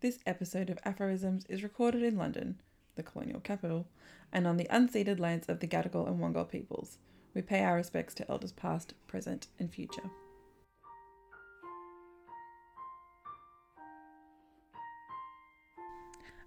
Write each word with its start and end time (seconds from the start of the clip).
This 0.00 0.20
episode 0.26 0.70
of 0.70 0.78
Aphorisms 0.84 1.44
is 1.48 1.64
recorded 1.64 2.04
in 2.04 2.16
London, 2.16 2.60
the 2.94 3.02
colonial 3.02 3.40
capital, 3.40 3.88
and 4.32 4.46
on 4.46 4.56
the 4.56 4.68
unceded 4.70 5.18
lands 5.18 5.48
of 5.48 5.58
the 5.58 5.66
Gadigal 5.66 6.06
and 6.06 6.20
Wangal 6.20 6.48
peoples. 6.48 6.98
We 7.34 7.42
pay 7.42 7.64
our 7.64 7.74
respects 7.74 8.14
to 8.14 8.30
elders 8.30 8.52
past, 8.52 8.94
present, 9.08 9.48
and 9.58 9.74
future. 9.74 10.08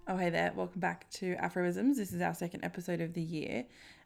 Oh, 0.08 0.16
hey 0.16 0.30
there. 0.30 0.54
Welcome 0.56 0.80
back 0.80 1.10
to 1.16 1.36
Aphorisms. 1.36 1.98
This 1.98 2.14
is 2.14 2.22
our 2.22 2.34
second 2.34 2.64
episode 2.64 3.02
of 3.02 3.14
the 3.14 3.22
year, 3.22 3.66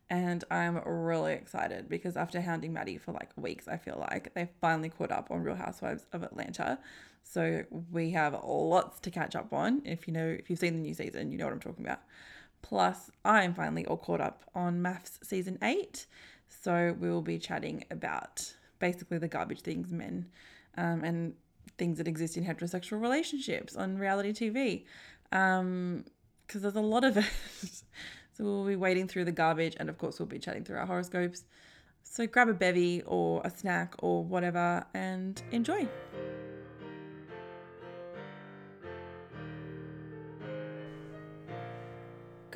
and 0.10 0.44
I'm 0.50 0.78
really 0.78 1.34
excited 1.34 1.88
because 1.88 2.18
after 2.18 2.42
hounding 2.42 2.74
Madi 2.74 2.98
for 2.98 3.12
like 3.12 3.30
weeks, 3.36 3.68
I 3.68 3.78
feel 3.78 4.08
like 4.12 4.34
they 4.34 4.50
finally 4.60 4.90
caught 4.90 5.12
up 5.12 5.30
on 5.30 5.44
Real 5.44 5.54
Housewives 5.54 6.08
of 6.14 6.24
Atlanta. 6.24 6.80
So 7.28 7.64
we 7.92 8.12
have 8.12 8.40
lots 8.46 9.00
to 9.02 9.12
catch 9.12 9.36
up 9.36 9.52
on. 9.52 9.82
If 9.84 10.08
you 10.08 10.14
know, 10.14 10.26
if 10.26 10.50
you've 10.50 10.60
seen 10.60 10.74
the 10.74 10.80
new 10.80 10.94
season, 10.94 11.32
you 11.32 11.38
know 11.38 11.46
what 11.46 11.54
I'm 11.54 11.60
talking 11.60 11.84
about. 11.84 12.00
Plus, 12.62 13.12
I'm 13.26 13.54
finally 13.54 13.86
all 13.86 13.98
caught 13.98 14.22
up 14.22 14.44
on 14.54 14.82
MAFS 14.82 15.20
season 15.24 15.58
eight. 15.62 16.06
So 16.48 16.96
we 17.00 17.10
will 17.10 17.22
be 17.22 17.40
chatting 17.40 17.84
about 17.92 18.54
basically 18.80 19.18
the 19.18 19.28
garbage 19.28 19.62
things 19.62 19.92
men 19.92 20.28
um, 20.78 21.04
and 21.04 21.34
things 21.78 21.98
that 21.98 22.08
exist 22.08 22.38
in 22.38 22.46
heterosexual 22.46 23.02
relationships 23.02 23.76
on 23.76 23.98
reality 23.98 24.32
TV. 24.32 24.86
Because 25.30 25.62
um, 25.62 26.06
there's 26.54 26.76
a 26.76 26.82
lot 26.82 27.04
of 27.04 27.18
it. 27.18 27.26
so 27.64 28.44
we'll 28.44 28.66
be 28.66 28.76
wading 28.76 29.08
through 29.08 29.26
the 29.26 29.32
garbage 29.32 29.76
and, 29.80 29.90
of 29.90 29.98
course, 29.98 30.20
we'll 30.20 30.28
be 30.28 30.40
chatting 30.40 30.64
through 30.64 30.78
our 30.78 30.86
horoscopes. 30.86 31.44
So 32.04 32.28
grab 32.28 32.50
a 32.50 32.54
bevy 32.54 33.02
or 33.06 33.42
a 33.44 33.50
snack 33.50 33.96
or 34.00 34.24
whatever 34.24 34.86
and 34.94 35.42
enjoy. 35.52 35.88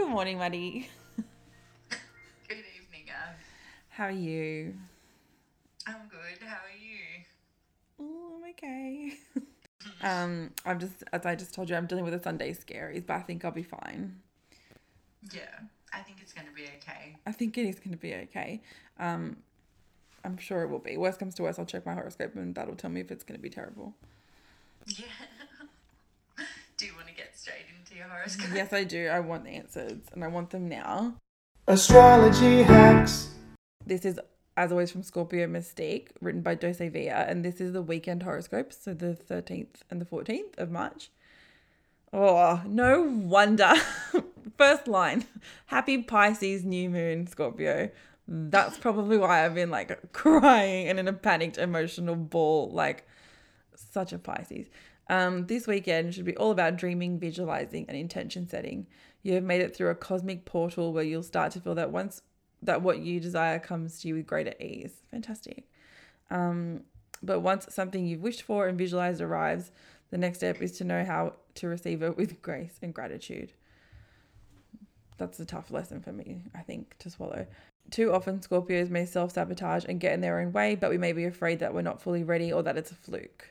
Good 0.09 0.15
morning, 0.15 0.39
Madi. 0.39 0.89
Good 2.47 2.57
evening, 2.57 3.05
Ab. 3.11 3.35
How 3.89 4.05
are 4.05 4.11
you? 4.11 4.73
I'm 5.85 6.07
good. 6.09 6.43
How 6.43 6.55
are 6.55 6.75
you? 6.81 6.97
Oh, 8.01 8.41
I'm 8.43 8.49
okay. 8.49 9.13
um, 10.01 10.49
I'm 10.66 10.79
just, 10.79 11.03
as 11.13 11.27
I 11.27 11.35
just 11.35 11.53
told 11.53 11.69
you, 11.69 11.75
I'm 11.75 11.85
dealing 11.85 12.05
with 12.05 12.16
a 12.16 12.23
Sunday 12.23 12.55
scaries, 12.55 13.05
but 13.05 13.17
I 13.17 13.19
think 13.19 13.45
I'll 13.45 13.51
be 13.51 13.61
fine. 13.61 14.16
Yeah, 15.31 15.43
I 15.93 15.99
think 15.99 16.17
it's 16.23 16.33
going 16.33 16.47
to 16.47 16.53
be 16.53 16.63
okay. 16.63 17.16
I 17.27 17.31
think 17.31 17.55
it 17.59 17.67
is 17.67 17.75
going 17.75 17.91
to 17.91 17.97
be 17.97 18.16
okay. 18.16 18.63
Um, 18.99 19.38
I'm 20.25 20.39
sure 20.39 20.63
it 20.63 20.69
will 20.69 20.79
be. 20.79 20.97
Worst 20.97 21.19
comes 21.19 21.35
to 21.35 21.44
worst, 21.44 21.59
I'll 21.59 21.66
check 21.66 21.85
my 21.85 21.94
horoscope 21.94 22.35
and 22.35 22.55
that'll 22.55 22.75
tell 22.75 22.89
me 22.89 22.99
if 22.99 23.11
it's 23.11 23.23
going 23.23 23.38
to 23.38 23.44
be 23.44 23.51
terrible. 23.51 23.94
Yeah. 24.88 25.05
do 26.77 26.88
you 26.88 26.95
want 26.95 27.07
to 27.09 27.13
get 27.13 27.38
straight 27.38 27.67
into 27.77 27.89
your 28.00 28.08
horoscope? 28.08 28.50
Yes, 28.55 28.73
I 28.73 28.83
do. 28.83 29.08
I 29.08 29.19
want 29.19 29.44
the 29.44 29.52
answers 29.52 30.02
and 30.14 30.23
I 30.23 30.28
want 30.28 30.50
them 30.50 30.67
now. 30.69 31.16
Astrology 31.67 32.64
hacks. 32.64 33.30
This 33.86 34.06
is, 34.06 34.19
as 34.58 34.72
always, 34.72 34.89
from 34.91 35.03
Scorpio 35.03 35.47
Mystique, 35.47 36.09
written 36.22 36.41
by 36.41 36.56
Dose 36.56 36.78
Via, 36.78 37.25
and 37.28 37.44
this 37.44 37.59
is 37.59 37.73
the 37.73 37.81
weekend 37.81 38.23
horoscopes, 38.23 38.78
so 38.81 38.94
the 38.94 39.17
13th 39.30 39.83
and 39.91 40.02
the 40.02 40.06
14th 40.06 40.58
of 40.58 40.72
March. 40.72 41.11
Oh, 42.11 42.61
no 42.66 43.02
wonder. 43.02 43.73
First 44.58 44.88
line 44.88 45.25
Happy 45.67 46.02
Pisces 46.02 46.63
new 46.63 46.89
moon, 46.89 47.28
Scorpio. 47.28 47.89
That's 48.28 48.78
probably 48.78 49.17
why 49.17 49.45
I've 49.45 49.56
been 49.56 49.72
like 49.72 50.11
crying 50.13 50.88
and 50.88 51.00
in 51.00 51.08
a 51.08 51.13
panicked 51.13 51.58
emotional 51.58 52.16
ball, 52.16 52.69
like 52.72 53.06
such 53.75 54.13
a 54.13 54.19
Pisces. 54.19 54.67
Um, 55.09 55.47
this 55.47 55.65
weekend 55.65 56.13
should 56.13 56.25
be 56.25 56.38
all 56.38 56.52
about 56.52 56.77
dreaming, 56.77 57.19
visualizing, 57.19 57.85
and 57.88 57.97
intention 57.97 58.47
setting. 58.47 58.85
You 59.23 59.33
have 59.33 59.43
made 59.43 59.61
it 59.61 59.75
through 59.75 59.89
a 59.89 59.95
cosmic 59.95 60.45
portal 60.45 60.93
where 60.93 61.03
you'll 61.03 61.23
start 61.23 61.51
to 61.53 61.59
feel 61.59 61.75
that 61.75 61.91
once 61.91 62.21
that 62.61 62.81
what 62.81 62.99
you 62.99 63.19
desire 63.19 63.57
comes 63.57 64.01
to 64.01 64.07
you 64.07 64.16
with 64.16 64.27
greater 64.27 64.53
ease. 64.59 64.91
Fantastic. 65.11 65.69
Um, 66.29 66.81
but 67.23 67.39
once 67.39 67.67
something 67.69 68.06
you've 68.06 68.22
wished 68.22 68.44
for 68.44 68.67
and 68.67 68.78
visualized 68.78 69.22
arrives, 69.22 69.72
the 70.11 70.17
next 70.17 70.39
step 70.39 70.61
is 70.61 70.73
to 70.78 70.84
know 70.84 71.03
how 71.03 71.34
to 71.55 71.67
receive 71.67 72.03
it 72.03 72.17
with 72.17 72.41
grace 72.41 72.78
and 72.81 72.94
gratitude. 72.94 73.53
That's 75.17 75.39
a 75.39 75.45
tough 75.45 75.72
lesson 75.72 76.01
for 76.01 76.13
me, 76.13 76.44
I 76.55 76.61
think, 76.61 76.97
to 77.00 77.09
swallow. 77.09 77.45
Too 77.91 78.13
often, 78.13 78.39
Scorpios 78.39 78.89
may 78.89 79.05
self 79.05 79.34
sabotage 79.34 79.85
and 79.88 80.00
get 80.00 80.13
in 80.13 80.22
their 80.22 80.39
own 80.39 80.53
way, 80.53 80.75
but 80.75 80.89
we 80.89 80.97
may 80.97 81.11
be 81.11 81.25
afraid 81.25 81.59
that 81.59 81.73
we're 81.73 81.81
not 81.81 82.01
fully 82.01 82.23
ready 82.23 82.53
or 82.53 82.61
that 82.63 82.78
it's 82.78 82.91
a 82.91 82.95
fluke. 82.95 83.50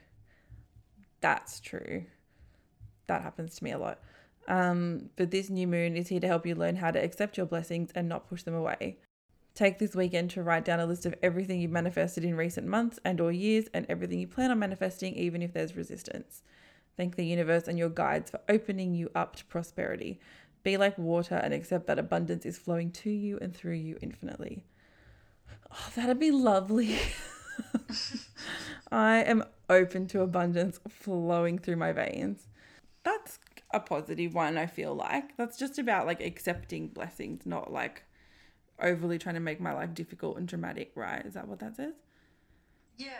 That's 1.21 1.61
true. 1.61 2.05
That 3.07 3.23
happens 3.23 3.57
to 3.57 3.65
me 3.65 3.73
a 3.73 3.79
lot. 3.79 4.01
Um, 4.47 5.11
but 5.17 5.31
this 5.31 5.51
new 5.51 5.67
moon 5.67 5.97
is 5.97 6.09
here 6.09 6.21
to 6.21 6.27
help 6.27 6.47
you 6.47 6.55
learn 6.55 6.77
how 6.77 6.91
to 6.91 7.03
accept 7.03 7.37
your 7.37 7.47
blessings 7.47 7.91
and 7.95 8.09
not 8.09 8.29
push 8.29 8.43
them 8.43 8.55
away. 8.55 8.99
Take 9.55 9.79
this 9.79 9.95
weekend 9.95 10.31
to 10.31 10.43
write 10.43 10.65
down 10.65 10.81
a 10.81 10.87
list 10.87 11.05
of 11.05 11.15
everything 11.23 11.61
you've 11.61 11.71
manifested 11.71 12.25
in 12.25 12.37
recent 12.37 12.67
months 12.67 12.99
and 13.05 13.21
or 13.21 13.33
years 13.33 13.67
and 13.75 13.85
everything 13.89 14.21
you 14.21 14.29
plan 14.29 14.51
on 14.51 14.59
manifesting 14.59 15.15
even 15.17 15.43
if 15.43 15.53
there's 15.53 15.77
resistance. 15.77 16.43
Thank 16.97 17.17
the 17.17 17.27
universe 17.27 17.69
and 17.69 17.79
your 17.79 17.91
guides 17.91 18.31
for 18.31 18.41
opening 18.49 18.95
you 18.95 19.11
up 19.15 19.37
to 19.37 19.45
prosperity. 19.45 20.21
Be 20.63 20.77
like 20.77 20.97
water 20.97 21.37
and 21.37 21.53
accept 21.53 21.87
that 21.89 21.99
abundance 21.99 22.47
is 22.47 22.59
flowing 22.59 22.91
to 22.93 23.11
you 23.11 23.39
and 23.41 23.55
through 23.55 23.75
you 23.75 23.99
infinitely. 24.01 24.65
Oh, 25.71 25.91
that'd 25.95 26.19
be 26.19 26.31
lovely. 26.31 26.99
I 28.91 29.19
am 29.19 29.45
open 29.69 30.07
to 30.09 30.23
abundance 30.23 30.81
flowing 30.89 31.59
through 31.59 31.77
my 31.77 31.93
veins. 31.93 32.47
That's 33.05 33.39
a 33.73 33.81
positive 33.81 34.35
one, 34.35 34.57
I 34.57 34.67
feel 34.67 34.95
like. 34.95 35.37
That's 35.37 35.59
just 35.59 35.79
about 35.79 36.07
like 36.07 36.21
accepting 36.21 36.89
blessings, 36.89 37.47
not 37.47 37.73
like 37.73 38.05
overly 38.81 39.19
trying 39.19 39.35
to 39.35 39.41
make 39.41 39.61
my 39.61 39.73
life 39.73 39.95
difficult 39.95 40.39
and 40.39 40.49
dramatic, 40.49 40.93
right? 40.95 41.25
Is 41.25 41.35
that 41.35 41.49
what 41.49 41.59
that 41.61 41.77
says? 41.77 41.95
Yeah. 42.97 43.11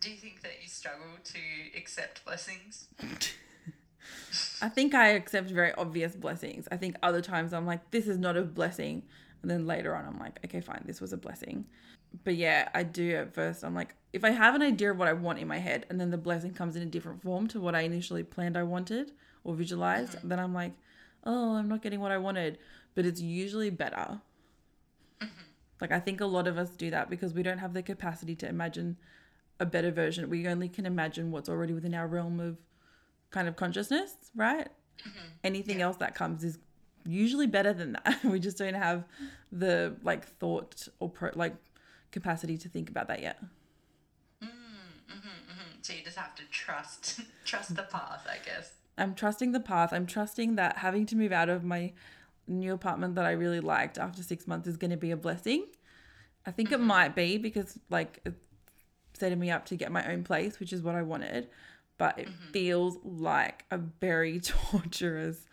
Do 0.00 0.10
you 0.10 0.16
think 0.16 0.42
that 0.42 0.52
you 0.62 0.68
struggle 0.68 1.06
to 1.24 1.38
accept 1.76 2.24
blessings? 2.24 2.88
I 4.60 4.68
think 4.68 4.94
I 4.94 5.08
accept 5.08 5.50
very 5.50 5.72
obvious 5.72 6.14
blessings. 6.14 6.68
I 6.70 6.76
think 6.76 6.96
other 7.02 7.20
times 7.20 7.52
I'm 7.52 7.66
like, 7.66 7.90
this 7.90 8.06
is 8.06 8.18
not 8.18 8.36
a 8.36 8.42
blessing. 8.42 9.02
And 9.42 9.50
then 9.50 9.66
later 9.66 9.94
on, 9.94 10.06
I'm 10.06 10.18
like, 10.18 10.40
okay, 10.44 10.60
fine, 10.60 10.82
this 10.86 11.00
was 11.00 11.12
a 11.12 11.16
blessing. 11.16 11.66
But 12.22 12.36
yeah, 12.36 12.68
I 12.74 12.82
do 12.82 13.16
at 13.16 13.34
first. 13.34 13.64
I'm 13.64 13.74
like, 13.74 13.94
if 14.12 14.24
I 14.24 14.30
have 14.30 14.54
an 14.54 14.62
idea 14.62 14.92
of 14.92 14.98
what 14.98 15.08
I 15.08 15.12
want 15.12 15.40
in 15.40 15.48
my 15.48 15.58
head 15.58 15.86
and 15.90 16.00
then 16.00 16.10
the 16.10 16.18
blessing 16.18 16.52
comes 16.52 16.76
in 16.76 16.82
a 16.82 16.86
different 16.86 17.22
form 17.22 17.48
to 17.48 17.60
what 17.60 17.74
I 17.74 17.80
initially 17.80 18.22
planned 18.22 18.56
I 18.56 18.62
wanted 18.62 19.12
or 19.42 19.54
visualized, 19.54 20.12
mm-hmm. 20.12 20.28
then 20.28 20.38
I'm 20.38 20.54
like, 20.54 20.72
oh, 21.24 21.56
I'm 21.56 21.68
not 21.68 21.82
getting 21.82 22.00
what 22.00 22.12
I 22.12 22.18
wanted. 22.18 22.58
But 22.94 23.06
it's 23.06 23.20
usually 23.20 23.70
better. 23.70 24.20
Mm-hmm. 25.20 25.42
Like, 25.80 25.90
I 25.90 25.98
think 25.98 26.20
a 26.20 26.26
lot 26.26 26.46
of 26.46 26.56
us 26.56 26.70
do 26.70 26.90
that 26.90 27.10
because 27.10 27.34
we 27.34 27.42
don't 27.42 27.58
have 27.58 27.74
the 27.74 27.82
capacity 27.82 28.36
to 28.36 28.48
imagine 28.48 28.96
a 29.58 29.66
better 29.66 29.90
version. 29.90 30.30
We 30.30 30.46
only 30.46 30.68
can 30.68 30.86
imagine 30.86 31.32
what's 31.32 31.48
already 31.48 31.72
within 31.72 31.94
our 31.94 32.06
realm 32.06 32.38
of 32.38 32.58
kind 33.30 33.48
of 33.48 33.56
consciousness, 33.56 34.14
right? 34.36 34.68
Mm-hmm. 35.00 35.28
Anything 35.42 35.78
yeah. 35.80 35.86
else 35.86 35.96
that 35.96 36.14
comes 36.14 36.44
is 36.44 36.58
usually 37.04 37.46
better 37.46 37.72
than 37.72 37.92
that. 37.92 38.20
we 38.24 38.38
just 38.38 38.58
don't 38.58 38.74
have 38.74 39.04
the 39.52 39.96
like 40.02 40.24
thought 40.24 40.88
or 41.00 41.08
pro- 41.10 41.30
like 41.34 41.54
capacity 42.14 42.56
to 42.56 42.68
think 42.70 42.88
about 42.88 43.08
that 43.08 43.20
yet. 43.20 43.42
Mm, 44.42 44.46
mm-hmm, 44.46 45.16
mm-hmm. 45.16 45.70
So 45.82 45.92
you 45.92 46.02
just 46.02 46.16
have 46.16 46.34
to 46.36 46.44
trust 46.50 47.20
trust 47.44 47.76
the 47.76 47.82
path, 47.82 48.26
I 48.26 48.38
guess. 48.42 48.72
I'm 48.96 49.14
trusting 49.14 49.52
the 49.52 49.60
path. 49.60 49.92
I'm 49.92 50.06
trusting 50.06 50.54
that 50.54 50.78
having 50.78 51.04
to 51.06 51.16
move 51.16 51.32
out 51.32 51.50
of 51.50 51.64
my 51.64 51.92
new 52.46 52.72
apartment 52.72 53.16
that 53.16 53.26
I 53.26 53.32
really 53.32 53.60
liked 53.60 53.98
after 53.98 54.22
six 54.22 54.46
months 54.46 54.68
is 54.68 54.76
going 54.76 54.92
to 54.92 54.96
be 54.96 55.10
a 55.10 55.16
blessing. 55.16 55.66
I 56.46 56.52
think 56.52 56.70
mm-hmm. 56.70 56.82
it 56.82 56.86
might 56.86 57.14
be 57.14 57.36
because 57.36 57.78
like 57.90 58.20
it's 58.24 58.38
setting 59.14 59.38
me 59.38 59.50
up 59.50 59.66
to 59.66 59.76
get 59.76 59.92
my 59.92 60.10
own 60.10 60.24
place, 60.24 60.60
which 60.60 60.72
is 60.72 60.82
what 60.82 60.94
I 60.94 61.02
wanted. 61.02 61.48
But 61.98 62.18
it 62.18 62.28
mm-hmm. 62.28 62.52
feels 62.52 62.98
like 63.04 63.64
a 63.70 63.78
very 63.78 64.40
torturous, 64.72 65.46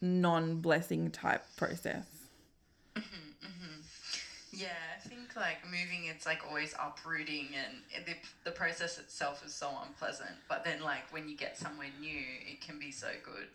non-blessing 0.00 1.10
type 1.10 1.44
process. 1.56 2.06
Yeah, 4.58 4.68
I 4.96 5.08
think 5.08 5.36
like 5.36 5.64
moving, 5.64 6.06
it's 6.06 6.26
like 6.26 6.40
always 6.48 6.74
uprooting, 6.74 7.48
and 7.54 8.04
the 8.06 8.14
the 8.44 8.50
process 8.50 8.98
itself 8.98 9.44
is 9.46 9.54
so 9.54 9.70
unpleasant. 9.86 10.32
But 10.48 10.64
then, 10.64 10.82
like 10.82 11.12
when 11.12 11.28
you 11.28 11.36
get 11.36 11.56
somewhere 11.56 11.88
new, 12.00 12.24
it 12.46 12.60
can 12.60 12.78
be 12.78 12.90
so 12.90 13.08
good. 13.24 13.46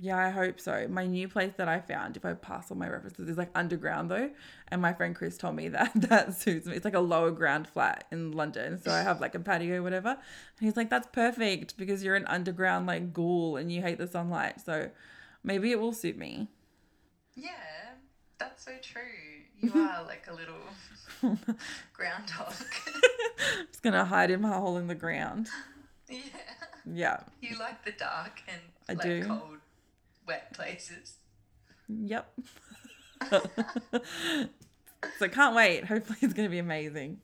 Yeah, 0.00 0.16
I 0.16 0.30
hope 0.30 0.60
so. 0.60 0.86
My 0.88 1.06
new 1.06 1.28
place 1.28 1.52
that 1.56 1.68
I 1.68 1.80
found, 1.80 2.16
if 2.16 2.24
I 2.24 2.32
pass 2.32 2.70
all 2.70 2.76
my 2.76 2.88
references, 2.88 3.28
is 3.28 3.36
like 3.36 3.50
underground 3.54 4.10
though. 4.10 4.30
And 4.68 4.80
my 4.80 4.92
friend 4.94 5.14
Chris 5.14 5.36
told 5.36 5.56
me 5.56 5.68
that 5.76 5.90
that 5.94 6.34
suits 6.34 6.66
me. 6.66 6.76
It's 6.76 6.84
like 6.84 6.94
a 6.94 7.00
lower 7.00 7.30
ground 7.30 7.68
flat 7.68 8.04
in 8.10 8.32
London. 8.32 8.80
So 8.80 8.90
I 8.90 9.02
have 9.02 9.20
like 9.20 9.34
a 9.34 9.40
patio, 9.40 9.82
whatever. 9.82 10.10
And 10.10 10.18
he's 10.60 10.76
like, 10.76 10.88
that's 10.88 11.08
perfect 11.12 11.76
because 11.76 12.02
you're 12.02 12.16
an 12.16 12.26
underground 12.26 12.86
like 12.86 13.12
ghoul 13.12 13.56
and 13.56 13.70
you 13.70 13.82
hate 13.82 13.98
the 13.98 14.06
sunlight. 14.06 14.60
So 14.60 14.90
maybe 15.42 15.72
it 15.72 15.80
will 15.80 15.92
suit 15.92 16.16
me. 16.16 16.48
Yeah, 17.34 17.50
that's 18.38 18.64
so 18.64 18.72
true. 18.80 19.27
You 19.60 19.72
are 19.74 20.04
like 20.06 20.26
a 20.28 20.34
little 20.34 21.36
groundhog. 21.92 22.54
I'm 22.86 23.66
Just 23.66 23.82
gonna 23.82 24.04
hide 24.04 24.30
in 24.30 24.40
my 24.40 24.52
hole 24.52 24.76
in 24.76 24.86
the 24.86 24.94
ground. 24.94 25.48
Yeah. 26.10 26.20
Yeah. 26.90 27.20
You 27.42 27.58
like 27.58 27.84
the 27.84 27.92
dark 27.92 28.40
and 28.48 28.60
I 28.88 28.94
like 28.94 29.02
do. 29.02 29.24
cold, 29.26 29.58
wet 30.26 30.54
places. 30.54 31.16
Yep. 31.86 32.32
so 35.18 35.28
can't 35.28 35.54
wait. 35.54 35.84
Hopefully 35.84 36.18
it's 36.22 36.32
going 36.32 36.46
to 36.46 36.50
be 36.50 36.58
amazing. 36.60 37.20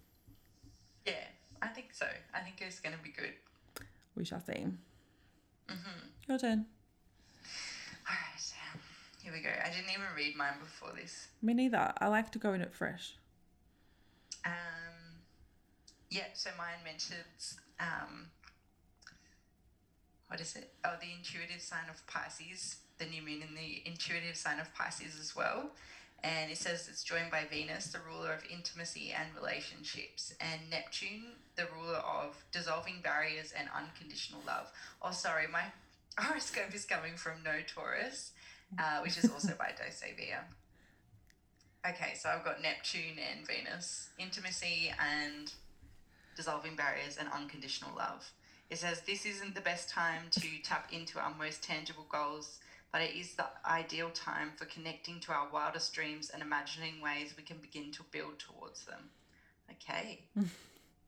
Yeah, 1.06 1.14
I 1.62 1.68
think 1.68 1.94
so. 1.94 2.06
I 2.34 2.40
think 2.40 2.56
it's 2.60 2.80
going 2.80 2.94
to 2.94 3.02
be 3.02 3.08
good. 3.08 3.32
We 4.16 4.26
shall 4.26 4.40
see. 4.40 4.66
Mm-hmm. 5.68 6.08
Your 6.28 6.38
turn. 6.38 6.66
Here 9.24 9.32
we 9.32 9.40
go. 9.40 9.48
I 9.48 9.70
didn't 9.70 9.88
even 9.88 10.04
read 10.14 10.36
mine 10.36 10.60
before 10.60 10.90
this. 10.94 11.28
Me 11.40 11.54
neither. 11.54 11.94
I 11.98 12.08
like 12.08 12.30
to 12.32 12.38
go 12.38 12.52
in 12.52 12.60
it 12.60 12.74
fresh. 12.74 13.16
Um, 14.44 15.16
yeah, 16.10 16.26
so 16.34 16.50
mine 16.58 16.84
mentions 16.84 17.56
um, 17.80 18.26
what 20.28 20.42
is 20.42 20.54
it? 20.56 20.74
Oh, 20.84 20.96
the 21.00 21.08
intuitive 21.16 21.62
sign 21.62 21.88
of 21.88 22.06
Pisces, 22.06 22.76
the 22.98 23.06
new 23.06 23.22
moon 23.22 23.40
in 23.40 23.54
the 23.54 23.82
intuitive 23.86 24.36
sign 24.36 24.60
of 24.60 24.72
Pisces 24.74 25.18
as 25.18 25.34
well. 25.34 25.70
And 26.22 26.50
it 26.50 26.58
says 26.58 26.86
it's 26.90 27.02
joined 27.02 27.30
by 27.30 27.44
Venus, 27.50 27.86
the 27.86 28.00
ruler 28.06 28.30
of 28.34 28.44
intimacy 28.52 29.14
and 29.18 29.34
relationships, 29.34 30.34
and 30.38 30.60
Neptune, 30.70 31.32
the 31.56 31.66
ruler 31.74 31.96
of 31.96 32.44
dissolving 32.52 33.00
barriers 33.02 33.54
and 33.58 33.68
unconditional 33.74 34.42
love. 34.46 34.70
Oh, 35.00 35.12
sorry, 35.12 35.46
my 35.50 35.64
horoscope 36.18 36.74
is 36.74 36.84
coming 36.84 37.16
from 37.16 37.42
No 37.42 37.60
Taurus, 37.66 38.32
uh, 38.78 39.00
which 39.02 39.18
is 39.18 39.30
also 39.30 39.54
by 39.58 39.72
Dosevia. 39.76 40.44
Okay, 41.86 42.14
so 42.14 42.30
I've 42.30 42.44
got 42.44 42.62
Neptune 42.62 43.18
and 43.18 43.46
Venus, 43.46 44.08
intimacy 44.18 44.92
and 44.98 45.52
dissolving 46.34 46.76
barriers 46.76 47.18
and 47.18 47.28
unconditional 47.28 47.90
love. 47.96 48.30
It 48.70 48.78
says 48.78 49.02
this 49.02 49.26
isn't 49.26 49.54
the 49.54 49.60
best 49.60 49.90
time 49.90 50.22
to 50.30 50.48
tap 50.62 50.90
into 50.92 51.18
our 51.18 51.34
most 51.38 51.62
tangible 51.62 52.06
goals, 52.08 52.58
but 52.90 53.02
it 53.02 53.14
is 53.14 53.34
the 53.34 53.46
ideal 53.66 54.10
time 54.10 54.52
for 54.56 54.64
connecting 54.64 55.20
to 55.20 55.32
our 55.32 55.48
wildest 55.52 55.92
dreams 55.92 56.30
and 56.30 56.42
imagining 56.42 57.02
ways 57.02 57.34
we 57.36 57.42
can 57.42 57.58
begin 57.58 57.92
to 57.92 58.02
build 58.10 58.38
towards 58.38 58.84
them. 58.84 59.10
Okay. 59.70 60.22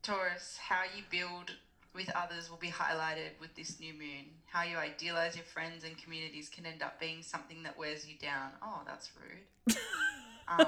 Taurus, 0.02 0.58
how 0.68 0.82
you 0.96 1.02
build 1.10 1.52
with 1.96 2.10
others 2.14 2.50
will 2.50 2.58
be 2.58 2.68
highlighted 2.68 3.40
with 3.40 3.54
this 3.56 3.80
new 3.80 3.94
moon. 3.94 4.26
How 4.44 4.62
you 4.62 4.76
idealize 4.76 5.34
your 5.34 5.46
friends 5.46 5.82
and 5.82 5.96
communities 5.96 6.50
can 6.50 6.66
end 6.66 6.82
up 6.82 7.00
being 7.00 7.22
something 7.22 7.62
that 7.62 7.78
wears 7.78 8.06
you 8.06 8.16
down. 8.18 8.50
Oh, 8.62 8.82
that's 8.86 9.10
rude. 9.16 9.76
um, 10.48 10.66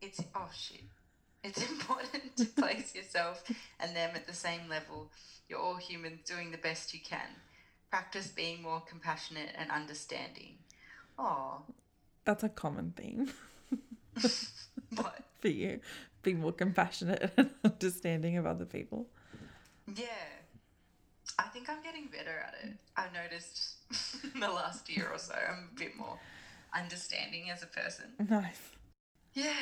it's 0.00 0.22
oh 0.34 0.48
shit. 0.56 0.84
It's 1.42 1.68
important 1.70 2.36
to 2.36 2.44
place 2.46 2.94
yourself 2.94 3.42
and 3.80 3.94
them 3.94 4.12
at 4.14 4.26
the 4.26 4.32
same 4.32 4.68
level. 4.70 5.10
You're 5.48 5.58
all 5.58 5.76
humans 5.76 6.20
doing 6.24 6.52
the 6.52 6.58
best 6.58 6.94
you 6.94 7.00
can. 7.00 7.28
Practice 7.90 8.28
being 8.28 8.62
more 8.62 8.82
compassionate 8.88 9.50
and 9.58 9.70
understanding. 9.70 10.58
Oh, 11.18 11.62
That's 12.24 12.42
a 12.42 12.48
common 12.48 12.92
theme 12.96 13.30
but 14.92 15.24
for 15.40 15.48
you. 15.48 15.80
Be 16.22 16.34
more 16.34 16.52
compassionate 16.52 17.32
and 17.36 17.50
understanding 17.64 18.38
of 18.38 18.46
other 18.46 18.64
people. 18.64 19.06
Yeah. 19.96 20.06
I 21.38 21.44
think 21.44 21.68
I'm 21.68 21.82
getting 21.82 22.06
better 22.06 22.44
at 22.46 22.54
it. 22.62 22.76
I've 22.96 23.12
noticed 23.12 23.76
in 24.34 24.40
the 24.40 24.48
last 24.48 24.88
year 24.94 25.08
or 25.12 25.18
so 25.18 25.34
I'm 25.34 25.70
a 25.74 25.78
bit 25.78 25.96
more 25.96 26.18
understanding 26.74 27.50
as 27.50 27.62
a 27.62 27.66
person. 27.66 28.06
Nice. 28.28 28.60
Yeah. 29.32 29.52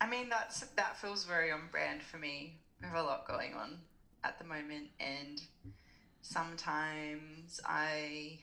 I 0.00 0.08
mean 0.08 0.28
that's 0.28 0.60
that 0.76 1.00
feels 1.00 1.24
very 1.24 1.50
on 1.50 1.68
brand 1.70 2.02
for 2.02 2.18
me. 2.18 2.58
We 2.80 2.88
have 2.88 2.96
a 2.96 3.02
lot 3.02 3.26
going 3.26 3.54
on 3.54 3.78
at 4.24 4.38
the 4.38 4.44
moment 4.44 4.88
and 5.00 5.40
sometimes 6.20 7.60
I 7.64 8.38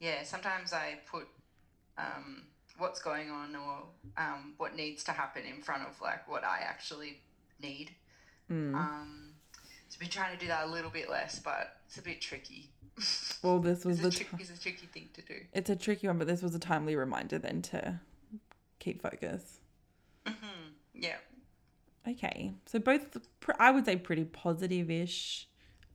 yeah, 0.00 0.22
sometimes 0.22 0.72
I 0.72 0.98
put 1.10 1.26
um, 1.96 2.42
what's 2.78 3.00
going 3.00 3.30
on 3.30 3.56
or 3.56 3.84
um, 4.16 4.54
what 4.56 4.76
needs 4.76 5.04
to 5.04 5.12
happen 5.12 5.42
in 5.44 5.62
front 5.62 5.82
of 5.88 6.00
like 6.00 6.28
what 6.28 6.44
I 6.44 6.58
actually 6.60 7.20
need. 7.62 7.92
Mm. 8.50 8.74
Um, 8.74 9.33
so 9.94 10.00
been 10.00 10.08
trying 10.08 10.32
to 10.36 10.40
do 10.40 10.48
that 10.48 10.64
a 10.66 10.70
little 10.70 10.90
bit 10.90 11.08
less, 11.08 11.38
but 11.38 11.76
it's 11.86 11.98
a 11.98 12.02
bit 12.02 12.20
tricky. 12.20 12.70
Well, 13.42 13.58
this 13.58 13.84
was 13.84 13.98
it's, 14.00 14.04
the. 14.04 14.10
trick, 14.24 14.30
T- 14.30 14.36
it's 14.40 14.50
a 14.58 14.60
tricky 14.62 14.86
thing 14.86 15.08
to 15.14 15.22
do. 15.22 15.34
it's 15.52 15.68
a 15.70 15.76
tricky 15.76 16.06
one, 16.06 16.16
but 16.18 16.26
this 16.26 16.42
was 16.42 16.54
a 16.54 16.58
timely 16.58 16.96
reminder 16.96 17.38
then 17.38 17.60
to 17.62 18.00
keep 18.78 19.02
focus. 19.02 19.58
hmm 20.26 20.32
Yeah. 20.94 21.16
Okay, 22.08 22.52
so 22.66 22.78
both 22.78 23.16
pr- 23.40 23.52
I 23.58 23.70
would 23.70 23.84
say 23.84 23.96
pretty 23.96 24.24
positive-ish 24.24 25.48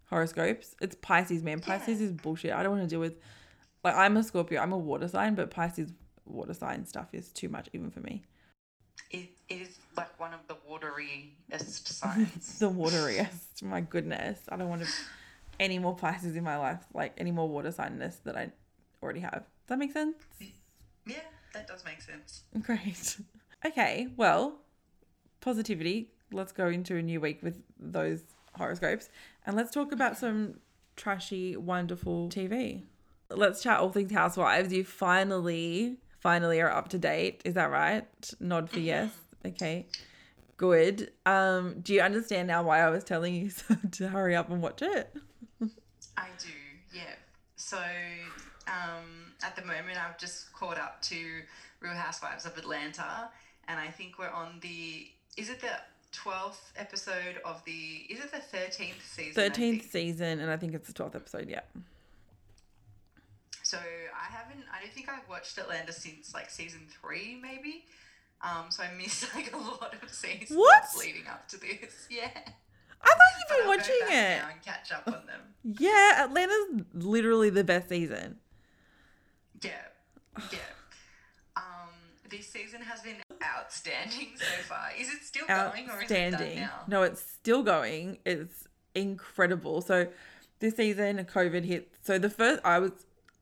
horoscopes. 0.09 0.75
It's 0.81 0.95
Pisces, 1.01 1.41
man. 1.43 1.59
Pisces 1.59 1.99
Yeah. 2.01 2.07
is 2.07 2.11
bullshit. 2.13 2.51
I 2.51 2.63
don't 2.63 2.71
want 2.77 2.83
to 2.83 2.89
deal 2.89 2.99
with. 2.99 3.17
Like 3.83 3.95
I'm 3.95 4.17
a 4.17 4.23
Scorpio. 4.23 4.61
I'm 4.61 4.71
a 4.73 4.77
water 4.77 5.07
sign, 5.07 5.35
but 5.35 5.49
Pisces 5.51 5.91
water 6.25 6.53
sign 6.53 6.85
stuff 6.85 7.07
is 7.13 7.29
too 7.29 7.47
much 7.49 7.69
even 7.73 7.89
for 7.91 8.01
me. 8.01 8.23
It, 9.11 9.29
it 9.47 9.61
is 9.61 9.77
like 9.99 10.19
one 10.19 10.33
of 10.33 10.39
the 10.47 10.55
wateriest 10.69 11.87
signs. 11.87 12.59
the 12.59 12.69
wateriest. 12.69 13.63
My 13.63 13.81
goodness, 13.81 14.39
I 14.49 14.57
don't 14.57 14.69
want 14.69 14.83
to 14.83 14.89
any 15.59 15.77
more 15.77 15.95
Pisces 15.95 16.35
in 16.35 16.43
my 16.43 16.57
life. 16.57 16.79
Like 16.93 17.13
any 17.17 17.31
more 17.31 17.47
water 17.47 17.71
signness 17.71 18.17
that 18.23 18.37
I 18.37 18.51
already 19.03 19.19
have. 19.19 19.33
Does 19.33 19.67
that 19.67 19.79
make 19.79 19.91
sense? 19.91 20.15
yeah, 21.05 21.15
that 21.53 21.67
does 21.67 21.83
make 21.83 22.01
sense. 22.01 22.43
Great. 22.61 23.17
Okay, 23.65 24.07
well, 24.15 24.59
positivity. 25.41 26.11
Let's 26.31 26.51
go 26.51 26.67
into 26.67 26.95
a 26.95 27.01
new 27.01 27.19
week 27.19 27.39
with 27.41 27.61
those 27.77 28.21
horoscopes 28.53 29.09
and 29.45 29.55
let's 29.55 29.71
talk 29.71 29.91
about 29.91 30.17
some 30.17 30.59
trashy, 30.95 31.57
wonderful 31.57 32.29
TV. 32.29 32.83
Let's 33.29 33.61
chat 33.61 33.79
all 33.79 33.89
things 33.89 34.11
housewives. 34.11 34.71
You 34.71 34.83
finally, 34.83 35.97
finally 36.19 36.61
are 36.61 36.71
up 36.71 36.89
to 36.89 36.97
date. 36.97 37.41
Is 37.45 37.55
that 37.55 37.69
right? 37.69 38.05
Nod 38.39 38.69
for 38.69 38.77
mm-hmm. 38.77 38.85
yes. 38.85 39.11
Okay. 39.45 39.85
Good. 40.57 41.11
Um, 41.25 41.79
do 41.81 41.93
you 41.93 42.01
understand 42.01 42.49
now 42.49 42.63
why 42.63 42.81
I 42.81 42.89
was 42.89 43.03
telling 43.03 43.33
you 43.33 43.51
to 43.91 44.09
hurry 44.09 44.35
up 44.35 44.49
and 44.49 44.61
watch 44.61 44.81
it? 44.81 45.15
I 46.17 46.27
do, 46.37 46.49
yeah. 46.93 47.15
So 47.55 47.77
um, 48.67 49.33
at 49.41 49.55
the 49.55 49.61
moment, 49.61 49.97
I've 49.97 50.17
just 50.17 50.51
caught 50.51 50.77
up 50.77 51.01
to 51.03 51.41
Real 51.79 51.93
Housewives 51.93 52.45
of 52.45 52.57
Atlanta, 52.57 53.29
and 53.67 53.79
I 53.79 53.87
think 53.87 54.19
we're 54.19 54.29
on 54.29 54.59
the. 54.61 55.09
Is 55.37 55.49
it 55.49 55.61
the 55.61 55.71
twelfth 56.11 56.73
episode 56.75 57.39
of 57.45 57.63
the? 57.63 58.05
Is 58.09 58.19
it 58.19 58.31
the 58.31 58.39
thirteenth 58.39 59.01
season? 59.05 59.33
Thirteenth 59.33 59.89
season, 59.89 60.41
and 60.41 60.51
I 60.51 60.57
think 60.57 60.73
it's 60.73 60.87
the 60.87 60.93
twelfth 60.93 61.15
episode. 61.15 61.47
Yeah. 61.47 61.61
So 63.63 63.77
I 63.77 64.29
haven't. 64.29 64.65
I 64.73 64.81
don't 64.81 64.91
think 64.91 65.07
I've 65.07 65.27
watched 65.29 65.57
Atlanta 65.57 65.93
since 65.93 66.33
like 66.33 66.49
season 66.49 66.81
three, 67.01 67.39
maybe. 67.41 67.85
Um, 68.41 68.65
so 68.69 68.83
I 68.83 68.93
missed 68.95 69.25
like 69.35 69.53
a 69.53 69.57
lot 69.57 69.93
of 70.01 70.09
seasons 70.09 70.51
What? 70.57 70.83
leading 70.97 71.27
up 71.27 71.47
to 71.49 71.57
this. 71.59 72.07
Yeah. 72.09 72.29
I 73.01 73.07
thought 73.07 73.17
you've 73.39 73.57
been 73.59 73.67
watching 73.67 73.95
it. 74.09 74.41
and 74.51 74.61
catch 74.61 74.91
up 74.91 75.07
on 75.07 75.25
them. 75.25 75.41
Yeah, 75.63 76.25
Atlanta's 76.25 76.83
literally 76.93 77.49
the 77.49 77.63
best 77.63 77.87
season. 77.87 78.39
Yeah, 79.61 79.71
yeah. 80.51 80.57
Um, 81.55 81.63
this 82.29 82.47
season 82.47 82.81
has 82.81 82.99
been 83.01 83.15
outstanding 83.41 84.29
so 84.35 84.45
far. 84.67 84.89
Is 84.99 85.07
it 85.09 85.23
still 85.23 85.47
going 85.47 85.89
or 85.89 86.01
is 86.03 86.11
it 86.11 86.13
done 86.13 86.33
Outstanding. 86.33 86.59
now? 86.59 86.71
No, 86.89 87.03
it's 87.03 87.21
still 87.21 87.63
going. 87.63 88.17
It's 88.25 88.67
incredible. 88.95 89.79
So 89.81 90.07
this 90.59 90.75
season, 90.75 91.17
COVID 91.25 91.63
hit. 91.63 91.93
So 92.01 92.19
the 92.19 92.29
first, 92.29 92.59
I 92.65 92.79
was 92.79 92.91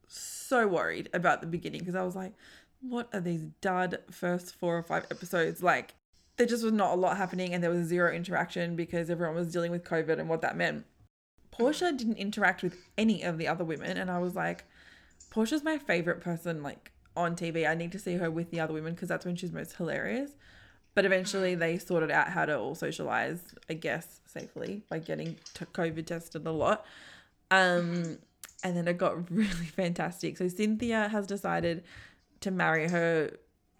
so 0.07 0.67
worried 0.67 1.09
about 1.13 1.41
the 1.41 1.47
beginning 1.47 1.79
because 1.79 1.95
I 1.95 2.03
was 2.03 2.15
like, 2.15 2.33
what 2.81 3.09
are 3.13 3.19
these 3.19 3.43
dud 3.61 3.99
first 4.11 4.55
four 4.55 4.77
or 4.77 4.83
five 4.83 5.05
episodes? 5.11 5.63
Like, 5.63 5.95
there 6.37 6.47
just 6.47 6.63
was 6.63 6.73
not 6.73 6.93
a 6.93 6.99
lot 6.99 7.17
happening 7.17 7.53
and 7.53 7.63
there 7.63 7.71
was 7.71 7.87
zero 7.87 8.13
interaction 8.13 8.75
because 8.75 9.09
everyone 9.09 9.35
was 9.35 9.51
dealing 9.51 9.71
with 9.71 9.83
COVID 9.83 10.19
and 10.19 10.29
what 10.29 10.41
that 10.41 10.55
meant. 10.55 10.85
Porsha 11.51 11.97
didn't 11.97 12.17
interact 12.17 12.61
with 12.61 12.77
any 12.97 13.23
of 13.23 13.37
the 13.37 13.47
other 13.47 13.63
women, 13.63 13.97
and 13.97 14.11
I 14.11 14.19
was 14.19 14.35
like, 14.35 14.65
Porsha's 15.31 15.63
my 15.63 15.77
favorite 15.77 16.21
person, 16.21 16.61
like 16.61 16.91
on 17.15 17.35
TV. 17.35 17.67
I 17.67 17.73
need 17.73 17.91
to 17.93 17.99
see 17.99 18.15
her 18.15 18.29
with 18.29 18.51
the 18.51 18.59
other 18.59 18.73
women 18.73 18.93
because 18.93 19.09
that's 19.09 19.25
when 19.25 19.35
she's 19.35 19.51
most 19.51 19.73
hilarious. 19.73 20.31
But 20.93 21.05
eventually, 21.05 21.55
they 21.55 21.77
sorted 21.77 22.11
out 22.11 22.29
how 22.29 22.45
to 22.45 22.57
all 22.57 22.75
socialize, 22.75 23.41
I 23.69 23.73
guess, 23.73 24.21
safely 24.25 24.83
by 24.89 24.99
getting 24.99 25.35
COVID 25.55 26.05
tested 26.05 26.45
a 26.45 26.51
lot. 26.51 26.85
Um, 27.51 28.19
and 28.63 28.75
then 28.75 28.87
it 28.87 28.97
got 28.97 29.29
really 29.31 29.47
fantastic. 29.47 30.37
So 30.37 30.47
Cynthia 30.47 31.07
has 31.09 31.27
decided 31.27 31.83
to 32.47 32.51
marry 32.51 32.87
her, 32.87 33.31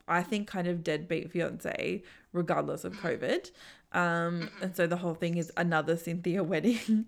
I 0.07 0.23
think, 0.23 0.47
kind 0.47 0.67
of 0.67 0.83
deadbeat 0.83 1.31
fiance, 1.31 2.03
regardless 2.33 2.83
of 2.83 2.93
COVID. 2.97 3.51
Um, 3.93 4.49
and 4.61 4.75
so 4.75 4.87
the 4.87 4.97
whole 4.97 5.13
thing 5.13 5.37
is 5.37 5.51
another 5.57 5.97
Cynthia 5.97 6.43
wedding, 6.53 7.05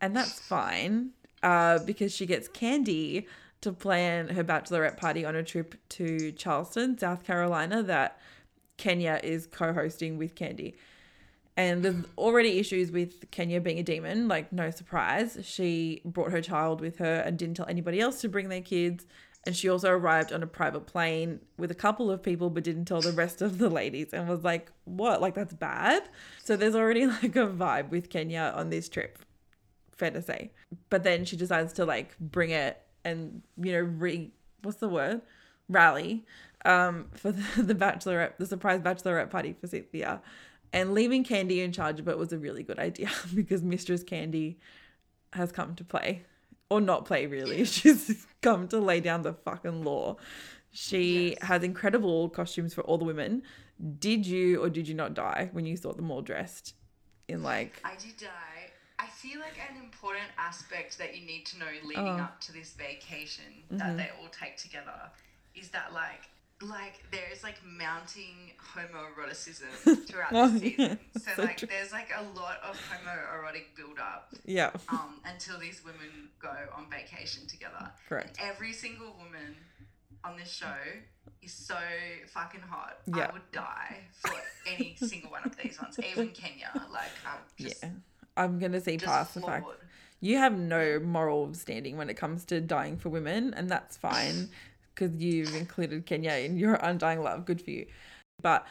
and 0.00 0.16
that's 0.16 0.38
fine 0.38 1.10
uh, 1.42 1.78
because 1.84 2.12
she 2.14 2.26
gets 2.26 2.48
Kandi 2.48 3.26
to 3.60 3.72
plan 3.72 4.28
her 4.28 4.44
bachelorette 4.44 4.96
party 4.96 5.24
on 5.24 5.34
a 5.34 5.42
trip 5.42 5.74
to 5.90 6.32
Charleston, 6.32 6.96
South 6.98 7.24
Carolina, 7.24 7.82
that 7.82 8.20
Kenya 8.76 9.20
is 9.22 9.46
co 9.46 9.72
hosting 9.72 10.18
with 10.18 10.34
Kandi. 10.34 10.74
And 11.56 11.82
there's 11.82 12.04
already 12.16 12.60
issues 12.60 12.92
with 12.92 13.28
Kenya 13.32 13.60
being 13.60 13.80
a 13.80 13.82
demon, 13.82 14.28
like 14.28 14.52
no 14.52 14.70
surprise. 14.70 15.38
She 15.42 16.02
brought 16.04 16.30
her 16.30 16.40
child 16.40 16.80
with 16.80 16.98
her 16.98 17.16
and 17.16 17.36
didn't 17.36 17.56
tell 17.56 17.66
anybody 17.68 17.98
else 17.98 18.20
to 18.20 18.28
bring 18.28 18.48
their 18.48 18.60
kids. 18.60 19.06
And 19.46 19.56
she 19.56 19.68
also 19.68 19.90
arrived 19.90 20.32
on 20.32 20.42
a 20.42 20.46
private 20.46 20.86
plane 20.86 21.40
with 21.56 21.70
a 21.70 21.74
couple 21.74 22.10
of 22.10 22.22
people, 22.22 22.50
but 22.50 22.64
didn't 22.64 22.84
tell 22.84 23.00
the 23.00 23.12
rest 23.12 23.40
of 23.40 23.58
the 23.58 23.70
ladies 23.70 24.12
and 24.12 24.28
was 24.28 24.44
like, 24.44 24.70
what? 24.84 25.20
Like, 25.20 25.34
that's 25.34 25.54
bad. 25.54 26.08
So 26.44 26.56
there's 26.56 26.74
already 26.74 27.06
like 27.06 27.36
a 27.36 27.46
vibe 27.46 27.90
with 27.90 28.10
Kenya 28.10 28.52
on 28.54 28.70
this 28.70 28.88
trip, 28.88 29.18
fair 29.92 30.10
to 30.10 30.20
say. 30.20 30.50
But 30.90 31.02
then 31.02 31.24
she 31.24 31.36
decides 31.36 31.72
to 31.74 31.84
like 31.84 32.18
bring 32.18 32.50
it 32.50 32.82
and, 33.04 33.42
you 33.56 33.72
know, 33.72 33.80
re, 33.80 34.32
what's 34.62 34.78
the 34.78 34.88
word? 34.88 35.22
Rally 35.68 36.24
um, 36.64 37.06
for 37.12 37.32
the, 37.56 37.62
the 37.62 37.74
bachelorette, 37.74 38.36
the 38.38 38.46
surprise 38.46 38.80
bachelorette 38.80 39.30
party 39.30 39.54
for 39.58 39.66
Cynthia. 39.66 40.20
And 40.72 40.92
leaving 40.92 41.24
Kandi 41.24 41.64
in 41.64 41.72
charge 41.72 41.98
of 41.98 42.08
it 42.08 42.18
was 42.18 42.32
a 42.32 42.38
really 42.38 42.62
good 42.62 42.78
idea 42.78 43.10
because 43.34 43.62
Mistress 43.62 44.04
Kandi 44.04 44.56
has 45.32 45.52
come 45.52 45.74
to 45.76 45.84
play 45.84 46.24
or 46.70 46.80
not 46.80 47.04
play 47.04 47.26
really. 47.26 47.64
She's 47.76 48.26
come 48.42 48.68
to 48.68 48.78
lay 48.78 49.00
down 49.00 49.22
the 49.22 49.32
fucking 49.32 49.84
law. 49.84 50.16
She 50.70 51.30
Yes. 51.30 51.42
has 51.42 51.62
incredible 51.62 52.28
costumes 52.28 52.74
for 52.74 52.82
all 52.82 52.98
the 52.98 53.04
women. 53.04 53.42
Did 53.98 54.26
you 54.26 54.62
or 54.62 54.68
did 54.70 54.88
you 54.88 54.94
not 54.94 55.14
die 55.14 55.50
when 55.52 55.64
you 55.66 55.76
saw 55.76 55.92
them 55.92 56.10
all 56.10 56.22
dressed 56.22 56.74
in 57.28 57.42
like 57.42 57.80
I 57.84 57.94
did 57.96 58.16
die. 58.16 58.70
I 58.98 59.06
feel 59.06 59.38
like 59.38 59.58
an 59.70 59.76
important 59.80 60.26
aspect 60.36 60.98
that 60.98 61.16
you 61.16 61.24
need 61.24 61.46
to 61.46 61.58
know 61.58 61.66
leading 61.84 62.04
Oh. 62.20 62.24
up 62.24 62.40
to 62.42 62.52
this 62.52 62.72
vacation 62.72 63.44
that 63.70 63.88
mm-hmm. 63.88 63.96
they 63.96 64.10
all 64.20 64.28
take 64.28 64.56
together 64.56 65.10
is 65.54 65.68
that 65.70 65.92
like 65.92 66.28
like 66.60 67.04
there 67.12 67.28
is 67.32 67.42
like 67.44 67.56
mounting 67.64 68.52
homoeroticism 68.74 70.06
throughout 70.06 70.32
Oh, 70.32 70.48
the 70.48 70.68
yeah. 70.70 70.76
season. 70.76 70.98
So, 71.18 71.30
So 71.36 71.42
like 71.42 71.56
true. 71.58 71.68
there's 71.70 71.92
like 71.92 72.08
a 72.16 72.22
lot 72.38 72.58
of 72.68 72.76
homoerotic 72.90 73.76
build 73.76 73.98
up 73.98 74.32
yeah, 74.44 74.70
um, 74.88 75.20
until 75.24 75.58
these 75.58 75.82
women 75.84 76.30
go 76.40 76.50
on 76.76 76.86
vacation 76.90 77.46
together. 77.46 77.90
correct. 78.08 78.38
And 78.40 78.50
every 78.50 78.72
single 78.72 79.14
woman 79.18 79.54
on 80.24 80.36
this 80.36 80.50
show 80.52 80.66
is 81.42 81.52
so 81.52 81.76
fucking 82.28 82.60
hot. 82.62 82.98
Yeah. 83.06 83.28
I 83.28 83.32
would 83.32 83.50
die 83.52 83.96
for 84.20 84.32
any 84.66 84.96
single 84.98 85.30
one 85.30 85.42
of 85.44 85.56
these 85.56 85.80
ones. 85.80 85.98
Even 86.00 86.28
Kenya, 86.30 86.70
like 86.92 87.10
I'm 87.24 87.38
just, 87.64 87.82
yeah. 87.82 87.90
I'm 88.36 88.58
going 88.58 88.72
to 88.72 88.80
see 88.80 88.98
past 88.98 89.34
the 89.34 89.40
fact 89.42 89.66
you 90.20 90.36
have 90.38 90.58
no 90.58 90.98
moral 90.98 91.54
standing 91.54 91.96
when 91.96 92.10
it 92.10 92.14
comes 92.16 92.44
to 92.46 92.60
dying 92.60 92.96
for 92.96 93.08
women, 93.10 93.54
and 93.54 93.70
that's 93.70 93.96
fine 93.96 94.48
because 94.98 95.20
you've 95.20 95.54
included 95.54 96.06
Kenya 96.06 96.32
in 96.32 96.58
your 96.58 96.74
undying 96.74 97.22
love. 97.22 97.44
Good 97.44 97.62
for 97.62 97.70
you. 97.70 97.86
But 98.42 98.66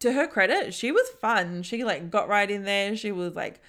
to 0.00 0.12
her 0.12 0.26
credit, 0.26 0.74
she 0.74 0.92
was 0.92 1.08
fun. 1.20 1.62
She 1.62 1.84
like 1.84 2.10
got 2.10 2.28
right 2.28 2.50
in 2.50 2.64
there. 2.64 2.96
She 2.96 3.12
was 3.12 3.34
like 3.34 3.60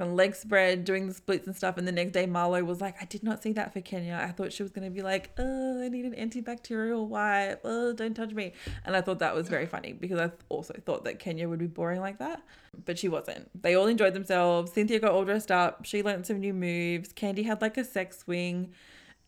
on 0.00 0.14
leg 0.14 0.34
spread, 0.34 0.84
doing 0.84 1.08
the 1.08 1.14
splits 1.14 1.46
and 1.46 1.56
stuff. 1.56 1.76
And 1.76 1.86
the 1.86 1.92
next 1.92 2.12
day, 2.12 2.24
Marlo 2.26 2.64
was 2.64 2.80
like, 2.80 2.94
"I 3.02 3.04
did 3.04 3.24
not 3.24 3.42
see 3.42 3.52
that 3.54 3.72
for 3.72 3.80
Kenya. 3.80 4.20
I 4.22 4.30
thought 4.30 4.52
she 4.52 4.62
was 4.62 4.70
gonna 4.70 4.90
be 4.90 5.02
like, 5.02 5.30
oh, 5.38 5.82
I 5.82 5.88
need 5.88 6.04
an 6.04 6.14
antibacterial 6.14 7.06
wipe. 7.06 7.60
Oh, 7.64 7.92
don't 7.92 8.14
touch 8.14 8.32
me." 8.32 8.52
And 8.84 8.94
I 8.94 9.00
thought 9.00 9.18
that 9.18 9.34
was 9.34 9.48
very 9.48 9.66
funny 9.66 9.92
because 9.92 10.20
I 10.20 10.30
also 10.48 10.74
thought 10.84 11.04
that 11.04 11.18
Kenya 11.18 11.48
would 11.48 11.58
be 11.58 11.66
boring 11.66 12.00
like 12.00 12.18
that, 12.18 12.42
but 12.84 12.98
she 12.98 13.08
wasn't. 13.08 13.50
They 13.60 13.74
all 13.74 13.86
enjoyed 13.86 14.14
themselves. 14.14 14.72
Cynthia 14.72 15.00
got 15.00 15.12
all 15.12 15.24
dressed 15.24 15.50
up. 15.50 15.84
She 15.84 16.02
learned 16.02 16.26
some 16.26 16.38
new 16.40 16.54
moves. 16.54 17.12
Kandi 17.12 17.44
had 17.44 17.60
like 17.60 17.76
a 17.76 17.84
sex 17.84 18.20
swing. 18.20 18.72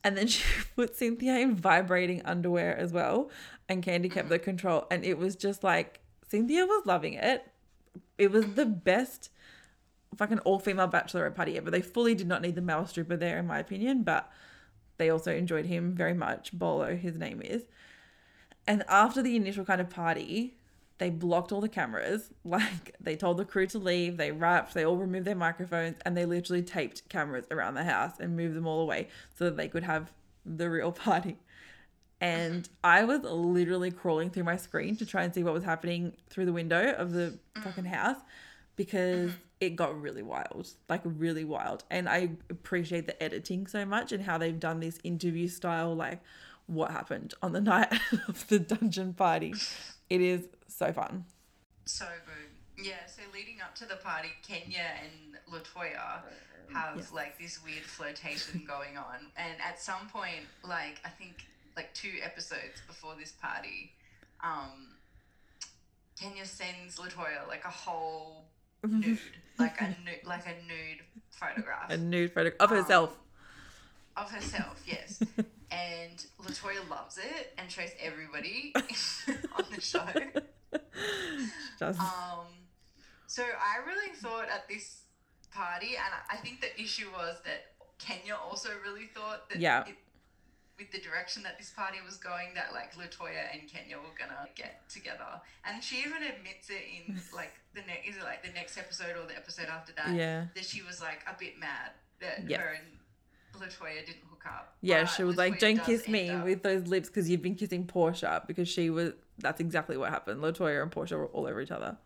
And 0.02 0.16
then 0.16 0.26
she 0.28 0.44
put 0.76 0.96
Cynthia 0.96 1.38
in 1.38 1.56
vibrating 1.56 2.22
underwear 2.24 2.76
as 2.76 2.92
well. 2.92 3.30
And 3.68 3.84
Kandi 3.84 4.10
kept 4.10 4.28
the 4.28 4.38
control. 4.38 4.86
And 4.90 5.04
it 5.04 5.18
was 5.18 5.36
just 5.36 5.62
like, 5.62 6.00
Cynthia 6.28 6.66
was 6.66 6.86
loving 6.86 7.14
it. 7.14 7.46
It 8.18 8.30
was 8.30 8.54
the 8.54 8.66
best 8.66 9.30
fucking 10.16 10.40
all 10.40 10.58
female 10.58 10.88
bachelorette 10.88 11.34
party 11.34 11.56
ever. 11.56 11.70
They 11.70 11.80
fully 11.80 12.14
did 12.14 12.26
not 12.28 12.42
need 12.42 12.54
the 12.54 12.62
male 12.62 12.86
stripper 12.86 13.16
there, 13.16 13.38
in 13.38 13.46
my 13.46 13.58
opinion, 13.58 14.02
but 14.02 14.30
they 14.98 15.10
also 15.10 15.32
enjoyed 15.32 15.66
him 15.66 15.92
very 15.94 16.14
much. 16.14 16.52
Bolo, 16.52 16.96
his 16.96 17.16
name 17.16 17.40
is. 17.42 17.64
And 18.66 18.84
after 18.88 19.22
the 19.22 19.36
initial 19.36 19.64
kind 19.64 19.80
of 19.80 19.88
party, 19.88 20.58
they 21.00 21.10
blocked 21.10 21.50
all 21.50 21.60
the 21.60 21.68
cameras. 21.68 22.30
Like 22.44 22.96
they 23.00 23.16
told 23.16 23.36
the 23.36 23.44
crew 23.44 23.66
to 23.68 23.78
leave, 23.78 24.16
they 24.16 24.32
wrapped, 24.32 24.74
they 24.74 24.84
all 24.84 24.96
removed 24.96 25.24
their 25.26 25.36
microphones, 25.36 25.96
and 26.04 26.16
they 26.16 26.24
literally 26.24 26.62
taped 26.62 27.08
cameras 27.08 27.46
around 27.50 27.74
the 27.74 27.84
house 27.84 28.18
and 28.18 28.36
moved 28.36 28.56
them 28.56 28.66
all 28.66 28.80
away 28.80 29.08
so 29.36 29.44
that 29.44 29.56
they 29.56 29.68
could 29.68 29.84
have 29.84 30.12
the 30.44 30.68
real 30.68 30.92
party. 31.06 31.36
And 32.20 32.68
I 32.82 33.04
was 33.04 33.22
literally 33.22 33.90
crawling 33.90 34.30
through 34.30 34.44
my 34.44 34.56
screen 34.56 34.96
to 34.96 35.06
try 35.06 35.22
and 35.22 35.32
see 35.32 35.42
what 35.42 35.54
was 35.54 35.64
happening 35.64 36.12
through 36.28 36.46
the 36.46 36.52
window 36.52 36.92
of 36.92 37.12
the 37.12 37.38
mm. 37.56 37.62
fucking 37.62 37.86
house 37.86 38.18
because 38.76 39.30
mm-hmm. 39.30 39.40
it 39.60 39.76
got 39.76 39.98
really 40.00 40.22
wild, 40.22 40.68
like 40.88 41.02
really 41.04 41.44
wild. 41.44 41.84
And 41.90 42.08
I 42.08 42.30
appreciate 42.50 43.06
the 43.06 43.22
editing 43.22 43.66
so 43.66 43.84
much 43.84 44.12
and 44.12 44.22
how 44.24 44.38
they've 44.38 44.58
done 44.58 44.80
this 44.80 44.98
interview 45.04 45.48
style, 45.48 45.94
like 45.94 46.20
what 46.66 46.90
happened 46.90 47.34
on 47.42 47.52
the 47.52 47.60
night 47.74 47.92
of 48.28 48.46
the 48.48 48.58
dungeon 48.58 49.14
party. 49.14 49.54
It 50.10 50.20
is 50.20 50.42
so 50.68 50.92
fun. 50.92 51.24
So 51.86 52.04
good. 52.26 52.84
Yeah, 52.84 53.06
so 53.06 53.22
leading 53.32 53.60
up 53.60 53.74
to 53.76 53.86
the 53.86 53.96
party, 53.96 54.30
Kenya 54.46 54.84
and 55.02 55.36
Latoya 55.52 56.22
have 56.72 56.96
Yes. 56.96 57.12
like 57.12 57.38
this 57.38 57.62
weird 57.64 57.82
flirtation 57.84 58.64
going 58.68 58.96
on. 58.96 59.26
And 59.36 59.54
at 59.64 59.80
some 59.80 60.08
point, 60.12 60.46
like 60.64 61.00
I 61.04 61.08
think 61.08 61.44
like 61.76 61.92
two 61.94 62.12
episodes 62.22 62.82
before 62.86 63.14
this 63.18 63.32
party, 63.32 63.92
um, 64.42 64.88
Kenya 66.18 66.44
sends 66.44 66.96
Latoya 66.98 67.46
like 67.48 67.64
a 67.64 67.68
whole 67.70 68.44
nude, 68.86 69.18
like 69.58 69.80
a 69.80 69.88
nude, 70.04 70.20
like 70.24 70.46
a 70.46 70.54
nude 70.66 71.00
photograph 71.30 71.90
A 71.90 71.96
nude 71.96 72.32
photo 72.32 72.50
of 72.60 72.70
herself. 72.70 73.16
of 74.16 74.30
herself. 74.30 74.82
Yes. 74.86 75.22
And 75.70 76.24
Latoya 76.42 76.88
loves 76.90 77.16
it 77.18 77.54
and 77.58 77.70
shows 77.70 77.90
everybody 78.00 78.72
on 79.56 79.64
the 79.74 79.80
show. 79.80 80.02
Um, 81.80 82.46
so 83.26 83.42
I 83.42 83.86
really 83.86 84.12
thought 84.14 84.48
at 84.52 84.68
this 84.68 85.02
party, 85.52 85.96
and 85.96 86.12
I 86.30 86.36
think 86.36 86.60
the 86.60 86.74
issue 86.80 87.06
was 87.12 87.36
that 87.44 87.72
Kenya 87.98 88.34
also 88.34 88.70
really 88.84 89.06
thought 89.14 89.48
that 89.50 89.58
Yeah. 89.60 89.86
it, 89.86 89.96
with 90.78 90.90
the 90.92 91.00
direction 91.00 91.42
that 91.42 91.58
this 91.58 91.70
party 91.70 91.98
was 92.04 92.16
going, 92.16 92.54
that 92.54 92.72
like 92.72 92.94
Latoya 92.96 93.52
and 93.52 93.68
Kenya 93.68 93.96
were 93.98 94.14
gonna 94.18 94.48
get 94.54 94.88
together, 94.88 95.40
and 95.64 95.82
she 95.84 95.98
even 96.00 96.22
admits 96.22 96.70
it 96.70 96.82
in 97.08 97.20
like 97.34 97.52
the 97.74 97.82
next 97.82 98.08
is 98.08 98.16
it 98.16 98.22
like 98.24 98.42
the 98.42 98.52
next 98.52 98.76
episode 98.78 99.16
or 99.16 99.26
the 99.26 99.36
episode 99.36 99.66
after 99.66 99.92
that 99.92 100.14
yeah. 100.14 100.46
that 100.54 100.64
she 100.64 100.82
was 100.82 101.00
like 101.00 101.20
a 101.28 101.36
bit 101.38 101.58
mad 101.58 101.90
that 102.20 102.48
Yeah. 102.48 102.60
her 102.60 102.68
and 102.70 102.86
Latoya 103.58 104.04
didn't 104.06 104.24
hook 104.30 104.44
up. 104.46 104.74
Yeah, 104.80 105.04
she 105.04 105.22
was 105.24 105.36
like, 105.36 105.58
"Don't 105.58 105.82
kiss 105.84 106.08
me 106.08 106.30
up- 106.30 106.44
with 106.44 106.62
those 106.62 106.86
lips 106.86 107.08
because 107.08 107.28
you've 107.28 107.42
been 107.42 107.54
kissing 107.56 107.86
Porsha." 107.86 108.46
Because 108.46 108.68
she 108.68 108.90
was. 108.90 109.12
That's 109.38 109.60
exactly 109.60 109.96
what 109.96 110.10
happened. 110.10 110.40
Latoya 110.42 110.82
and 110.82 110.90
Porsha 110.90 111.12
were 111.16 111.26
all 111.26 111.46
over 111.46 111.60
each 111.60 111.70
other. 111.70 111.96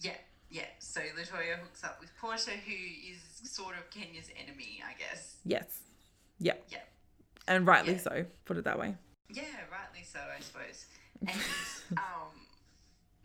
Yeah, 0.00 0.12
yeah. 0.50 0.66
So 0.78 1.00
Latoya 1.00 1.58
hooks 1.58 1.84
up 1.84 1.98
with 2.00 2.10
Porsha, 2.20 2.50
who 2.52 2.72
is 3.12 3.20
sort 3.50 3.76
of 3.76 3.88
Kenya's 3.90 4.30
enemy, 4.42 4.82
I 4.86 4.98
guess. 4.98 5.36
Yes. 5.44 5.80
Yeah. 6.38 6.54
Yeah. 6.68 6.78
And 7.48 7.66
rightly 7.66 7.94
Yeah. 7.94 7.98
so. 8.00 8.26
Put 8.44 8.56
it 8.56 8.64
that 8.64 8.78
way. 8.78 8.94
Yeah, 9.28 9.42
rightly 9.70 10.04
so, 10.04 10.18
I 10.18 10.40
suppose. 10.40 10.86
And 11.90 11.98
um, 11.98 12.32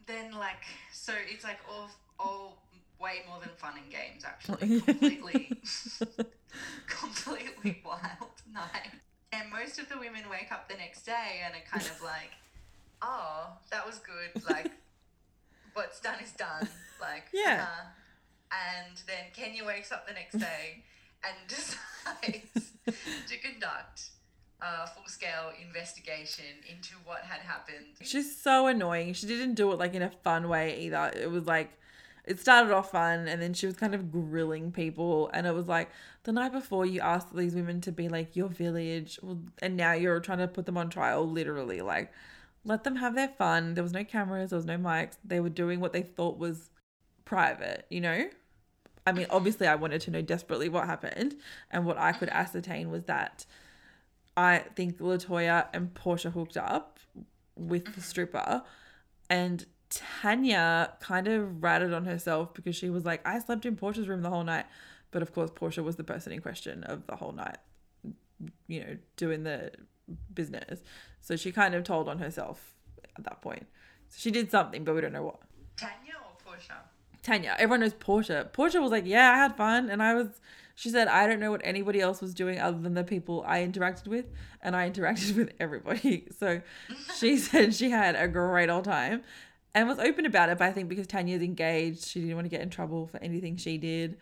then 0.05 0.31
like, 0.33 0.63
so 0.91 1.13
it's 1.31 1.43
like 1.45 1.59
all, 1.69 1.89
all 2.19 2.57
way 2.99 3.21
more 3.27 3.39
than 3.39 3.49
fun 3.57 3.73
and 3.77 3.91
games, 3.91 4.23
actually. 4.25 4.79
Completely, 4.81 5.51
completely 6.87 7.81
wild 7.85 8.31
night. 8.53 8.91
And 9.31 9.51
most 9.51 9.79
of 9.79 9.89
the 9.89 9.97
women 9.97 10.23
wake 10.29 10.51
up 10.51 10.69
the 10.69 10.75
next 10.77 11.05
day 11.05 11.41
and 11.45 11.53
are 11.55 11.65
kind 11.69 11.85
of 11.85 12.01
like, 12.01 12.31
oh, 13.01 13.49
that 13.71 13.85
was 13.85 13.99
good. 13.99 14.43
Like, 14.49 14.71
what's 15.73 15.99
done 15.99 16.15
is 16.23 16.31
done. 16.31 16.67
Like, 17.01 17.25
Yeah. 17.33 17.63
uh-huh. 17.67 17.85
And 18.51 18.97
then 19.07 19.25
Kenya 19.33 19.65
wakes 19.65 19.91
up 19.91 20.07
the 20.07 20.13
next 20.13 20.35
day 20.37 20.83
and 21.25 21.35
decides 21.49 22.71
to 22.85 23.37
conduct 23.39 24.03
a 24.61 24.87
full 24.87 25.07
scale 25.07 25.51
investigation 25.61 26.45
into 26.69 26.93
what 27.03 27.21
had 27.23 27.41
happened. 27.41 27.87
She's 28.01 28.39
so 28.39 28.67
annoying. 28.67 29.13
She 29.13 29.25
didn't 29.27 29.55
do 29.55 29.71
it 29.73 29.79
like 29.79 29.93
in 29.95 30.01
a 30.03 30.11
fun 30.23 30.47
way 30.47 30.79
either. 30.81 31.11
It 31.13 31.29
was 31.29 31.45
like 31.45 31.77
it 32.27 32.39
started 32.39 32.73
off 32.73 32.91
fun 32.91 33.27
and 33.27 33.41
then 33.41 33.53
she 33.53 33.65
was 33.65 33.75
kind 33.75 33.93
of 33.93 34.11
grilling 34.11 34.71
people 34.71 35.29
and 35.33 35.45
it 35.45 35.53
was 35.53 35.67
like 35.67 35.89
the 36.23 36.31
night 36.31 36.51
before 36.51 36.85
you 36.85 36.99
asked 36.99 37.35
these 37.35 37.55
women 37.55 37.79
to 37.81 37.91
be 37.91 38.09
like 38.09 38.35
your 38.35 38.49
village 38.49 39.19
and 39.61 39.77
now 39.77 39.93
you're 39.93 40.19
trying 40.19 40.39
to 40.39 40.47
put 40.47 40.65
them 40.65 40.77
on 40.77 40.89
trial 40.89 41.29
literally 41.29 41.81
like 41.81 42.11
let 42.65 42.83
them 42.83 42.97
have 42.97 43.15
their 43.15 43.29
fun. 43.29 43.75
There 43.75 43.83
was 43.83 43.93
no 43.93 44.03
cameras, 44.03 44.49
there 44.49 44.57
was 44.57 44.65
no 44.65 44.77
mics. 44.77 45.17
They 45.23 45.39
were 45.39 45.49
doing 45.49 45.79
what 45.79 45.93
they 45.93 46.01
thought 46.01 46.37
was 46.37 46.71
private, 47.23 47.85
you 47.89 48.01
know? 48.01 48.27
I 49.07 49.11
mean, 49.11 49.27
obviously 49.29 49.67
I 49.67 49.75
wanted 49.75 50.01
to 50.01 50.11
know 50.11 50.23
desperately 50.23 50.67
what 50.67 50.87
happened 50.87 51.35
and 51.69 51.85
what 51.85 51.97
I 51.97 52.11
could 52.11 52.29
ascertain 52.29 52.89
was 52.89 53.03
that 53.03 53.45
I 54.35 54.63
think 54.75 54.97
Latoya 54.97 55.67
and 55.73 55.93
Porsha 55.93 56.33
hooked 56.33 56.57
up 56.57 56.99
with 57.55 57.93
the 57.93 58.01
stripper. 58.01 58.63
And 59.29 59.65
Tanya 59.95 60.91
kind 60.99 61.27
of 61.27 61.63
ratted 61.63 61.93
on 61.93 62.05
herself 62.05 62.53
because 62.53 62.75
she 62.75 62.89
was 62.89 63.05
like, 63.05 63.25
I 63.25 63.39
slept 63.39 63.65
in 63.65 63.77
Porsha's 63.77 64.09
room 64.09 64.21
the 64.21 64.29
whole 64.29 64.43
night. 64.43 64.65
But 65.11 65.21
of 65.21 65.33
course, 65.33 65.51
Porsha 65.51 65.83
was 65.83 65.95
the 65.95 66.03
person 66.03 66.33
in 66.33 66.41
question 66.41 66.83
of 66.83 67.07
the 67.07 67.15
whole 67.15 67.31
night, 67.31 67.57
you 68.67 68.81
know, 68.81 68.97
doing 69.15 69.43
the 69.43 69.71
business. 70.33 70.81
So 71.21 71.37
she 71.37 71.53
kind 71.53 71.73
of 71.73 71.85
told 71.85 72.09
on 72.09 72.19
herself 72.19 72.75
at 73.17 73.23
that 73.23 73.41
point. 73.41 73.65
So 74.09 74.17
she 74.19 74.31
did 74.31 74.51
something, 74.51 74.83
but 74.83 74.93
we 74.93 74.99
don't 75.01 75.13
know 75.13 75.23
what. 75.23 75.39
Tanya 75.77 76.15
or 76.15 76.51
Porsha? 76.51 76.75
Tanya, 77.23 77.55
everyone 77.57 77.79
knows 77.79 77.93
Porsha. 77.93 78.51
Porsha 78.51 78.81
was 78.81 78.91
like, 78.91 79.05
Yeah, 79.05 79.31
I 79.31 79.37
had 79.37 79.55
fun. 79.55 79.89
And 79.89 80.03
I 80.03 80.13
was, 80.13 80.27
she 80.75 80.89
said, 80.89 81.07
I 81.07 81.25
don't 81.27 81.39
know 81.39 81.51
what 81.51 81.61
anybody 81.63 82.01
else 82.01 82.21
was 82.21 82.33
doing 82.33 82.59
other 82.59 82.77
than 82.77 82.93
the 82.93 83.05
people 83.05 83.45
I 83.47 83.59
interacted 83.59 84.07
with. 84.07 84.25
And 84.61 84.75
I 84.75 84.89
interacted 84.91 85.37
with 85.37 85.53
everybody. 85.61 86.27
So 86.37 86.61
she 87.17 87.37
said 87.37 87.73
she 87.73 87.91
had 87.91 88.17
a 88.17 88.27
great 88.27 88.69
old 88.69 88.83
time 88.83 89.23
and 89.75 89.89
was 89.89 89.99
open 89.99 90.25
about 90.25 90.49
it. 90.49 90.57
But 90.57 90.69
I 90.69 90.71
think 90.71 90.89
because 90.89 91.05
Tanya's 91.05 91.41
engaged, 91.41 92.05
she 92.07 92.21
didn't 92.21 92.35
want 92.35 92.45
to 92.45 92.49
get 92.49 92.61
in 92.61 92.69
trouble 92.69 93.07
for 93.07 93.21
anything 93.21 93.57
she 93.57 93.77
did. 93.77 94.17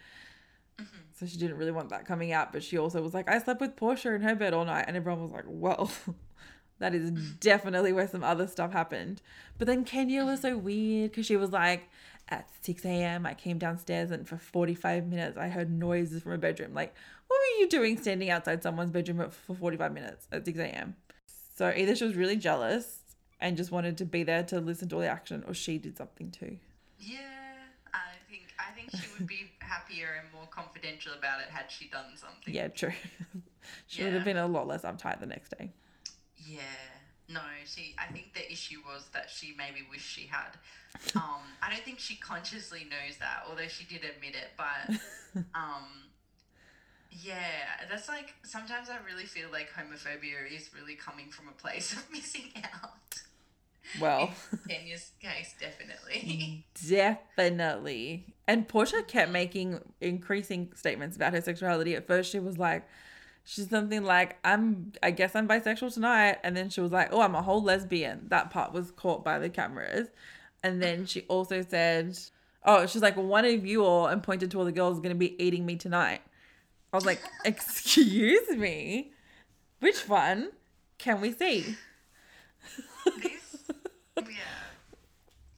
Mm-hmm. 0.80 0.98
So 1.14 1.28
she 1.28 1.38
didn't 1.38 1.58
really 1.58 1.72
want 1.72 1.90
that 1.90 2.06
coming 2.06 2.34
out. 2.34 2.52
But 2.52 2.64
she 2.64 2.78
also 2.78 3.02
was 3.02 3.14
like, 3.14 3.30
I 3.30 3.38
slept 3.38 3.62
with 3.62 3.76
Porsha 3.76 4.16
in 4.16 4.22
her 4.22 4.36
bed 4.36 4.54
all 4.54 4.66
night. 4.66 4.86
And 4.88 4.98
everyone 4.98 5.22
was 5.22 5.32
like, 5.32 5.46
Well, 5.48 5.92
that 6.80 6.96
is 6.96 7.12
definitely 7.40 7.94
where 7.94 8.08
some 8.08 8.24
other 8.24 8.48
stuff 8.48 8.74
happened. 8.74 9.22
But 9.60 9.68
then 9.68 9.86
Kenya 9.86 10.26
was 10.26 10.42
so 10.42 10.56
mm-hmm. 10.56 10.66
weird 10.66 11.12
because 11.12 11.28
she 11.28 11.38
was 11.38 11.52
like, 11.52 11.88
at 12.30 12.50
6 12.62 12.86
a.m., 12.86 13.26
I 13.26 13.34
came 13.34 13.58
downstairs 13.58 14.10
and 14.10 14.28
for 14.28 14.38
45 14.38 15.08
minutes 15.08 15.38
I 15.38 15.50
heard 15.50 15.70
noises 15.70 16.24
from 16.24 16.32
a 16.32 16.38
bedroom. 16.38 16.74
Like, 16.74 16.96
what 17.28 17.38
were 17.38 17.60
you 17.60 17.70
doing 17.70 17.98
standing 17.98 18.30
outside 18.30 18.64
someone's 18.64 18.92
bedroom 18.92 19.30
for 19.30 19.54
45 19.54 19.94
minutes 19.94 20.28
at 20.32 20.46
6 20.46 20.58
a.m.? 20.58 20.96
So 21.56 21.72
either 21.76 21.96
she 21.96 22.06
was 22.06 22.16
really 22.16 22.38
jealous 22.38 23.03
and 23.44 23.58
just 23.58 23.72
wanted 23.72 23.98
to 23.98 24.06
be 24.06 24.24
there 24.24 24.42
to 24.42 24.62
listen 24.62 24.88
to 24.88 24.96
all 24.96 25.02
the 25.02 25.08
action, 25.08 25.44
or 25.46 25.54
she 25.54 25.78
did 25.78 25.98
something 25.98 26.32
too. 26.32 26.58
Yeah, 26.98 27.18
I 27.94 28.00
think 28.30 28.44
I 28.58 28.72
think 28.74 28.90
she 28.92 29.06
would 29.20 29.28
be 29.28 29.52
happier 29.60 30.08
and 30.22 30.34
more 30.34 30.48
confidential 30.50 31.12
about 31.14 31.42
it 31.42 31.48
had 31.50 31.70
she 31.70 31.90
done 31.90 32.06
something. 32.16 32.54
Yeah, 32.54 32.70
true. 32.70 32.94
she 33.88 34.04
would 34.04 34.14
have 34.14 34.24
been 34.24 34.38
a 34.38 34.48
lot 34.48 34.66
less 34.66 34.84
uptight 34.84 35.20
the 35.20 35.26
next 35.26 35.50
day. 35.58 35.72
Yeah. 36.38 36.62
No, 37.28 37.42
she. 37.66 37.96
I 38.00 38.12
think 38.14 38.34
the 38.34 38.50
issue 38.50 38.80
was 38.86 39.08
that 39.14 39.30
she 39.30 39.54
maybe 39.58 39.86
wished 39.92 40.10
she 40.10 40.28
had. 40.28 40.58
Um, 41.16 41.44
I 41.62 41.70
don't 41.70 41.84
think 41.84 42.00
she 42.00 42.16
consciously 42.16 42.86
knows 42.90 43.18
that, 43.20 43.44
although 43.50 43.68
she 43.68 43.84
did 43.84 44.06
admit 44.06 44.36
it. 44.36 44.52
But 44.56 44.96
um, 45.54 45.84
yeah, 47.12 47.86
that's 47.90 48.08
like 48.08 48.34
sometimes 48.44 48.90
I 48.90 48.98
really 49.06 49.26
feel 49.26 49.50
like 49.52 49.70
homophobia 49.72 50.50
is 50.50 50.70
really 50.74 50.96
coming 50.96 51.30
from 51.30 51.50
a 51.50 51.52
place 51.52 51.92
of 51.92 52.10
missing 52.12 52.52
out. 52.56 52.92
Well, 54.00 54.32
In 54.52 54.60
Kenya's 54.68 55.12
case, 55.22 55.56
definitely. 55.60 56.66
definitely. 56.88 58.34
And 58.48 58.68
Porsha 58.68 59.06
kept 59.08 59.32
making 59.32 59.80
increasing 60.02 60.72
statements 60.76 61.16
about 61.16 61.34
her 61.34 61.42
sexuality. 61.42 61.96
At 61.96 62.08
first, 62.08 62.32
she 62.32 62.40
was 62.40 62.58
like, 62.58 62.88
she's 63.46 63.70
something 63.70 64.04
like, 64.04 64.38
I'm, 64.44 64.94
I 65.02 65.12
guess 65.12 65.36
I'm 65.36 65.48
bisexual 65.48 65.94
tonight. 65.94 66.38
And 66.44 66.56
then 66.56 66.70
she 66.70 66.82
was 66.82 66.92
like, 66.92 67.10
oh, 67.12 67.22
I'm 67.22 67.36
a 67.36 67.42
whole 67.42 67.62
lesbian. 67.62 68.28
That 68.30 68.50
part 68.50 68.74
was 68.74 68.92
caught 68.92 69.24
by 69.24 69.40
the 69.40 69.50
cameras. 69.50 70.08
And 70.64 70.82
then 70.82 71.06
she 71.06 71.22
also 71.24 71.62
said, 71.62 72.18
oh, 72.66 72.86
she's 72.86 73.02
like, 73.02 73.18
one 73.18 73.46
of 73.46 73.66
you 73.66 73.84
all, 73.84 74.08
and 74.08 74.24
pointed 74.24 74.50
to 74.52 74.60
all 74.60 74.66
the 74.66 74.72
girls, 74.72 75.00
going 75.00 75.10
to 75.10 75.16
be 75.16 75.42
eating 75.44 75.66
me 75.66 75.76
tonight. 75.76 76.22
I 76.92 76.98
was 76.98 77.06
like, 77.06 77.22
excuse 77.46 78.50
me? 78.56 79.12
Which 79.80 80.08
one 80.08 80.52
can 80.98 81.20
we 81.20 81.34
see? 81.34 81.76
Yeah. 84.18 84.62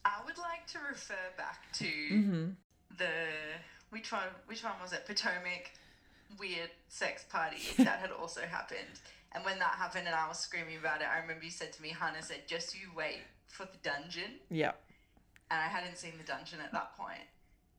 I 0.03 0.21
would 0.25 0.37
like 0.37 0.67
to 0.67 0.77
refer 0.89 1.13
back 1.37 1.71
to 1.73 1.85
Mm-hmm. 1.85 2.45
the 2.97 3.09
which 3.89 4.11
one? 4.11 4.23
Which 4.47 4.63
one 4.63 4.73
was 4.81 4.93
it? 4.93 5.05
Potomac 5.05 5.71
weird 6.39 6.69
sex 6.89 7.23
party 7.29 7.61
that 7.77 7.99
had 7.99 8.11
also 8.11 8.41
happened. 8.49 8.99
And 9.33 9.43
when 9.45 9.59
that 9.59 9.75
happened, 9.77 10.07
and 10.07 10.15
I 10.15 10.27
was 10.27 10.39
screaming 10.39 10.77
about 10.77 11.01
it, 11.01 11.07
I 11.13 11.19
remember 11.21 11.43
you 11.45 11.51
said 11.51 11.73
to 11.73 11.81
me, 11.81 11.89
Hannah 11.89 12.21
said, 12.21 12.47
"Just 12.47 12.73
you 12.79 12.87
wait 12.95 13.19
for 13.47 13.63
the 13.65 13.77
dungeon." 13.83 14.39
Yep. 14.49 14.81
and 15.51 15.59
I 15.59 15.67
hadn't 15.67 15.97
seen 15.97 16.13
the 16.17 16.23
dungeon 16.23 16.59
at 16.63 16.71
that 16.71 16.95
point. 16.97 17.21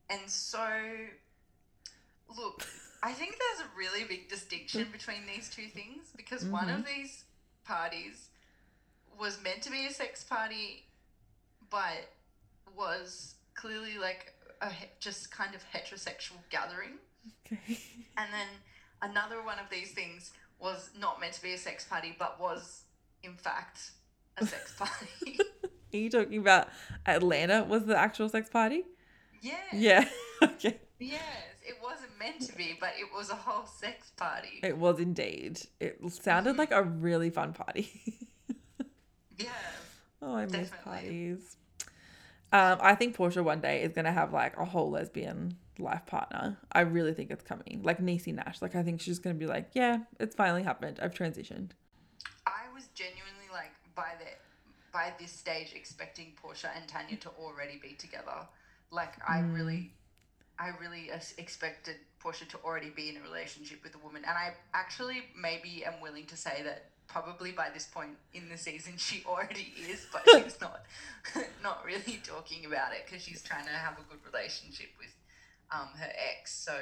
And 0.09 0.21
so, 0.29 0.65
look, 2.35 2.65
I 3.03 3.11
think 3.11 3.37
there's 3.37 3.67
a 3.67 3.77
really 3.77 4.03
big 4.05 4.29
distinction 4.29 4.87
between 4.91 5.25
these 5.27 5.49
two 5.49 5.67
things 5.67 6.07
because 6.15 6.45
one 6.45 6.69
of 6.69 6.85
these 6.85 7.25
parties 7.65 8.29
was 9.19 9.41
meant 9.43 9.61
to 9.63 9.71
be 9.71 9.85
a 9.87 9.91
sex 9.91 10.23
party, 10.23 10.85
but 11.69 12.09
was 12.75 13.35
clearly 13.55 13.97
like 13.97 14.33
a 14.61 14.69
just 14.99 15.31
kind 15.31 15.55
of 15.55 15.63
heterosexual 15.73 16.37
gathering. 16.49 16.99
Okay. 17.45 17.79
And 18.19 18.33
then 18.33 18.47
another 19.11 19.43
one 19.43 19.59
of 19.59 19.69
these 19.69 19.91
things 19.91 20.31
was 20.59 20.89
not 20.99 21.21
meant 21.21 21.33
to 21.33 21.41
be 21.43 21.53
a 21.53 21.57
sex 21.57 21.85
party, 21.85 22.15
but 22.17 22.39
was 22.39 22.81
in 23.21 23.35
fact 23.35 23.91
a 24.37 24.45
sex 24.45 24.73
party. 24.79 25.37
Are 25.93 25.97
you 25.97 26.09
talking 26.09 26.39
about 26.39 26.69
Atlanta 27.05 27.63
was 27.63 27.85
the 27.85 27.95
actual 27.95 28.27
sex 28.27 28.49
party? 28.49 28.85
yeah. 29.41 29.55
Yeah. 29.71 30.09
okay. 30.43 30.79
Yes, 30.99 31.21
it 31.63 31.75
wasn't 31.81 32.17
meant 32.17 32.41
to 32.41 32.55
be, 32.55 32.75
but 32.79 32.93
it 32.97 33.07
was 33.15 33.29
a 33.29 33.35
whole 33.35 33.67
sex 33.67 34.09
party. 34.17 34.59
It 34.63 34.77
was 34.77 34.99
indeed. 34.99 35.61
It 35.79 35.99
sounded 36.09 36.57
like 36.57 36.71
a 36.71 36.81
really 36.81 37.29
fun 37.29 37.53
party. 37.53 37.91
Yeah. 39.37 39.49
oh, 40.21 40.35
I 40.35 40.45
miss 40.45 40.71
parties. 40.83 41.57
Um, 42.53 42.77
I 42.81 42.95
think 42.95 43.15
Porsha 43.15 43.43
one 43.43 43.59
day 43.59 43.83
is 43.83 43.91
gonna 43.91 44.11
have 44.11 44.31
like 44.31 44.57
a 44.57 44.65
whole 44.65 44.89
lesbian 44.89 45.57
life 45.79 46.05
partner. 46.05 46.57
I 46.71 46.81
really 46.81 47.13
think 47.13 47.29
it's 47.29 47.43
coming. 47.43 47.81
Like 47.83 47.99
Niecy 47.99 48.33
Nash. 48.33 48.61
Like 48.61 48.75
I 48.75 48.83
think 48.83 49.01
she's 49.01 49.19
gonna 49.19 49.35
be 49.35 49.47
like, 49.47 49.69
yeah, 49.73 49.99
it's 50.19 50.35
finally 50.35 50.63
happened. 50.63 50.99
I've 51.01 51.13
transitioned. 51.13 51.71
I 52.45 52.73
was 52.73 52.87
genuinely 52.95 53.49
like 53.51 53.71
by 53.95 54.13
the 54.19 54.25
by 54.93 55.13
this 55.19 55.31
stage 55.31 55.73
expecting 55.75 56.33
Porsha 56.41 56.69
and 56.75 56.87
Tanya 56.87 57.17
to 57.17 57.29
already 57.39 57.79
be 57.81 57.93
together. 57.93 58.47
Like 58.91 59.13
I 59.27 59.39
really 59.39 59.91
I 60.57 60.69
really 60.79 61.11
expected 61.37 61.97
Porsha 62.23 62.47
to 62.49 62.57
already 62.63 62.89
be 62.89 63.09
in 63.09 63.17
a 63.17 63.21
relationship 63.21 63.83
with 63.83 63.93
a 63.95 63.99
woman 63.99 64.23
and 64.25 64.37
I 64.37 64.53
actually 64.73 65.23
maybe 65.39 65.83
am 65.85 65.99
willing 66.01 66.25
to 66.27 66.37
say 66.37 66.63
that 66.63 66.85
probably 67.07 67.51
by 67.51 67.69
this 67.73 67.85
point 67.85 68.11
in 68.33 68.49
the 68.49 68.57
season 68.57 68.93
she 68.97 69.23
already 69.27 69.73
is 69.89 70.05
but 70.11 70.23
she's 70.29 70.59
not 70.61 70.81
not 71.63 71.83
really 71.85 72.19
talking 72.23 72.65
about 72.65 72.91
it 72.93 73.05
because 73.05 73.23
she's 73.23 73.41
trying 73.41 73.65
to 73.65 73.71
have 73.71 73.93
a 73.93 74.01
good 74.09 74.19
relationship 74.31 74.87
with 74.99 75.13
um, 75.71 75.87
her 75.99 76.09
ex 76.31 76.53
so 76.53 76.73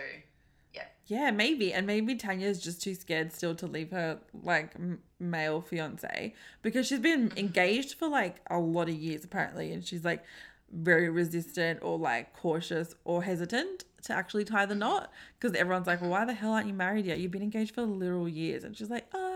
Yeah, 0.74 0.84
yeah, 1.08 1.32
maybe. 1.32 1.74
And 1.74 1.88
maybe 1.88 2.16
Tanya's 2.16 2.62
just 2.62 2.82
too 2.82 2.96
scared 2.96 3.32
still 3.34 3.56
to 3.56 3.66
leave 3.68 3.92
her 3.92 4.20
like 4.44 4.72
m- 4.76 5.00
male 5.20 5.62
fiance 5.62 6.34
because 6.62 6.88
she's 6.88 7.00
been 7.00 7.32
engaged 7.38 7.98
for 7.98 8.08
like 8.10 8.38
a 8.50 8.58
lot 8.60 8.90
of 8.90 8.96
years 8.96 9.24
apparently, 9.24 9.72
and 9.72 9.84
she's 9.86 10.04
like 10.04 10.24
very 10.72 11.10
resistant 11.10 11.80
or 11.82 11.98
like 11.98 12.34
cautious 12.34 12.94
or 13.06 13.24
hesitant 13.24 13.86
to 14.04 14.14
actually 14.14 14.44
tie 14.44 14.66
the 14.66 14.76
knot 14.76 15.12
because 15.40 15.56
everyone's 15.58 15.88
like, 15.88 16.02
well, 16.02 16.10
why 16.12 16.26
the 16.26 16.34
hell 16.34 16.52
aren't 16.54 16.68
you 16.68 16.74
married 16.74 17.06
yet? 17.06 17.20
You've 17.20 17.32
been 17.32 17.42
engaged 17.42 17.74
for 17.74 17.84
literal 17.84 18.28
years, 18.30 18.64
and 18.64 18.76
she's 18.78 18.90
like, 18.90 19.08
oh, 19.14 19.35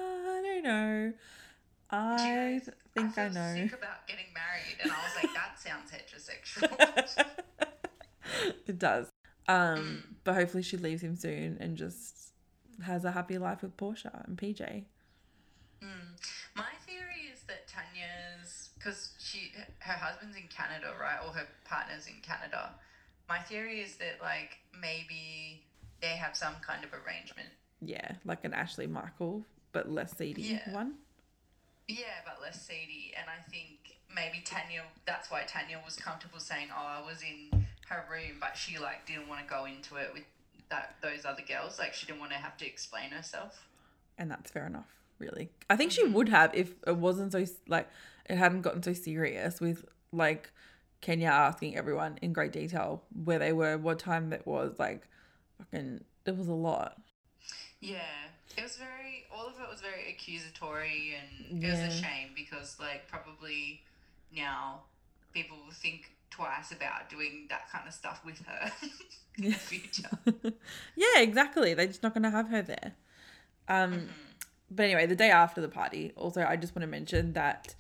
I 0.60 0.62
know. 0.62 1.14
I 1.92 2.62
think 2.94 3.18
I, 3.18 3.30
feel 3.30 3.34
know. 3.34 3.56
sick 3.56 3.74
about 3.74 4.08
getting 4.08 4.26
married 4.34 4.78
and 4.84 4.92
I 4.92 4.96
was 4.96 5.24
like 5.24 5.34
that 5.34 5.60
sounds 5.60 5.90
heterosexual 5.90 7.26
it 8.68 8.78
does. 8.78 9.08
Um, 9.48 10.04
but 10.24 10.36
hopefully 10.36 10.62
she 10.62 10.78
leaves 10.78 11.02
him 11.02 11.16
soon 11.16 11.58
and 11.60 11.76
just 11.76 12.34
has 12.84 13.06
a 13.06 13.12
happy 13.12 13.40
life 13.40 13.64
with 13.64 13.76
Porsha 13.76 14.26
and 14.28 14.38
PJ. 14.38 14.86
My 16.60 16.76
theory 16.86 17.32
is 17.32 17.40
that 17.48 17.68
Tanya's 17.68 18.70
because 18.78 19.12
she 19.18 19.54
her 19.80 19.94
husband's 19.94 20.36
in 20.36 20.44
Canada, 20.50 20.94
right, 21.00 21.20
or 21.26 21.32
her 21.32 21.48
partner's 21.64 22.06
in 22.08 22.16
Canada. 22.22 22.72
My 23.30 23.40
theory 23.40 23.80
is 23.80 23.96
that 23.96 24.20
like 24.22 24.58
maybe 24.80 25.64
they 26.02 26.18
have 26.18 26.36
some 26.36 26.56
kind 26.66 26.84
of 26.84 26.92
arrangement. 26.94 27.48
Yeah, 27.82 28.16
like 28.26 28.44
an 28.44 28.54
Ashley 28.54 28.88
Madison, 28.88 29.46
but 29.72 29.90
less 29.90 30.18
seedy 30.18 30.42
Yeah. 30.42 30.72
one. 30.74 30.96
Yeah, 31.88 32.22
but 32.26 32.42
less 32.42 32.66
seedy, 32.66 33.14
and 33.18 33.28
I 33.30 33.42
think 33.50 33.98
maybe 34.14 34.42
Tanya. 34.46 34.84
That's 35.06 35.32
why 35.32 35.44
Tanya 35.44 35.82
was 35.84 35.96
comfortable 35.96 36.40
saying, 36.40 36.70
"Oh, 36.72 36.86
I 36.86 37.02
was 37.06 37.24
in 37.24 37.66
her 37.88 38.06
room," 38.12 38.38
but 38.40 38.56
she 38.56 38.78
like 38.78 39.06
didn't 39.08 39.28
want 39.28 39.42
to 39.42 39.50
go 39.50 39.66
into 39.66 39.96
it 39.96 40.14
with 40.14 40.26
that 40.70 40.96
those 41.02 41.26
other 41.26 41.42
girls. 41.42 41.80
Like 41.80 41.94
she 41.94 42.06
didn't 42.06 42.20
want 42.20 42.32
to 42.32 42.38
have 42.38 42.58
to 42.58 42.66
explain 42.68 43.10
herself. 43.12 43.68
And 44.20 44.30
that's 44.30 44.52
fair 44.52 44.68
enough, 44.68 44.94
really. 45.18 45.50
I 45.70 45.78
think 45.78 45.94
she 45.94 46.04
mm-hmm. 46.04 46.14
would 46.14 46.30
have 46.30 46.54
if 46.54 46.74
it 46.86 46.98
wasn't 46.98 47.32
so, 47.32 47.46
like, 47.68 47.88
it 48.30 48.36
hadn't 48.36 48.64
gotten 48.64 48.84
so 48.84 48.92
serious 48.92 49.62
with, 49.62 49.86
like, 50.12 50.52
Kenya 51.00 51.30
asking 51.30 51.78
everyone 51.78 52.20
in 52.22 52.34
great 52.34 52.52
detail 52.52 53.02
where 53.24 53.40
they 53.40 53.54
were, 53.54 53.78
what 53.78 53.98
time 53.98 54.34
it 54.34 54.46
was. 54.46 54.78
Like, 54.78 55.08
fucking, 55.58 56.04
it 56.26 56.36
was 56.36 56.50
a 56.50 56.54
lot. 56.54 57.02
Yeah, 57.80 58.02
it 58.58 58.64
was 58.64 58.78
very. 58.78 59.26
All 59.34 59.48
of 59.48 59.54
it 59.54 59.70
was 59.70 59.82
very 59.82 60.10
accusatory, 60.12 61.16
and 61.20 61.64
it 61.64 61.70
was 61.70 61.80
a 61.80 61.92
shame 61.92 62.30
because, 62.36 62.78
like, 62.80 63.08
probably 63.08 63.82
now 64.36 64.82
people 65.34 65.58
will 65.66 65.74
think 65.74 66.12
twice 66.30 66.72
about 66.72 67.10
doing 67.10 67.48
that 67.50 67.70
kind 67.72 67.88
of 67.88 67.94
stuff 67.94 68.22
with 68.26 68.40
her 68.46 68.72
in 69.38 69.46
the 69.46 69.52
future. 69.52 70.10
yeah, 70.96 71.20
exactly. 71.22 71.74
They're 71.74 71.88
just 71.88 72.04
not 72.04 72.14
going 72.14 72.24
to 72.24 72.30
have 72.32 72.50
her 72.50 72.62
there. 72.62 72.94
Um, 73.68 74.10
But 74.72 74.84
anyway, 74.84 75.06
the 75.08 75.16
day 75.16 75.32
after 75.32 75.62
the 75.62 75.70
party, 75.70 76.12
also, 76.16 76.44
I 76.44 76.56
just 76.56 76.76
want 76.76 76.82
to 76.82 76.88
mention 76.88 77.34
that 77.34 77.76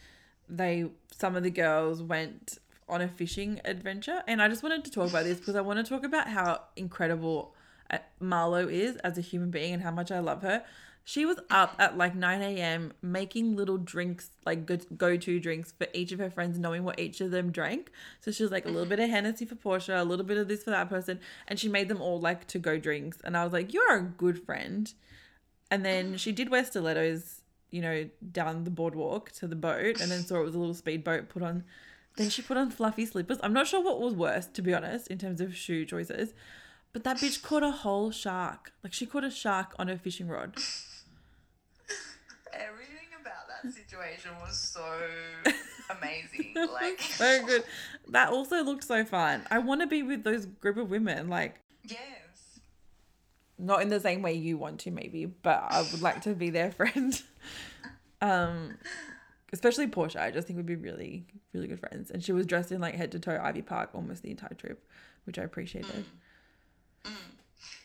they, 0.48 0.86
some 1.16 1.36
of 1.36 1.44
the 1.44 1.52
girls 1.52 2.02
went 2.02 2.58
on 2.88 3.02
a 3.02 3.08
fishing 3.08 3.62
adventure. 3.66 4.24
And 4.28 4.42
I 4.42 4.48
just 4.48 4.64
wanted 4.64 4.84
to 4.86 4.92
talk 4.92 5.10
about 5.10 5.24
this 5.26 5.38
because 5.38 5.56
I 5.56 5.62
want 5.62 5.78
to 5.84 5.88
talk 5.88 6.04
about 6.04 6.28
how 6.28 6.62
incredible 6.76 7.54
Marlo 8.22 8.72
is 8.72 8.96
as 8.98 9.18
a 9.18 9.22
human 9.22 9.52
being 9.52 9.74
and 9.74 9.84
how 9.84 9.92
much 9.92 10.12
I 10.12 10.20
love 10.20 10.42
her. 10.42 10.64
She 11.06 11.26
was 11.26 11.40
up 11.50 11.76
at 11.80 11.98
like 11.98 12.14
9 12.14 12.42
a.m. 12.42 12.94
making 13.02 13.56
little 13.56 13.78
drinks, 13.78 14.30
like 14.46 14.70
go 14.96 15.18
to 15.18 15.40
drinks 15.40 15.72
for 15.72 15.88
each 15.92 16.12
of 16.12 16.20
her 16.20 16.30
friends, 16.30 16.60
knowing 16.60 16.84
what 16.84 17.00
each 17.00 17.20
of 17.20 17.32
them 17.32 17.52
drank. 17.52 17.92
So 18.20 18.32
she 18.32 18.44
was 18.44 18.52
like 18.52 18.66
a 18.66 18.70
little 18.70 18.88
bit 18.88 19.00
of 19.00 19.10
Hennessy 19.10 19.46
for 19.46 19.56
Porsha, 19.56 20.00
a 20.00 20.04
little 20.04 20.26
bit 20.26 20.38
of 20.38 20.48
this 20.48 20.64
for 20.64 20.70
that 20.70 20.88
person. 20.88 21.20
And 21.48 21.60
she 21.60 21.68
made 21.68 21.88
them 21.88 22.00
all 22.00 22.20
like 22.20 22.46
to 22.48 22.60
go 22.60 22.78
drinks. 22.78 23.18
And 23.24 23.36
I 23.36 23.44
was 23.44 23.54
like, 23.54 23.74
you're 23.74 23.96
a 23.96 24.04
good 24.04 24.44
friend. 24.46 24.94
And 25.72 25.84
then 25.84 26.16
she 26.18 26.32
did 26.32 26.50
wear 26.50 26.64
stilettos, 26.64 27.42
you 27.72 27.82
know, 27.82 28.08
down 28.32 28.64
the 28.64 28.70
boardwalk 28.70 29.32
to 29.32 29.48
the 29.48 29.56
boat, 29.56 30.00
and 30.00 30.12
then 30.12 30.24
saw 30.24 30.40
it 30.42 30.44
was 30.44 30.54
a 30.54 30.60
little 30.60 30.76
speedboat. 30.76 31.30
Put 31.30 31.42
on, 31.42 31.64
then 32.18 32.30
she 32.30 32.44
put 32.44 32.58
on 32.58 32.70
fluffy 32.70 33.08
slippers. 33.08 33.40
I'm 33.42 33.54
not 33.54 33.66
sure 33.66 33.84
what 33.84 34.00
was 34.00 34.14
worse, 34.14 34.46
to 34.48 34.62
be 34.62 34.76
honest, 34.76 35.08
in 35.08 35.18
terms 35.18 35.42
of 35.42 35.56
shoe 35.56 35.86
choices. 35.86 36.34
But 36.92 37.04
that 37.04 37.18
bitch 37.18 37.42
caught 37.44 37.64
a 37.64 37.72
whole 37.72 38.12
shark. 38.12 38.74
Like 38.84 38.94
she 38.94 39.06
caught 39.06 39.24
a 39.24 39.32
shark 39.32 39.76
on 39.78 39.88
her 39.88 39.98
fishing 39.98 40.28
rod. 40.28 40.56
Everything 42.52 43.10
about 43.22 43.48
that 43.48 43.72
situation 43.72 44.32
was 44.42 44.58
so 44.58 44.84
amazing. 45.98 46.56
Like, 46.56 47.00
so 47.00 47.46
good. 47.46 47.64
That 48.10 48.30
also 48.30 48.64
looked 48.64 48.84
so 48.84 49.06
fun. 49.06 49.44
I 49.52 49.60
want 49.60 49.82
to 49.82 49.88
be 49.88 50.02
with 50.02 50.24
those 50.24 50.46
group 50.46 50.78
of 50.78 50.90
women. 50.90 51.30
Like 51.30 51.62
yes. 51.84 52.00
not 53.60 53.82
in 53.82 53.90
the 53.90 54.00
same 54.00 54.24
way 54.24 54.34
you 54.34 54.58
want 54.58 54.80
to, 54.82 54.92
maybe, 54.92 55.26
but 55.26 55.64
I 55.70 55.82
would 55.92 56.02
like 56.02 56.22
to 56.24 56.34
be 56.34 56.50
their 56.50 56.72
friend. 56.80 57.22
Um, 58.22 58.78
especially 59.54 59.88
Porsha. 59.88 60.20
I 60.20 60.32
just 60.32 60.48
think 60.48 60.58
we'd 60.58 60.66
be 60.66 60.76
really, 60.76 61.28
really 61.54 61.68
good 61.68 61.80
friends. 61.80 62.10
And 62.10 62.24
she 62.24 62.32
was 62.32 62.48
dressed 62.48 62.72
in 62.72 62.82
like 62.82 62.96
head 62.96 63.12
to 63.12 63.20
toe 63.20 63.40
Ivy 63.42 63.62
Park 63.62 63.92
almost 63.94 64.24
the 64.24 64.32
entire 64.32 64.56
trip, 64.56 64.84
which 65.26 65.38
I 65.38 65.44
appreciated. 65.44 66.06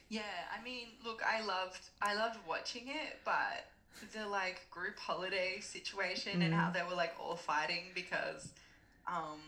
Yeah, 0.09 0.23
I 0.57 0.63
mean, 0.63 0.89
look, 1.05 1.23
I 1.27 1.45
loved 1.45 1.81
I 2.01 2.15
loved 2.15 2.39
watching 2.49 2.89
it, 2.89 3.19
but 3.25 3.67
the 4.13 4.29
like 4.29 4.61
group 4.71 4.99
holiday 4.99 5.59
situation 5.61 6.43
and 6.43 6.53
how 6.53 6.71
they 6.71 6.83
were 6.89 6.97
like 6.97 7.15
all 7.19 7.37
fighting 7.37 7.85
because 7.95 8.53
um 9.07 9.41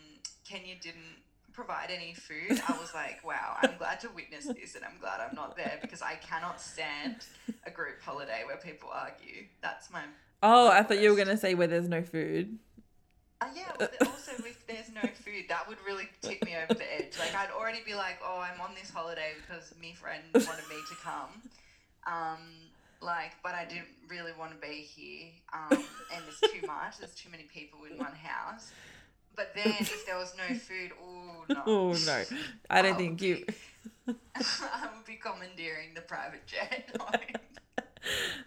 Kenya 0.49 0.75
didn't 0.81 1.21
provide 1.53 1.89
any 1.89 2.13
food. 2.13 2.61
I 2.67 2.77
was 2.79 2.93
like, 2.95 3.25
wow, 3.25 3.57
I'm 3.61 3.77
glad 3.77 3.99
to 4.01 4.09
witness 4.09 4.45
this 4.45 4.75
and 4.75 4.83
I'm 4.83 4.99
glad 4.99 5.21
I'm 5.21 5.35
not 5.35 5.55
there 5.55 5.79
because 5.81 6.01
I 6.01 6.15
cannot 6.15 6.59
stand 6.59 7.17
a 7.65 7.71
group 7.71 8.01
holiday 8.01 8.43
where 8.45 8.57
people 8.57 8.89
argue. 8.91 9.45
That's 9.61 9.91
my 9.91 10.01
Oh, 10.43 10.69
I 10.69 10.83
thought 10.83 10.99
you 10.99 11.09
were 11.11 11.17
gonna 11.17 11.37
say 11.37 11.55
where 11.55 11.67
there's 11.67 11.87
no 11.89 12.01
food. 12.01 12.57
Uh, 13.39 13.45
yeah, 13.55 13.71
but 13.77 13.93
also 14.01 14.31
if 14.39 14.65
there's 14.65 14.89
no 14.93 15.01
food, 15.13 15.45
that 15.49 15.67
would 15.67 15.77
really 15.85 16.09
tip 16.21 16.43
me 16.43 16.55
over 16.55 16.73
the 16.73 16.93
edge. 16.95 17.13
Like 17.19 17.35
I'd 17.35 17.51
already 17.51 17.79
be 17.85 17.93
like, 17.93 18.17
oh, 18.23 18.39
I'm 18.39 18.59
on 18.59 18.71
this 18.79 18.89
holiday 18.89 19.33
because 19.41 19.73
me 19.79 19.93
friend 19.93 20.23
wanted 20.33 20.67
me 20.69 20.77
to 20.89 20.95
come. 21.03 21.41
Um, 22.07 22.39
like, 23.01 23.33
but 23.43 23.53
I 23.53 23.65
didn't 23.65 23.89
really 24.09 24.31
want 24.39 24.59
to 24.59 24.67
be 24.67 24.73
here. 24.81 25.27
Um, 25.53 25.83
and 26.13 26.23
there's 26.25 26.39
too 26.39 26.65
much. 26.65 26.97
There's 26.99 27.13
too 27.13 27.29
many 27.29 27.43
people 27.43 27.79
in 27.89 27.97
one 27.97 28.13
house. 28.15 28.71
But 29.35 29.53
then 29.53 29.67
if 29.67 30.05
there 30.07 30.17
was 30.17 30.33
no 30.35 30.55
food, 30.55 30.91
oh 31.01 31.45
no. 31.47 31.61
Oh 31.67 31.93
no, 31.93 32.23
I 32.71 32.81
don't 32.81 32.95
Oh, 32.95 32.97
think 32.97 33.21
you. 33.21 33.45
I 34.35 34.89
would 34.95 35.05
be 35.05 35.15
commandeering 35.15 35.93
the 35.93 36.01
private 36.01 36.45
jet. 36.47 36.89
home. 36.99 37.46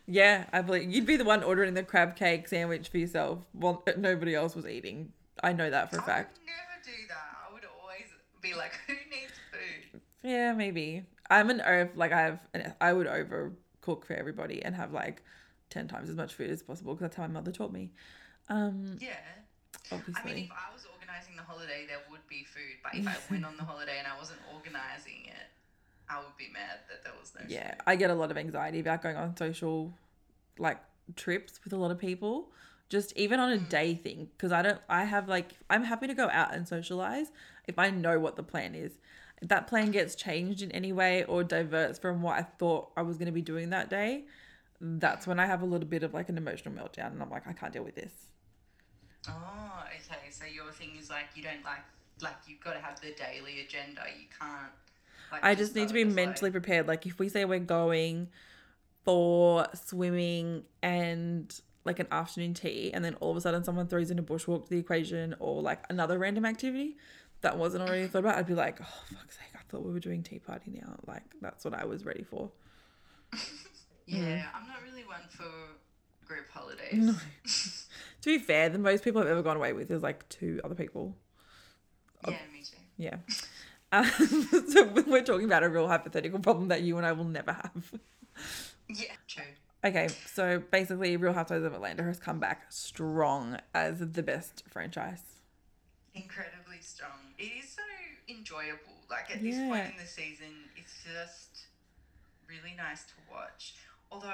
Yeah, 0.07 0.45
I 0.53 0.63
believe 0.63 0.91
you'd 0.91 1.07
be 1.07 1.17
the 1.17 1.25
one 1.25 1.43
ordering 1.43 1.75
the 1.75 1.83
crab 1.83 2.17
cake 2.17 2.49
sandwich 2.49 2.89
for 2.89 2.99
yourself 2.99 3.39
while 3.53 3.83
nobody 3.97 4.35
else 4.35 4.55
was 4.57 4.67
eating. 4.67 5.13
I 5.43 5.53
know 5.53 5.71
that 5.71 5.91
for 5.91 5.99
a 5.99 6.03
I 6.03 6.07
fact. 6.07 6.39
would 6.39 6.47
never 6.47 6.83
do 6.85 7.07
that. 7.09 7.37
I 7.49 7.53
would 7.53 7.63
always 7.81 8.07
be 8.43 8.55
like, 8.55 8.73
who 8.87 8.95
needs 8.95 9.33
food? 9.53 10.01
Yeah, 10.23 10.53
maybe. 10.53 11.05
I'm 11.31 11.49
an 11.51 11.61
over 11.61 11.91
like 11.95 12.13
I 12.13 12.21
have. 12.23 12.41
An, 12.55 12.75
I 12.81 12.93
would 12.93 13.07
over 13.07 13.53
cook 13.81 14.05
for 14.05 14.15
everybody 14.15 14.63
and 14.65 14.75
have 14.75 14.93
like 14.93 15.23
ten 15.71 15.87
times 15.89 16.11
as 16.11 16.17
much 16.17 16.35
food 16.35 16.51
as 16.51 16.63
possible 16.63 16.95
because 16.95 17.03
that's 17.03 17.17
how 17.17 17.23
my 17.23 17.29
mother 17.35 17.53
taught 17.53 17.73
me. 17.73 17.91
Um, 18.49 18.99
Yeah. 19.01 19.11
obviously. 19.93 20.23
I 20.33 20.35
mean, 20.35 20.45
if 20.47 20.51
I 20.51 20.75
was 20.75 20.87
organizing 20.93 21.37
the 21.37 21.43
holiday, 21.43 21.85
there 21.87 22.01
would 22.11 22.27
be 22.29 22.45
food. 22.45 22.79
But 22.83 22.95
if 22.97 23.07
I 23.07 23.15
went 23.31 23.45
on 23.45 23.57
the 23.57 23.65
holiday 23.65 23.99
and 23.99 24.09
I 24.09 24.19
wasn't 24.19 24.41
organizing 24.53 25.27
it, 25.27 25.50
I 26.11 26.19
would 26.19 26.37
be 26.37 26.49
mad 26.53 26.81
that 26.89 27.05
there 27.05 27.13
was 27.19 27.33
no 27.39 27.43
yeah. 27.49 27.75
I 27.87 27.97
get 27.97 28.11
a 28.11 28.15
lot 28.15 28.31
of 28.31 28.37
anxiety 28.37 28.81
about 28.81 29.03
going 29.03 29.17
on 29.17 29.37
social 29.37 29.95
like 30.59 30.79
trips 31.17 31.61
with 31.65 31.73
a 31.73 31.77
lot 31.77 31.91
of 31.91 31.99
people. 31.99 32.51
Just 32.89 33.17
even 33.17 33.39
on 33.39 33.53
a 33.53 33.59
mm. 33.59 33.69
day 33.69 33.95
thing, 33.95 34.29
because 34.37 34.51
I 34.51 34.63
don't. 34.63 34.81
I 34.89 35.05
have 35.05 35.29
like 35.29 35.53
I'm 35.71 35.85
happy 35.85 36.09
to 36.09 36.15
go 36.15 36.29
out 36.29 36.53
and 36.53 36.67
socialize 36.67 37.31
if 37.69 37.79
I 37.79 37.91
know 37.91 38.19
what 38.19 38.35
the 38.35 38.43
plan 38.43 38.75
is. 38.75 38.99
If 39.41 39.49
that 39.49 39.69
plan 39.69 39.93
gets 39.93 40.15
changed 40.17 40.61
in 40.61 40.73
any 40.73 40.93
way 40.93 41.25
or 41.25 41.45
diverts 41.45 41.99
from 41.99 42.21
what 42.21 42.39
I 42.39 42.43
thought 42.43 42.91
I 42.97 43.03
was 43.03 43.17
going 43.17 43.27
to 43.27 43.33
be 43.33 43.41
doing 43.41 43.71
that 43.71 43.89
day, 43.89 44.25
that's 44.81 45.27
when 45.27 45.39
I 45.39 45.47
have 45.47 45.63
a 45.63 45.67
little 45.67 45.89
bit 45.89 46.03
of 46.03 46.13
like 46.13 46.29
an 46.29 46.37
emotional 46.37 46.75
meltdown, 46.75 47.13
and 47.13 47.23
I'm 47.23 47.31
like, 47.31 47.47
I 47.47 47.53
can't 47.53 47.73
deal 47.73 47.85
with 47.85 47.95
this. 47.95 48.13
Oh, 49.29 49.85
okay. 49.87 50.31
So 50.31 50.45
your 50.47 50.73
thing 50.73 50.97
is 50.99 51.09
like 51.11 51.27
you 51.37 51.43
don't 51.43 51.65
like 51.65 51.85
like 52.21 52.37
you've 52.47 52.61
got 52.61 52.73
to 52.73 52.81
have 52.81 53.01
the 53.01 53.13
daily 53.13 53.61
agenda. 53.61 54.03
You 54.19 54.27
can't. 54.39 54.73
I 55.43 55.55
just 55.55 55.75
need 55.75 55.89
to 55.89 55.95
be 55.95 56.05
mentally 56.05 56.51
prepared. 56.51 56.89
Like 56.89 57.07
if 57.07 57.19
we 57.19 57.29
say 57.29 57.45
we're 57.45 57.59
going 57.61 58.29
for 59.05 59.67
swimming 59.75 60.65
and 60.83 61.61
like 61.85 61.99
an 61.99 62.07
afternoon 62.11 62.55
tea, 62.55 62.91
and 62.93 63.05
then 63.05 63.15
all 63.17 63.31
of 63.31 63.37
a 63.37 63.41
sudden 63.41 63.65
someone 63.65 63.87
throws 63.87 64.11
in 64.11 64.19
a 64.19 64.23
bushwalk 64.23 64.65
to 64.65 64.71
the 64.71 64.79
equation 64.79 65.35
or 65.39 65.63
like 65.63 65.85
another 65.89 66.19
random 66.19 66.45
activity 66.45 66.97
that 67.41 67.57
wasn't 67.57 67.89
already 67.89 68.07
thought 68.07 68.19
about, 68.19 68.37
I'd 68.37 68.47
be 68.47 68.55
like, 68.55 68.81
oh 68.83 69.05
fuck's 69.15 69.37
sake, 69.37 69.55
I 69.55 69.61
thought 69.69 69.83
we 69.83 69.93
were 69.93 70.01
doing 70.01 70.23
tea 70.23 70.39
party 70.39 70.73
now. 70.83 70.97
Like 71.07 71.25
that's 71.41 71.65
what 71.65 71.75
I 71.75 71.85
was 71.85 72.05
ready 72.05 72.23
for. 72.23 72.51
Mm. 74.11 74.27
Yeah, 74.27 74.47
I'm 74.55 74.67
not 74.67 74.79
really 74.83 75.05
one 75.05 75.21
for 75.31 75.45
group 76.27 76.51
holidays. 76.53 76.95
No. 76.95 77.13
to 78.23 78.25
be 78.25 78.39
fair, 78.39 78.69
the 78.69 78.79
most 78.79 79.05
people 79.05 79.21
I've 79.21 79.29
ever 79.29 79.43
gone 79.43 79.57
away 79.57 79.73
with 79.73 79.91
is 79.91 80.03
like 80.03 80.29
two 80.29 80.61
other 80.65 80.75
people. 80.75 81.17
Yeah, 82.27 82.37
me 82.53 82.63
too. 82.63 82.77
Yeah. 82.97 83.17
Um, 83.93 84.05
so 84.69 84.85
we're 85.07 85.23
talking 85.23 85.47
about 85.47 85.63
a 85.63 85.69
real 85.69 85.89
hypothetical 85.89 86.39
problem 86.39 86.69
that 86.69 86.83
you 86.83 86.97
and 86.97 87.07
I 87.07 87.13
will 87.13 87.25
never 87.25 87.53
have. 87.53 87.93
Yeah, 88.89 89.13
true. 89.27 89.45
Okay, 89.85 90.09
so 90.27 90.63
basically, 90.71 91.17
Real 91.17 91.33
Housewives 91.33 91.65
of 91.65 91.75
Atlanta 91.75 92.03
has 92.03 92.19
come 92.19 92.39
back 92.39 92.67
strong 92.71 93.59
as 93.75 93.99
the 93.99 94.23
best 94.23 94.63
franchise. 94.69 95.23
Incredibly 96.15 96.81
strong. 96.81 97.35
It 97.39 97.53
is 97.59 97.71
so 97.71 97.83
enjoyable. 98.29 99.01
Like 99.09 99.31
at 99.35 99.43
this 99.43 99.57
point 99.57 99.93
in 99.93 99.99
the 99.99 100.07
season, 100.07 100.53
it's 100.77 101.03
just 101.03 101.67
really 102.49 102.75
nice 102.77 103.05
to 103.05 103.15
watch. 103.31 103.75
Although 104.11 104.29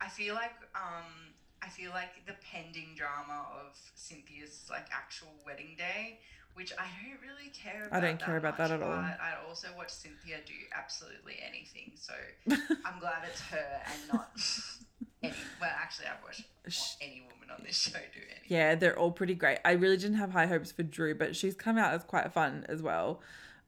I 0.00 0.08
feel 0.08 0.34
like 0.34 0.52
um 0.74 1.32
I 1.62 1.68
feel 1.68 1.92
like 1.92 2.26
the 2.26 2.34
pending 2.52 2.94
drama 2.96 3.46
of 3.54 3.78
Cynthia's 3.94 4.66
like 4.68 4.86
actual 4.92 5.32
wedding 5.46 5.76
day, 5.78 6.18
which 6.54 6.72
I 6.78 6.86
don't 7.02 7.20
really 7.20 7.50
care 7.50 7.86
about. 7.86 7.96
I 7.96 8.00
don't 8.00 8.20
care 8.20 8.36
about 8.36 8.56
that 8.58 8.70
at 8.70 8.82
all. 8.82 8.92
I 8.92 9.34
also 9.48 9.68
watch 9.76 9.90
Cynthia 9.90 10.36
do 10.46 10.54
absolutely 10.76 11.36
anything. 11.46 11.92
So 11.96 12.14
I'm 12.84 12.98
glad 13.00 13.22
it's 13.28 13.40
her 13.42 13.82
and 13.86 14.12
not 14.12 14.30
any 15.22 15.34
well 15.60 15.70
actually 15.76 16.06
I've 16.06 16.22
watched 16.22 16.96
any 17.00 17.26
woman 17.32 17.54
on 17.56 17.64
this 17.64 17.76
show 17.76 17.98
do 17.98 18.20
anything. 18.20 18.48
Yeah, 18.48 18.74
they're 18.74 18.98
all 18.98 19.10
pretty 19.10 19.34
great. 19.34 19.58
I 19.64 19.72
really 19.72 19.96
didn't 19.96 20.16
have 20.16 20.30
high 20.30 20.46
hopes 20.46 20.72
for 20.72 20.82
Drew, 20.82 21.14
but 21.14 21.36
she's 21.36 21.54
come 21.54 21.76
out 21.78 21.92
as 21.92 22.04
quite 22.04 22.32
fun 22.32 22.64
as 22.68 22.82
well. 22.82 23.20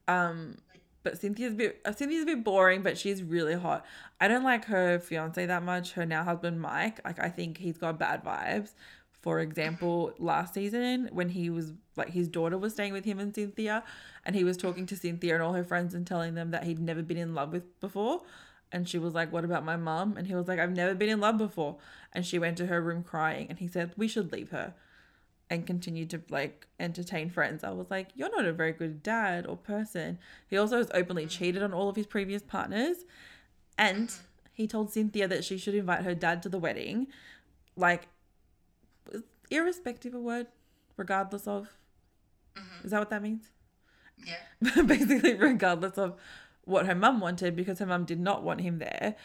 Um, 0.07 0.57
but 1.03 1.17
Cynthia's 1.19 1.53
a 1.53 1.55
bit 1.55 1.81
uh, 1.85 1.91
Cynthia's 1.91 2.23
a 2.23 2.25
bit 2.25 2.43
boring, 2.43 2.81
but 2.81 2.97
she's 2.97 3.23
really 3.23 3.55
hot. 3.55 3.85
I 4.19 4.27
don't 4.27 4.43
like 4.43 4.65
her 4.65 4.99
fiance 4.99 5.45
that 5.45 5.63
much. 5.63 5.93
Her 5.93 6.05
now 6.05 6.23
husband 6.23 6.61
Mike. 6.61 6.99
Like 7.05 7.19
I 7.19 7.29
think 7.29 7.57
he's 7.57 7.77
got 7.77 7.99
bad 7.99 8.23
vibes. 8.23 8.73
For 9.21 9.39
example, 9.39 10.13
last 10.19 10.53
season 10.53 11.09
when 11.11 11.29
he 11.29 11.49
was 11.49 11.73
like 11.95 12.11
his 12.11 12.27
daughter 12.27 12.57
was 12.57 12.73
staying 12.73 12.93
with 12.93 13.05
him 13.05 13.19
and 13.19 13.33
Cynthia, 13.33 13.83
and 14.25 14.35
he 14.35 14.43
was 14.43 14.57
talking 14.57 14.85
to 14.85 14.95
Cynthia 14.95 15.33
and 15.33 15.43
all 15.43 15.53
her 15.53 15.63
friends 15.63 15.93
and 15.93 16.05
telling 16.05 16.35
them 16.35 16.51
that 16.51 16.63
he'd 16.63 16.79
never 16.79 17.01
been 17.01 17.17
in 17.17 17.33
love 17.33 17.51
with 17.51 17.79
before. 17.79 18.21
And 18.71 18.87
she 18.87 18.99
was 18.99 19.13
like, 19.13 19.31
What 19.31 19.45
about 19.45 19.65
my 19.65 19.77
mum? 19.77 20.15
And 20.17 20.27
he 20.27 20.35
was 20.35 20.47
like, 20.47 20.59
I've 20.59 20.75
never 20.75 20.93
been 20.93 21.09
in 21.09 21.19
love 21.19 21.37
before. 21.37 21.77
And 22.13 22.25
she 22.25 22.39
went 22.39 22.57
to 22.57 22.67
her 22.67 22.81
room 22.81 23.03
crying. 23.03 23.47
And 23.49 23.59
he 23.59 23.67
said, 23.67 23.93
We 23.97 24.07
should 24.07 24.31
leave 24.31 24.51
her 24.51 24.73
and 25.49 25.65
continued 25.65 26.09
to 26.09 26.21
like 26.29 26.67
entertain 26.79 27.29
friends. 27.29 27.63
I 27.63 27.71
was 27.71 27.89
like, 27.89 28.09
You're 28.15 28.31
not 28.31 28.45
a 28.45 28.53
very 28.53 28.73
good 28.73 29.01
dad 29.01 29.45
or 29.47 29.57
person. 29.57 30.19
He 30.47 30.57
also 30.57 30.77
has 30.77 30.91
openly 30.93 31.25
mm. 31.25 31.29
cheated 31.29 31.63
on 31.63 31.73
all 31.73 31.89
of 31.89 31.95
his 31.95 32.07
previous 32.07 32.43
partners. 32.43 32.97
And 33.77 34.13
he 34.51 34.67
told 34.67 34.91
Cynthia 34.91 35.27
that 35.27 35.45
she 35.45 35.57
should 35.57 35.75
invite 35.75 36.03
her 36.03 36.15
dad 36.15 36.43
to 36.43 36.49
the 36.49 36.59
wedding. 36.59 37.07
Like, 37.75 38.07
irrespective 39.49 40.13
of 40.13 40.21
word, 40.21 40.47
regardless 40.95 41.47
of. 41.47 41.69
Mm-hmm. 42.55 42.85
Is 42.85 42.91
that 42.91 42.99
what 42.99 43.09
that 43.09 43.21
means? 43.21 43.49
Yeah. 44.25 44.81
Basically, 44.83 45.35
regardless 45.35 45.97
of 45.97 46.15
what 46.65 46.85
her 46.85 46.95
mum 46.95 47.19
wanted, 47.19 47.55
because 47.55 47.79
her 47.79 47.85
mum 47.85 48.05
did 48.05 48.19
not 48.19 48.43
want 48.43 48.61
him 48.61 48.79
there. 48.79 49.15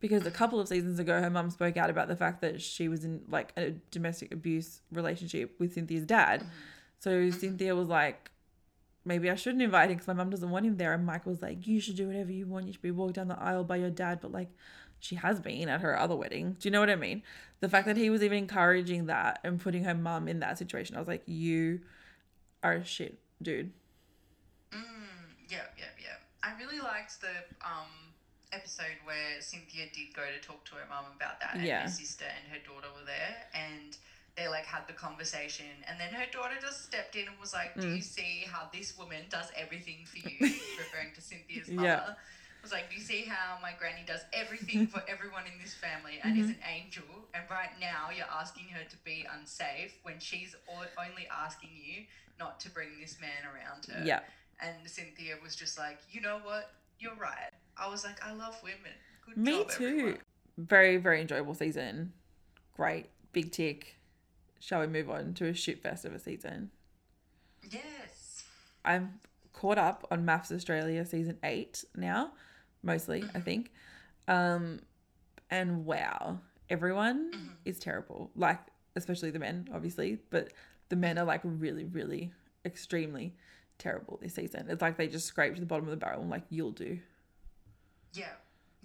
Because 0.00 0.26
a 0.26 0.32
couple 0.32 0.58
of 0.58 0.66
seasons 0.66 0.98
ago, 0.98 1.20
her 1.20 1.30
mum 1.30 1.50
spoke 1.50 1.76
out 1.76 1.88
about 1.88 2.08
the 2.08 2.16
fact 2.16 2.40
that 2.40 2.60
she 2.60 2.88
was 2.88 3.04
in 3.04 3.22
like 3.28 3.52
a 3.56 3.70
domestic 3.92 4.34
abuse 4.34 4.80
relationship 4.90 5.54
with 5.60 5.74
Cynthia's 5.74 6.04
dad. 6.04 6.40
Mm-hmm. 6.40 6.50
So 6.98 7.10
mm-hmm. 7.10 7.38
Cynthia 7.38 7.76
was 7.76 7.88
like, 7.88 8.32
maybe 9.04 9.30
I 9.30 9.34
shouldn't 9.36 9.62
invite 9.62 9.90
him 9.90 9.96
because 9.96 10.08
my 10.08 10.14
mum 10.14 10.30
doesn't 10.30 10.50
want 10.50 10.66
him 10.66 10.76
there. 10.76 10.92
And 10.92 11.06
Mike 11.06 11.26
was 11.26 11.40
like, 11.42 11.66
you 11.66 11.80
should 11.80 11.96
do 11.96 12.08
whatever 12.08 12.32
you 12.32 12.46
want. 12.46 12.66
You 12.66 12.72
should 12.72 12.82
be 12.82 12.90
walked 12.90 13.14
down 13.14 13.28
the 13.28 13.40
aisle 13.40 13.64
by 13.64 13.76
your 13.76 13.90
dad. 13.90 14.20
But 14.20 14.32
like, 14.32 14.50
she 15.02 15.16
has 15.16 15.40
been 15.40 15.68
at 15.68 15.80
her 15.80 15.98
other 15.98 16.14
wedding. 16.14 16.56
Do 16.60 16.68
you 16.68 16.70
know 16.70 16.78
what 16.78 16.88
I 16.88 16.94
mean? 16.94 17.22
The 17.58 17.68
fact 17.68 17.86
that 17.86 17.96
he 17.96 18.08
was 18.08 18.22
even 18.22 18.38
encouraging 18.38 19.06
that 19.06 19.40
and 19.42 19.60
putting 19.60 19.82
her 19.82 19.94
mum 19.94 20.28
in 20.28 20.38
that 20.40 20.58
situation, 20.58 20.94
I 20.94 21.00
was 21.00 21.08
like, 21.08 21.24
you 21.26 21.80
are 22.62 22.74
a 22.74 22.84
shit 22.84 23.18
dude. 23.42 23.72
Mm, 24.70 24.78
yeah, 25.48 25.58
yeah, 25.76 25.84
yeah. 26.00 26.16
I 26.44 26.56
really 26.58 26.78
liked 26.78 27.20
the 27.20 27.34
um 27.66 27.90
episode 28.52 28.94
where 29.04 29.40
Cynthia 29.40 29.86
did 29.92 30.14
go 30.14 30.22
to 30.22 30.46
talk 30.46 30.64
to 30.66 30.74
her 30.76 30.86
mum 30.88 31.06
about 31.16 31.40
that, 31.40 31.54
and 31.54 31.64
Yeah. 31.64 31.82
her 31.82 31.88
sister 31.88 32.24
and 32.26 32.52
her 32.52 32.60
daughter 32.64 32.86
were 32.96 33.04
there, 33.04 33.36
and 33.54 33.96
they 34.36 34.46
like 34.46 34.64
had 34.66 34.86
the 34.86 34.92
conversation, 34.92 35.66
and 35.88 35.98
then 35.98 36.12
her 36.14 36.26
daughter 36.30 36.54
just 36.60 36.84
stepped 36.84 37.16
in 37.16 37.26
and 37.26 37.38
was 37.40 37.52
like, 37.52 37.74
"Do 37.74 37.88
Mm. 37.88 37.96
you 37.96 38.02
see 38.02 38.44
how 38.46 38.68
this 38.72 38.96
woman 38.96 39.24
does 39.30 39.50
everything 39.56 40.06
for 40.06 40.18
you?" 40.18 40.38
referring 40.78 41.12
to 41.14 41.20
Cynthia's 41.20 41.68
mother. 41.70 41.88
Yeah. 41.88 42.14
I 42.62 42.64
was 42.64 42.70
like, 42.72 42.88
do 42.90 42.94
you 42.96 43.02
see 43.02 43.22
how 43.22 43.58
my 43.60 43.72
granny 43.76 44.02
does 44.06 44.20
everything 44.32 44.86
for 44.86 45.02
everyone 45.08 45.42
in 45.52 45.60
this 45.60 45.74
family 45.74 46.20
and 46.22 46.34
Mm-hmm. 46.34 46.44
is 46.44 46.50
an 46.50 46.56
angel? 46.72 47.02
And 47.34 47.42
right 47.50 47.70
now 47.80 48.10
you're 48.16 48.26
asking 48.32 48.66
her 48.68 48.84
to 48.88 48.96
be 49.04 49.26
unsafe 49.36 49.98
when 50.04 50.20
she's 50.20 50.54
only 50.70 51.26
asking 51.30 51.70
you 51.74 52.04
not 52.38 52.60
to 52.60 52.70
bring 52.70 52.88
this 53.00 53.18
man 53.20 53.30
around 53.52 53.86
her. 53.86 54.04
Yeah. 54.06 54.20
And 54.60 54.76
Cynthia 54.88 55.34
was 55.42 55.56
just 55.56 55.76
like, 55.76 55.98
you 56.12 56.20
know 56.20 56.38
what? 56.44 56.70
You're 57.00 57.16
right. 57.16 57.50
I 57.76 57.88
was 57.90 58.04
like, 58.04 58.24
I 58.24 58.32
love 58.32 58.56
women. 58.62 58.92
Good 59.26 59.36
Me 59.36 59.58
job, 59.58 59.70
too. 59.70 59.86
everyone." 59.86 60.18
Very, 60.58 60.96
very 60.98 61.20
enjoyable 61.20 61.54
season. 61.54 62.12
Great. 62.76 63.06
Big 63.32 63.50
tick. 63.50 63.96
Shall 64.60 64.80
we 64.80 64.86
move 64.86 65.10
on 65.10 65.34
to 65.34 65.46
a 65.46 65.54
shit 65.54 65.82
fest 65.82 66.04
of 66.04 66.14
a 66.14 66.18
season? 66.20 66.70
Yes. 67.68 68.44
I'm 68.84 69.14
caught 69.52 69.78
up 69.78 70.06
on 70.10 70.24
MAFS 70.24 70.52
Australia 70.54 71.04
season 71.04 71.38
eight 71.42 71.84
now, 71.96 72.32
mostly, 72.82 73.24
I 73.34 73.40
think. 73.40 73.72
Um, 74.28 74.80
and 75.50 75.84
wow, 75.84 76.38
everyone 76.70 77.30
is 77.64 77.78
terrible. 77.78 78.30
Like, 78.36 78.60
especially 78.96 79.30
the 79.30 79.38
men, 79.38 79.68
obviously, 79.72 80.18
but 80.30 80.52
the 80.88 80.96
men 80.96 81.18
are 81.18 81.24
like 81.24 81.40
really, 81.44 81.84
really 81.84 82.32
extremely 82.64 83.34
terrible 83.78 84.18
this 84.22 84.34
season. 84.34 84.66
It's 84.68 84.82
like 84.82 84.96
they 84.96 85.08
just 85.08 85.26
scraped 85.26 85.56
to 85.56 85.60
the 85.60 85.66
bottom 85.66 85.86
of 85.86 85.90
the 85.90 85.96
barrel 85.96 86.20
and 86.20 86.30
like 86.30 86.44
you'll 86.50 86.70
do. 86.70 86.98
Yeah. 88.14 88.32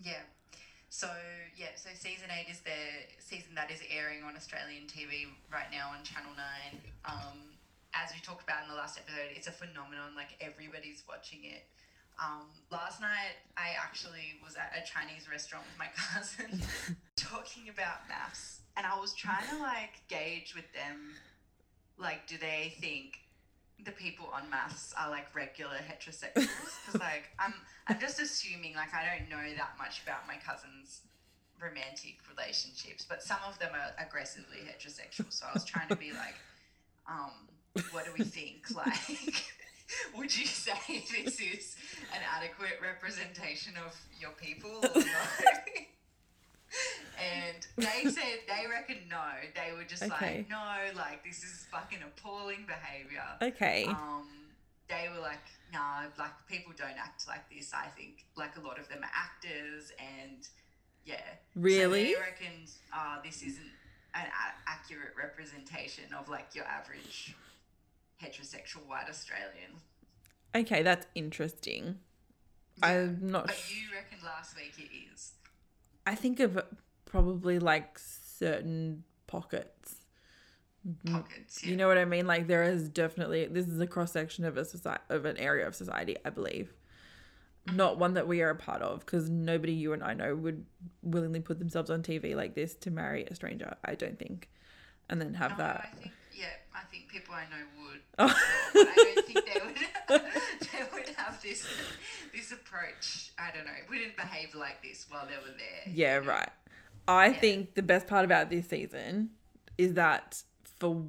Yeah. 0.03 0.21
So 0.89 1.09
yeah, 1.55 1.75
so 1.75 1.89
season 1.93 2.29
eight 2.31 2.49
is 2.49 2.61
the 2.61 2.79
season 3.19 3.55
that 3.55 3.69
is 3.69 3.81
airing 3.89 4.23
on 4.23 4.35
Australian 4.35 4.87
TV 4.87 5.27
right 5.51 5.67
now 5.71 5.91
on 5.93 6.03
Channel 6.03 6.31
Nine. 6.37 6.81
Um, 7.05 7.37
as 7.93 8.13
we 8.13 8.19
talked 8.21 8.43
about 8.43 8.63
in 8.63 8.69
the 8.69 8.75
last 8.75 8.97
episode, 8.97 9.35
it's 9.35 9.47
a 9.47 9.51
phenomenon. 9.51 10.15
Like 10.15 10.37
everybody's 10.41 11.03
watching 11.07 11.43
it. 11.43 11.67
Um, 12.19 12.47
last 12.71 12.99
night, 12.99 13.37
I 13.55 13.77
actually 13.79 14.39
was 14.43 14.55
at 14.55 14.73
a 14.75 14.85
Chinese 14.85 15.29
restaurant 15.29 15.65
with 15.69 15.77
my 15.77 15.89
cousin 16.13 16.61
talking 17.15 17.69
about 17.69 18.07
MAFS, 18.09 18.59
and 18.75 18.85
I 18.85 18.99
was 18.99 19.13
trying 19.13 19.47
to 19.49 19.57
like 19.59 20.01
gauge 20.07 20.55
with 20.55 20.71
them, 20.73 21.13
like, 21.97 22.27
do 22.27 22.37
they 22.37 22.73
think 22.79 23.19
the 23.85 23.91
people 23.91 24.29
on 24.33 24.43
MAFS 24.49 24.93
are 24.97 25.09
like 25.09 25.33
regular 25.35 25.77
heterosexuals? 25.77 26.49
Because 26.87 27.01
like 27.01 27.29
I'm, 27.37 27.53
I'm 27.87 27.99
just 27.99 28.19
assuming 28.19 28.73
like 28.75 28.93
I 28.93 29.03
don't 29.05 29.29
know 29.29 29.43
that 29.57 29.73
much 29.77 30.01
about 30.03 30.25
my 30.25 30.35
cousin's 30.35 31.01
romantic 31.61 32.17
relationships, 32.29 33.05
but 33.07 33.21
some 33.21 33.39
of 33.47 33.59
them 33.59 33.71
are 33.73 34.03
aggressively 34.03 34.57
heterosexual. 34.57 35.31
So 35.31 35.45
I 35.47 35.53
was 35.53 35.65
trying 35.65 35.89
to 35.89 35.95
be 35.95 36.11
like, 36.13 36.35
um, 37.09 37.31
what 37.91 38.05
do 38.05 38.11
we 38.17 38.23
think? 38.23 38.73
Like, 38.75 39.43
would 40.17 40.35
you 40.37 40.45
say 40.45 40.73
this 40.87 41.39
is 41.39 41.75
an 42.13 42.21
adequate 42.35 42.79
representation 42.81 43.73
of 43.85 43.95
your 44.19 44.31
people 44.31 44.79
or 44.83 45.01
no? 45.01 45.03
and 47.17 47.65
they 47.77 48.09
said 48.09 48.39
they 48.47 48.67
reckon 48.69 48.97
no. 49.09 49.23
They 49.55 49.75
were 49.75 49.83
just 49.85 50.03
Okay. 50.03 50.37
like, 50.37 50.49
no, 50.49 50.65
like 50.95 51.23
this 51.23 51.43
is 51.43 51.65
fucking 51.71 51.99
appalling 52.03 52.65
behavior. 52.67 53.23
Okay. 53.41 53.85
Um, 53.85 54.27
they 54.89 55.07
were 55.13 55.21
like, 55.21 55.39
nah, 55.73 56.03
like 56.19 56.31
people 56.47 56.73
don't 56.77 56.97
act 56.97 57.27
like 57.27 57.49
this. 57.49 57.73
I 57.73 57.87
think 57.87 58.25
like 58.35 58.57
a 58.57 58.61
lot 58.61 58.79
of 58.79 58.87
them 58.89 58.99
are 59.03 59.11
actors, 59.13 59.91
and 59.99 60.47
yeah, 61.05 61.21
Really? 61.55 62.13
So 62.13 62.19
they 62.19 62.19
reckon 62.19 62.53
uh, 62.95 63.17
this 63.23 63.41
isn't 63.41 63.71
an 64.13 64.25
a- 64.27 64.69
accurate 64.69 65.13
representation 65.17 66.05
of 66.17 66.29
like 66.29 66.53
your 66.53 66.65
average 66.65 67.35
heterosexual 68.21 68.87
white 68.87 69.09
Australian. 69.09 69.71
Okay, 70.55 70.81
that's 70.81 71.05
interesting. 71.15 71.99
I'm 72.81 73.19
not 73.21 73.47
But 73.47 73.55
sh- 73.55 73.81
you 73.81 73.95
reckon 73.95 74.19
last 74.23 74.55
week 74.55 74.73
it 74.77 74.89
is. 75.13 75.33
I 76.05 76.15
think 76.15 76.39
of 76.39 76.57
uh, 76.57 76.61
probably 77.05 77.59
like 77.59 77.99
certain 77.99 79.03
pockets. 79.25 79.95
Pockets. 81.05 81.63
Yeah. 81.63 81.71
You 81.71 81.75
know 81.75 81.87
what 81.87 81.97
I 81.97 82.05
mean? 82.05 82.27
Like 82.27 82.47
there 82.47 82.63
is 82.63 82.87
definitely 82.87 83.45
this 83.45 83.67
is 83.67 83.79
a 83.79 83.87
cross 83.87 84.11
section 84.11 84.45
of 84.45 84.57
a 84.57 84.63
society 84.63 85.03
of 85.09 85.25
an 85.25 85.37
area 85.37 85.67
of 85.67 85.75
society, 85.75 86.15
I 86.23 86.29
believe. 86.29 86.73
Mm-hmm. 87.67 87.77
Not 87.77 87.97
one 87.97 88.13
that 88.13 88.27
we 88.27 88.41
are 88.41 88.51
a 88.51 88.55
part 88.55 88.81
of, 88.81 89.01
because 89.01 89.29
nobody 89.29 89.73
you 89.73 89.93
and 89.93 90.03
I 90.03 90.13
know 90.13 90.35
would 90.35 90.65
willingly 91.01 91.41
put 91.41 91.59
themselves 91.59 91.89
on 91.89 92.03
TV 92.03 92.35
like 92.35 92.55
this 92.55 92.75
to 92.75 92.91
marry 92.91 93.25
a 93.25 93.35
stranger. 93.35 93.75
I 93.83 93.95
don't 93.95 94.17
think, 94.17 94.49
and 95.09 95.19
then 95.19 95.33
have 95.33 95.51
no, 95.51 95.57
that. 95.57 95.89
I 95.91 95.95
think 95.95 96.05
yeah, 96.05 96.11
I 96.77 96.85
think 96.91 97.07
people 97.09 97.33
I 97.33 97.43
know 97.43 97.63
would. 97.81 97.99
Oh. 98.19 98.35
I 98.75 99.13
don't 99.15 99.25
think 99.25 99.45
they 99.45 99.59
would. 99.65 100.21
they 100.61 100.83
would 100.93 101.09
have 101.15 101.41
this 101.41 101.65
this 102.33 102.51
approach. 102.51 103.31
I 103.39 103.49
don't 103.55 103.65
know. 103.65 103.71
Wouldn't 103.89 104.15
behave 104.15 104.53
like 104.53 104.83
this 104.83 105.07
while 105.09 105.25
they 105.25 105.35
were 105.35 105.57
there. 105.57 105.93
Yeah, 105.93 106.17
right. 106.17 106.49
I 107.07 107.33
think 107.33 107.73
the 107.75 107.81
best 107.81 108.07
part 108.07 108.25
about 108.25 108.49
this 108.49 108.67
season 108.67 109.31
is 109.77 109.93
that 109.93 110.43
for 110.79 111.03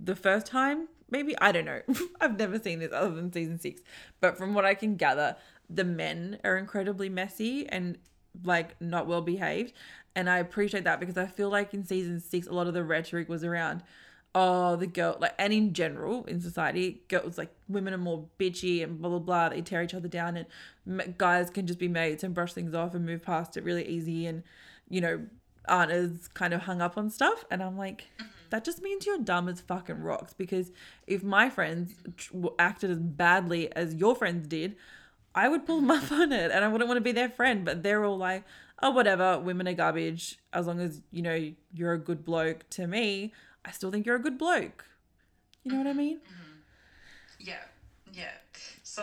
the 0.00 0.16
first 0.16 0.46
time, 0.46 0.88
maybe 1.10 1.36
I 1.38 1.52
don't 1.52 1.66
know. 1.66 1.82
I've 2.20 2.38
never 2.38 2.58
seen 2.58 2.80
this 2.80 2.92
other 2.92 3.14
than 3.14 3.32
season 3.32 3.58
six, 3.58 3.82
but 4.20 4.36
from 4.36 4.54
what 4.54 4.64
I 4.64 4.74
can 4.74 4.96
gather, 4.96 5.36
the 5.68 5.84
men 5.84 6.38
are 6.42 6.56
incredibly 6.56 7.08
messy 7.08 7.68
and 7.68 7.98
like 8.44 8.80
not 8.80 9.06
well 9.06 9.22
behaved, 9.22 9.72
and 10.14 10.28
I 10.28 10.38
appreciate 10.38 10.84
that 10.84 10.98
because 10.98 11.16
I 11.16 11.26
feel 11.26 11.50
like 11.50 11.74
in 11.74 11.84
season 11.84 12.20
six, 12.20 12.46
a 12.46 12.52
lot 12.52 12.66
of 12.66 12.74
the 12.74 12.82
rhetoric 12.82 13.28
was 13.28 13.44
around. 13.44 13.82
Oh, 14.38 14.76
the 14.76 14.86
girl, 14.86 15.16
like, 15.18 15.32
and 15.38 15.50
in 15.50 15.72
general 15.72 16.26
in 16.26 16.42
society, 16.42 17.00
girls 17.08 17.38
like 17.38 17.48
women 17.70 17.94
are 17.94 17.98
more 17.98 18.26
bitchy 18.38 18.84
and 18.84 19.00
blah 19.00 19.08
blah 19.08 19.18
blah. 19.18 19.48
They 19.48 19.62
tear 19.62 19.82
each 19.82 19.94
other 19.94 20.08
down, 20.08 20.44
and 20.84 21.16
guys 21.16 21.48
can 21.48 21.66
just 21.66 21.78
be 21.78 21.88
mates 21.88 22.22
and 22.22 22.34
brush 22.34 22.52
things 22.52 22.74
off 22.74 22.94
and 22.94 23.06
move 23.06 23.22
past 23.22 23.56
it 23.56 23.64
really 23.64 23.88
easy, 23.88 24.26
and 24.26 24.42
you 24.90 25.00
know, 25.00 25.24
aren't 25.66 25.90
as 25.90 26.28
kind 26.34 26.52
of 26.52 26.60
hung 26.62 26.82
up 26.82 26.98
on 26.98 27.08
stuff. 27.08 27.46
And 27.50 27.62
I'm 27.62 27.78
like, 27.78 28.08
mm-hmm. 28.20 28.26
that 28.50 28.62
just 28.62 28.82
means 28.82 29.06
you're 29.06 29.16
dumb 29.16 29.48
as 29.48 29.62
fucking 29.62 30.02
rocks. 30.02 30.34
Because 30.34 30.70
if 31.06 31.22
my 31.22 31.48
friends 31.48 31.94
acted 32.58 32.90
as 32.90 32.98
badly 32.98 33.74
as 33.74 33.94
your 33.94 34.14
friends 34.14 34.46
did, 34.46 34.76
I 35.34 35.48
would 35.48 35.64
pull 35.64 35.80
them 35.80 35.90
up 35.90 36.12
on 36.12 36.30
it, 36.30 36.50
and 36.50 36.62
I 36.62 36.68
wouldn't 36.68 36.88
want 36.88 36.98
to 36.98 37.02
be 37.02 37.12
their 37.12 37.30
friend. 37.30 37.64
But 37.64 37.82
they're 37.82 38.04
all 38.04 38.18
like, 38.18 38.44
oh, 38.82 38.90
whatever, 38.90 39.38
women 39.38 39.66
are 39.66 39.72
garbage. 39.72 40.38
As 40.52 40.66
long 40.66 40.78
as 40.78 41.00
you 41.10 41.22
know 41.22 41.52
you're 41.72 41.94
a 41.94 41.98
good 41.98 42.22
bloke. 42.22 42.68
To 42.70 42.86
me, 42.86 43.32
I 43.66 43.72
still 43.72 43.90
think 43.90 44.06
you're 44.06 44.16
a 44.16 44.20
good 44.22 44.38
bloke. 44.38 44.84
You 45.64 45.72
know 45.72 45.78
what 45.78 45.86
I 45.88 45.92
mean? 45.92 46.20
Yeah, 47.40 47.54
yeah. 48.12 48.30
So, 48.84 49.02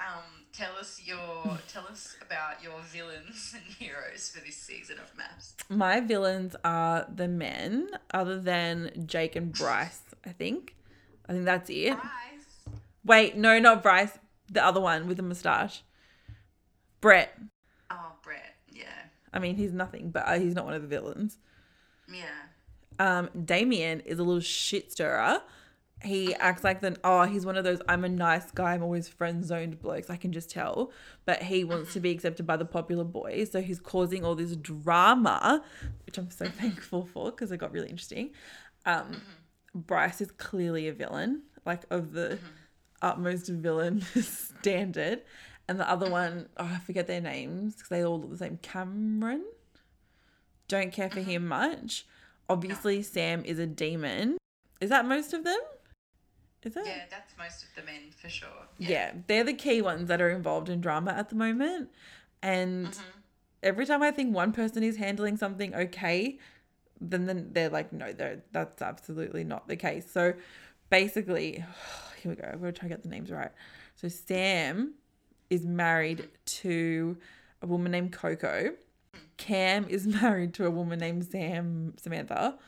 um, 0.00 0.24
tell 0.52 0.72
us 0.80 1.00
your 1.04 1.58
tell 1.68 1.86
us 1.90 2.16
about 2.22 2.62
your 2.62 2.80
villains 2.82 3.54
and 3.54 3.62
heroes 3.76 4.30
for 4.30 4.44
this 4.44 4.56
season 4.56 4.96
of 4.98 5.14
MAFS. 5.16 5.52
My 5.68 6.00
villains 6.00 6.56
are 6.64 7.06
the 7.14 7.28
men, 7.28 7.90
other 8.12 8.40
than 8.40 9.04
Jake 9.06 9.36
and 9.36 9.52
Bryce. 9.52 10.00
I 10.26 10.30
think. 10.30 10.74
I 11.28 11.32
think 11.34 11.44
that's 11.44 11.68
it. 11.68 11.92
Bryce. 11.92 12.74
Wait, 13.04 13.36
no, 13.36 13.58
not 13.58 13.82
Bryce. 13.82 14.18
The 14.50 14.64
other 14.64 14.80
one 14.80 15.06
with 15.06 15.18
the 15.18 15.22
mustache. 15.22 15.82
Brett. 17.02 17.38
Oh, 17.90 18.12
Brett. 18.22 18.56
Yeah, 18.72 18.86
I 19.32 19.38
mean, 19.38 19.56
he's 19.56 19.72
nothing, 19.72 20.10
but 20.10 20.26
uh, 20.26 20.38
he's 20.38 20.54
not 20.54 20.64
one 20.64 20.74
of 20.74 20.80
the 20.82 20.88
villains. 20.88 21.36
yeah. 22.10 22.24
Um, 22.98 23.30
Damien 23.44 24.00
is 24.00 24.18
a 24.18 24.22
little 24.24 24.40
shit 24.40 24.92
stirrer. 24.92 25.42
He 26.02 26.32
acts 26.36 26.62
like 26.62 26.80
the 26.80 26.96
oh, 27.02 27.24
he's 27.24 27.44
one 27.44 27.56
of 27.56 27.64
those 27.64 27.80
I'm 27.88 28.04
a 28.04 28.08
nice 28.08 28.50
guy, 28.52 28.74
I'm 28.74 28.82
always 28.84 29.08
friend 29.08 29.44
zoned 29.44 29.80
blokes. 29.80 30.10
I 30.10 30.16
can 30.16 30.32
just 30.32 30.48
tell, 30.48 30.92
but 31.24 31.42
he 31.42 31.64
wants 31.64 31.92
to 31.94 32.00
be 32.00 32.10
accepted 32.10 32.46
by 32.46 32.56
the 32.56 32.64
popular 32.64 33.04
boys, 33.04 33.50
so 33.50 33.60
he's 33.60 33.80
causing 33.80 34.24
all 34.24 34.36
this 34.36 34.54
drama, 34.54 35.62
which 36.06 36.18
I'm 36.18 36.30
so 36.30 36.46
thankful 36.60 37.08
for 37.12 37.30
because 37.30 37.50
it 37.50 37.56
got 37.56 37.72
really 37.72 37.88
interesting. 37.88 38.30
Um, 38.86 39.22
Bryce 39.74 40.20
is 40.20 40.30
clearly 40.30 40.86
a 40.88 40.92
villain. 40.92 41.42
like 41.66 41.82
of 41.90 42.12
the 42.12 42.38
utmost 43.02 43.48
villain 43.48 44.00
standard. 44.22 45.22
And 45.68 45.78
the 45.78 45.88
other 45.88 46.10
one, 46.10 46.48
oh, 46.56 46.64
I 46.64 46.78
forget 46.78 47.06
their 47.06 47.20
names 47.20 47.74
because 47.74 47.88
they 47.88 48.04
all 48.04 48.20
look 48.20 48.30
the 48.30 48.38
same. 48.38 48.58
Cameron. 48.62 49.44
Don't 50.66 50.92
care 50.92 51.10
for 51.10 51.20
him 51.20 51.48
much. 51.48 52.06
Obviously, 52.48 53.02
Sam 53.02 53.44
is 53.44 53.58
a 53.58 53.66
demon. 53.66 54.38
Is 54.80 54.90
that 54.90 55.06
most 55.06 55.32
of 55.32 55.44
them? 55.44 55.58
Is 56.62 56.76
it? 56.76 56.86
Yeah, 56.86 57.04
that's 57.10 57.32
most 57.38 57.62
of 57.62 57.68
the 57.76 57.82
men 57.82 58.10
for 58.20 58.28
sure. 58.28 58.48
yeah, 58.78 59.12
they're 59.26 59.44
the 59.44 59.54
key 59.54 59.80
ones 59.80 60.08
that 60.08 60.20
are 60.20 60.30
involved 60.30 60.68
in 60.68 60.80
drama 60.80 61.12
at 61.12 61.28
the 61.28 61.36
moment. 61.36 61.90
And 62.42 62.88
mm-hmm. 62.88 63.18
every 63.62 63.86
time 63.86 64.02
I 64.02 64.10
think 64.10 64.34
one 64.34 64.52
person 64.52 64.82
is 64.82 64.96
handling 64.96 65.36
something 65.36 65.74
okay, 65.74 66.38
then 67.00 67.26
then 67.26 67.50
they're 67.52 67.68
like, 67.70 67.92
no, 67.92 68.12
they're, 68.12 68.42
that's 68.52 68.82
absolutely 68.82 69.44
not 69.44 69.68
the 69.68 69.76
case. 69.76 70.10
So 70.10 70.34
basically, 70.90 71.64
here 72.22 72.32
we 72.32 72.34
go. 72.34 72.48
I'm 72.52 72.58
gonna 72.58 72.72
try 72.72 72.88
to 72.88 72.94
get 72.94 73.02
the 73.02 73.08
names 73.08 73.30
right. 73.30 73.52
So 73.94 74.08
Sam 74.08 74.94
is 75.50 75.64
married 75.64 76.18
mm-hmm. 76.18 76.28
to 76.44 77.16
a 77.62 77.66
woman 77.66 77.92
named 77.92 78.12
Coco. 78.12 78.72
Cam 79.38 79.86
is 79.88 80.06
married 80.22 80.52
to 80.54 80.66
a 80.66 80.70
woman 80.70 80.98
named 80.98 81.24
Sam 81.24 81.94
Samantha. 81.96 82.58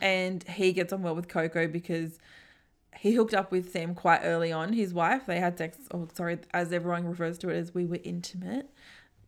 And 0.00 0.42
he 0.44 0.72
gets 0.72 0.92
on 0.92 1.02
well 1.02 1.14
with 1.14 1.28
Coco 1.28 1.68
because 1.68 2.18
he 2.96 3.12
hooked 3.12 3.34
up 3.34 3.52
with 3.52 3.72
Sam 3.72 3.94
quite 3.94 4.20
early 4.22 4.50
on. 4.50 4.72
His 4.72 4.94
wife, 4.94 5.26
they 5.26 5.38
had 5.38 5.58
sex, 5.58 5.76
oh, 5.92 6.08
sorry, 6.14 6.38
as 6.54 6.72
everyone 6.72 7.06
refers 7.06 7.36
to 7.38 7.50
it 7.50 7.56
as 7.56 7.74
we 7.74 7.84
were 7.84 7.98
intimate 8.02 8.70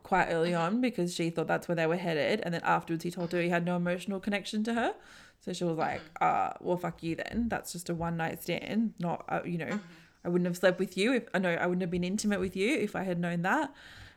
quite 0.03 0.27
early 0.27 0.55
on 0.55 0.81
because 0.81 1.15
she 1.15 1.31
thought 1.31 1.47
that's 1.47 1.67
where 1.67 1.75
they 1.75 1.87
were 1.87 1.97
headed. 1.97 2.41
And 2.45 2.55
then 2.55 2.61
afterwards, 2.63 3.05
he 3.05 3.11
told 3.11 3.33
her 3.33 3.41
he 3.41 3.49
had 3.49 3.65
no 3.65 3.77
emotional 3.77 4.21
connection 4.21 4.63
to 4.65 4.75
her. 4.75 4.95
So 5.41 5.53
she 5.53 5.65
was 5.65 5.77
like, 5.77 6.01
uh, 6.21 6.51
well, 6.61 6.77
fuck 6.77 7.03
you 7.03 7.17
then. 7.17 7.47
That's 7.49 7.73
just 7.73 7.91
a 7.91 7.95
one 7.95 8.17
night 8.17 8.43
stand. 8.43 8.95
Not, 8.99 9.25
uh, 9.29 9.41
you 9.45 9.59
know, 9.59 9.81
I 10.25 10.29
wouldn't 10.29 10.47
have 10.47 10.57
slept 10.57 10.79
with 10.79 10.97
you 10.97 11.13
if, 11.15 11.25
I 11.35 11.39
know, 11.39 11.51
I 11.51 11.67
wouldn't 11.67 11.83
have 11.83 11.91
been 11.91 12.05
intimate 12.05 12.41
with 12.41 12.57
you 12.57 12.77
if 12.77 12.95
I 12.95 13.03
had 13.03 13.19
known 13.19 13.43
that. 13.43 13.75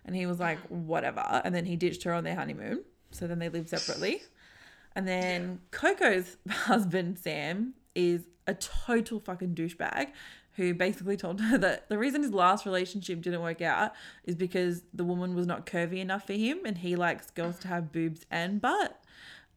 And 0.07 0.15
he 0.15 0.25
was 0.25 0.39
like, 0.39 0.57
whatever. 0.69 1.41
And 1.43 1.53
then 1.53 1.65
he 1.65 1.75
ditched 1.75 2.03
her 2.03 2.13
on 2.13 2.23
their 2.23 2.35
honeymoon. 2.35 2.83
So 3.11 3.27
then 3.27 3.39
they 3.39 3.49
lived 3.49 3.69
separately. 3.69 4.21
And 4.95 5.07
then 5.07 5.59
Coco's 5.69 6.37
husband, 6.49 7.19
Sam, 7.19 7.73
is 7.93 8.27
a 8.47 8.53
total 8.53 9.19
fucking 9.19 9.53
douchebag 9.53 10.07
who 10.53 10.73
basically 10.73 11.17
told 11.17 11.39
her 11.39 11.57
that 11.59 11.87
the 11.87 11.97
reason 11.97 12.23
his 12.23 12.31
last 12.31 12.65
relationship 12.65 13.21
didn't 13.21 13.41
work 13.41 13.61
out 13.61 13.91
is 14.23 14.35
because 14.35 14.81
the 14.93 15.03
woman 15.03 15.35
was 15.35 15.45
not 15.45 15.67
curvy 15.67 15.97
enough 15.97 16.25
for 16.25 16.33
him 16.33 16.59
and 16.65 16.79
he 16.79 16.95
likes 16.95 17.29
girls 17.29 17.59
to 17.59 17.67
have 17.67 17.91
boobs 17.91 18.25
and 18.31 18.59
butt. 18.59 18.99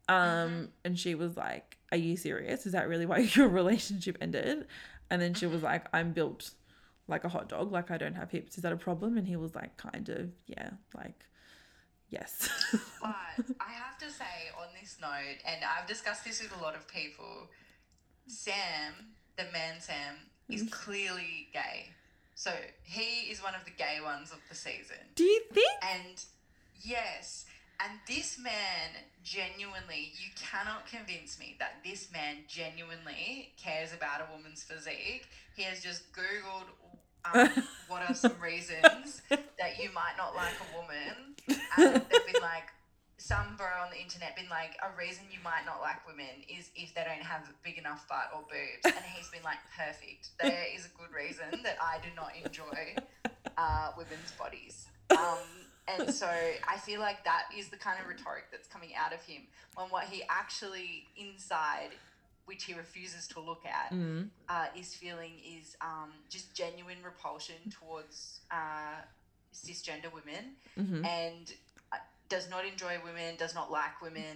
Um, 0.07 0.69
and 0.85 0.99
she 0.99 1.15
was 1.15 1.37
like, 1.37 1.77
Are 1.91 1.97
you 1.97 2.17
serious? 2.17 2.65
Is 2.65 2.73
that 2.73 2.87
really 2.87 3.05
why 3.05 3.17
your 3.33 3.47
relationship 3.47 4.17
ended? 4.21 4.67
And 5.09 5.21
then 5.21 5.33
she 5.33 5.47
was 5.47 5.63
like, 5.63 5.87
I'm 5.91 6.13
built 6.13 6.51
like 7.11 7.23
a 7.23 7.29
hot 7.29 7.49
dog, 7.49 7.71
like 7.71 7.91
I 7.91 7.97
don't 7.97 8.15
have 8.15 8.31
hips. 8.31 8.57
Is 8.57 8.63
that 8.63 8.71
a 8.71 8.77
problem? 8.77 9.17
And 9.17 9.27
he 9.27 9.35
was 9.35 9.53
like, 9.53 9.77
kind 9.77 10.09
of, 10.09 10.29
yeah, 10.47 10.71
like, 10.95 11.25
yes. 12.09 12.49
But 13.01 13.45
I 13.59 13.71
have 13.71 13.97
to 13.99 14.09
say 14.09 14.49
on 14.59 14.67
this 14.79 14.97
note, 15.01 15.37
and 15.45 15.61
I've 15.63 15.87
discussed 15.87 16.25
this 16.25 16.41
with 16.41 16.57
a 16.59 16.63
lot 16.63 16.75
of 16.75 16.87
people, 16.87 17.49
Sam, 18.27 18.93
the 19.37 19.43
man 19.51 19.79
Sam, 19.79 20.15
is 20.49 20.63
mm-hmm. 20.63 20.69
clearly 20.69 21.49
gay. 21.53 21.89
So 22.35 22.51
he 22.83 23.29
is 23.31 23.43
one 23.43 23.53
of 23.53 23.65
the 23.65 23.71
gay 23.71 23.99
ones 24.03 24.31
of 24.31 24.39
the 24.49 24.55
season. 24.55 24.97
Do 25.15 25.23
you 25.23 25.41
think? 25.51 25.69
And 25.83 26.23
yes, 26.81 27.45
and 27.83 27.99
this 28.07 28.37
man 28.39 29.03
genuinely, 29.23 30.13
you 30.17 30.29
cannot 30.35 30.85
convince 30.85 31.39
me 31.39 31.55
that 31.59 31.83
this 31.83 32.11
man 32.11 32.37
genuinely 32.47 33.53
cares 33.57 33.93
about 33.93 34.21
a 34.21 34.31
woman's 34.35 34.63
physique. 34.63 35.27
He 35.55 35.63
has 35.63 35.81
just 35.81 36.11
Googled 36.13 36.69
um, 37.25 37.49
what 37.87 38.01
are 38.07 38.15
some 38.15 38.39
reasons 38.41 39.21
that 39.29 39.77
you 39.81 39.89
might 39.93 40.15
not 40.17 40.35
like 40.35 40.53
a 40.59 40.69
woman. 40.75 41.35
And 41.77 42.05
they've 42.09 42.33
been 42.33 42.41
like, 42.41 42.69
some 43.17 43.55
bro 43.55 43.67
on 43.85 43.91
the 43.91 44.01
internet 44.01 44.35
been 44.35 44.49
like, 44.49 44.75
a 44.81 44.89
reason 44.97 45.23
you 45.31 45.39
might 45.43 45.63
not 45.65 45.79
like 45.79 46.05
women 46.07 46.41
is 46.49 46.71
if 46.75 46.93
they 46.95 47.03
don't 47.03 47.23
have 47.23 47.43
a 47.43 47.53
big 47.63 47.77
enough 47.77 48.07
butt 48.07 48.31
or 48.33 48.41
boobs. 48.41 48.83
And 48.83 49.05
he's 49.13 49.29
been 49.29 49.43
like, 49.43 49.59
perfect. 49.77 50.29
There 50.41 50.65
is 50.75 50.85
a 50.85 50.93
good 50.97 51.13
reason 51.13 51.61
that 51.63 51.77
I 51.79 51.97
do 52.01 52.09
not 52.15 52.33
enjoy 52.43 52.95
uh, 53.57 53.91
women's 53.95 54.31
bodies. 54.37 54.87
Um, 55.11 55.37
and 55.87 56.13
so 56.13 56.27
I 56.27 56.77
feel 56.77 56.99
like 56.99 57.23
that 57.25 57.45
is 57.57 57.69
the 57.69 57.77
kind 57.77 57.99
of 57.99 58.07
rhetoric 58.07 58.45
that's 58.51 58.67
coming 58.67 58.91
out 58.95 59.13
of 59.13 59.21
him 59.23 59.43
when 59.75 59.87
what 59.87 60.05
he 60.05 60.23
actually 60.29 61.05
inside, 61.17 61.89
which 62.51 62.65
he 62.65 62.73
refuses 62.73 63.27
to 63.29 63.39
look 63.39 63.63
at, 63.65 63.93
uh, 64.49 64.65
is 64.77 64.93
feeling 64.93 65.31
is 65.57 65.77
um, 65.79 66.11
just 66.29 66.53
genuine 66.53 66.97
repulsion 67.01 67.55
towards 67.69 68.41
uh, 68.51 68.99
cisgender 69.53 70.11
women 70.13 70.43
and 71.05 71.53
uh, 71.93 71.97
does 72.27 72.49
not 72.49 72.65
enjoy 72.65 72.97
women, 73.05 73.35
does 73.37 73.55
not 73.55 73.71
like 73.71 74.01
women. 74.01 74.35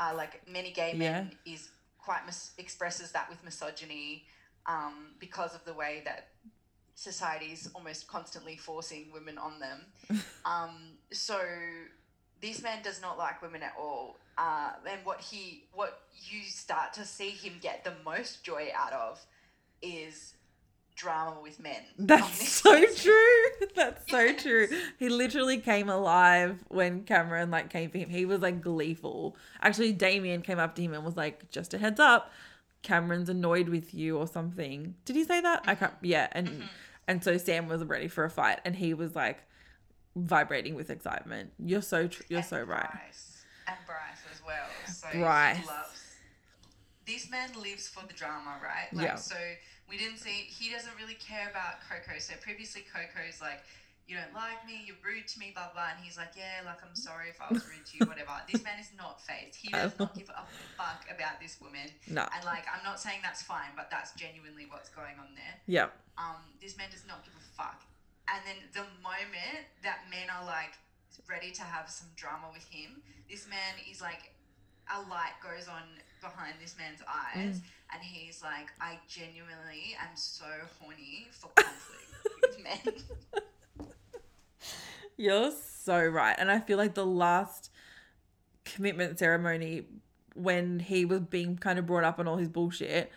Uh, 0.00 0.14
like 0.16 0.40
many 0.48 0.70
gay 0.72 0.94
men, 0.94 1.32
is 1.44 1.68
quite 1.98 2.24
mis- 2.24 2.52
expresses 2.56 3.12
that 3.12 3.28
with 3.28 3.44
misogyny 3.44 4.24
um, 4.64 5.08
because 5.18 5.54
of 5.54 5.62
the 5.66 5.74
way 5.74 6.00
that 6.06 6.28
society 6.94 7.46
is 7.52 7.68
almost 7.74 8.06
constantly 8.08 8.56
forcing 8.56 9.12
women 9.12 9.36
on 9.36 9.60
them. 9.60 9.78
um, 10.46 10.74
so 11.10 11.38
this 12.40 12.62
man 12.62 12.78
does 12.82 13.02
not 13.02 13.18
like 13.18 13.42
women 13.42 13.62
at 13.62 13.74
all. 13.78 14.16
Uh, 14.38 14.70
and 14.88 15.00
what 15.04 15.20
he, 15.20 15.64
what 15.74 16.00
you 16.14 16.42
start 16.42 16.92
to 16.94 17.04
see 17.04 17.30
him 17.30 17.54
get 17.60 17.84
the 17.84 17.92
most 18.04 18.42
joy 18.42 18.68
out 18.74 18.92
of, 18.92 19.20
is 19.82 20.34
drama 20.94 21.36
with 21.42 21.58
men. 21.60 21.80
That's 21.98 22.48
so 22.50 22.74
season. 22.74 22.96
true. 23.12 23.66
That's 23.74 24.10
so 24.10 24.20
Yes. 24.20 24.42
true. 24.42 24.68
He 24.98 25.08
literally 25.08 25.58
came 25.58 25.88
alive 25.88 26.64
when 26.68 27.02
Cameron 27.04 27.50
like 27.50 27.70
came 27.70 27.90
for 27.90 27.98
him. 27.98 28.08
He 28.10 28.24
was 28.24 28.40
like 28.40 28.60
gleeful. 28.62 29.36
Actually, 29.60 29.92
Damien 29.92 30.42
came 30.42 30.58
up 30.58 30.74
to 30.76 30.82
him 30.82 30.94
and 30.94 31.04
was 31.04 31.16
like, 31.16 31.50
"Just 31.50 31.74
a 31.74 31.78
heads 31.78 32.00
up, 32.00 32.30
Cameron's 32.82 33.28
annoyed 33.28 33.68
with 33.68 33.92
you 33.94 34.16
or 34.18 34.26
something." 34.26 34.94
Did 35.04 35.16
he 35.16 35.24
say 35.24 35.40
that? 35.40 35.62
I 35.66 35.74
can't. 35.74 35.92
Yeah, 36.02 36.28
and 36.32 36.68
and 37.08 37.22
so 37.24 37.36
Sam 37.36 37.68
was 37.68 37.82
ready 37.84 38.08
for 38.08 38.24
a 38.24 38.30
fight, 38.30 38.60
and 38.64 38.76
he 38.76 38.94
was 38.94 39.14
like 39.16 39.42
vibrating 40.16 40.74
with 40.74 40.90
excitement. 40.90 41.52
You're 41.58 41.82
so 41.82 42.06
tr- 42.06 42.22
you're 42.28 42.38
And 42.40 42.46
so 42.46 42.62
right. 42.62 42.88
And 43.68 43.76
Bryce 43.86 44.22
as 44.32 44.40
well. 44.44 44.68
So 44.86 45.08
Bryce. 45.18 45.66
loves. 45.66 46.00
This 47.06 47.30
man 47.30 47.50
lives 47.60 47.88
for 47.88 48.06
the 48.06 48.14
drama, 48.14 48.58
right? 48.62 48.92
Like, 48.92 49.04
Yeah. 49.06 49.14
So 49.16 49.34
we 49.88 49.98
didn't 49.98 50.18
see. 50.18 50.46
He 50.46 50.70
doesn't 50.70 50.94
really 51.00 51.14
care 51.18 51.50
about 51.50 51.82
Coco. 51.88 52.18
So 52.18 52.34
previously, 52.40 52.82
Coco's 52.86 53.40
like, 53.42 53.60
"You 54.06 54.16
don't 54.16 54.32
like 54.32 54.64
me. 54.66 54.84
You're 54.86 55.02
rude 55.02 55.26
to 55.34 55.38
me." 55.38 55.50
Blah 55.52 55.72
blah. 55.74 55.90
And 55.94 55.98
he's 56.04 56.16
like, 56.16 56.34
"Yeah, 56.36 56.62
like 56.64 56.78
I'm 56.86 56.94
sorry 56.94 57.28
if 57.28 57.40
I 57.42 57.52
was 57.52 57.66
rude 57.66 57.84
to 57.86 57.92
you, 57.98 58.06
whatever." 58.06 58.30
this 58.50 58.62
man 58.62 58.78
is 58.78 58.90
not 58.96 59.20
phased. 59.20 59.56
He 59.58 59.68
does 59.68 59.98
not 59.98 60.14
give 60.18 60.30
a 60.30 60.46
fuck 60.78 61.02
about 61.10 61.40
this 61.42 61.58
woman. 61.60 61.90
No. 62.06 62.22
And 62.34 62.44
like, 62.46 62.64
I'm 62.72 62.84
not 62.84 63.00
saying 63.00 63.18
that's 63.22 63.42
fine, 63.42 63.74
but 63.76 63.90
that's 63.90 64.12
genuinely 64.14 64.66
what's 64.70 64.88
going 64.90 65.18
on 65.18 65.34
there 65.34 65.54
Yeah. 65.66 65.88
um, 66.18 66.38
this 66.62 66.76
man 66.78 66.88
does 66.90 67.04
not 67.06 67.24
give 67.24 67.34
a 67.34 67.44
fuck. 67.58 67.82
And 68.30 68.40
then 68.46 68.56
the 68.72 68.86
moment 69.02 69.66
that 69.82 70.06
men 70.08 70.30
are 70.30 70.46
like 70.46 70.78
ready 71.28 71.50
to 71.52 71.62
have 71.62 71.88
some 71.88 72.08
drama 72.16 72.46
with 72.52 72.68
him, 72.68 73.02
this 73.30 73.48
man 73.48 73.74
is 73.90 74.00
like, 74.00 74.34
a 74.92 74.98
light 75.08 75.32
goes 75.42 75.68
on 75.68 75.82
behind 76.20 76.54
this 76.60 76.76
man's 76.76 77.00
eyes, 77.08 77.58
mm. 77.58 77.94
and 77.94 78.02
he's 78.02 78.42
like, 78.42 78.68
I 78.80 78.98
genuinely 79.08 79.96
am 80.00 80.14
so 80.14 80.44
horny 80.80 81.28
for 81.30 81.50
conflict 81.54 82.40
with 82.42 82.62
men. 82.62 83.88
You're 85.16 85.52
so 85.52 86.04
right. 86.04 86.34
And 86.38 86.50
I 86.50 86.60
feel 86.60 86.78
like 86.78 86.94
the 86.94 87.06
last 87.06 87.70
commitment 88.64 89.18
ceremony 89.18 89.84
when 90.34 90.78
he 90.78 91.04
was 91.04 91.20
being 91.20 91.56
kind 91.56 91.78
of 91.78 91.86
brought 91.86 92.04
up 92.04 92.18
on 92.18 92.26
all 92.26 92.36
his 92.36 92.48
bullshit, 92.48 93.12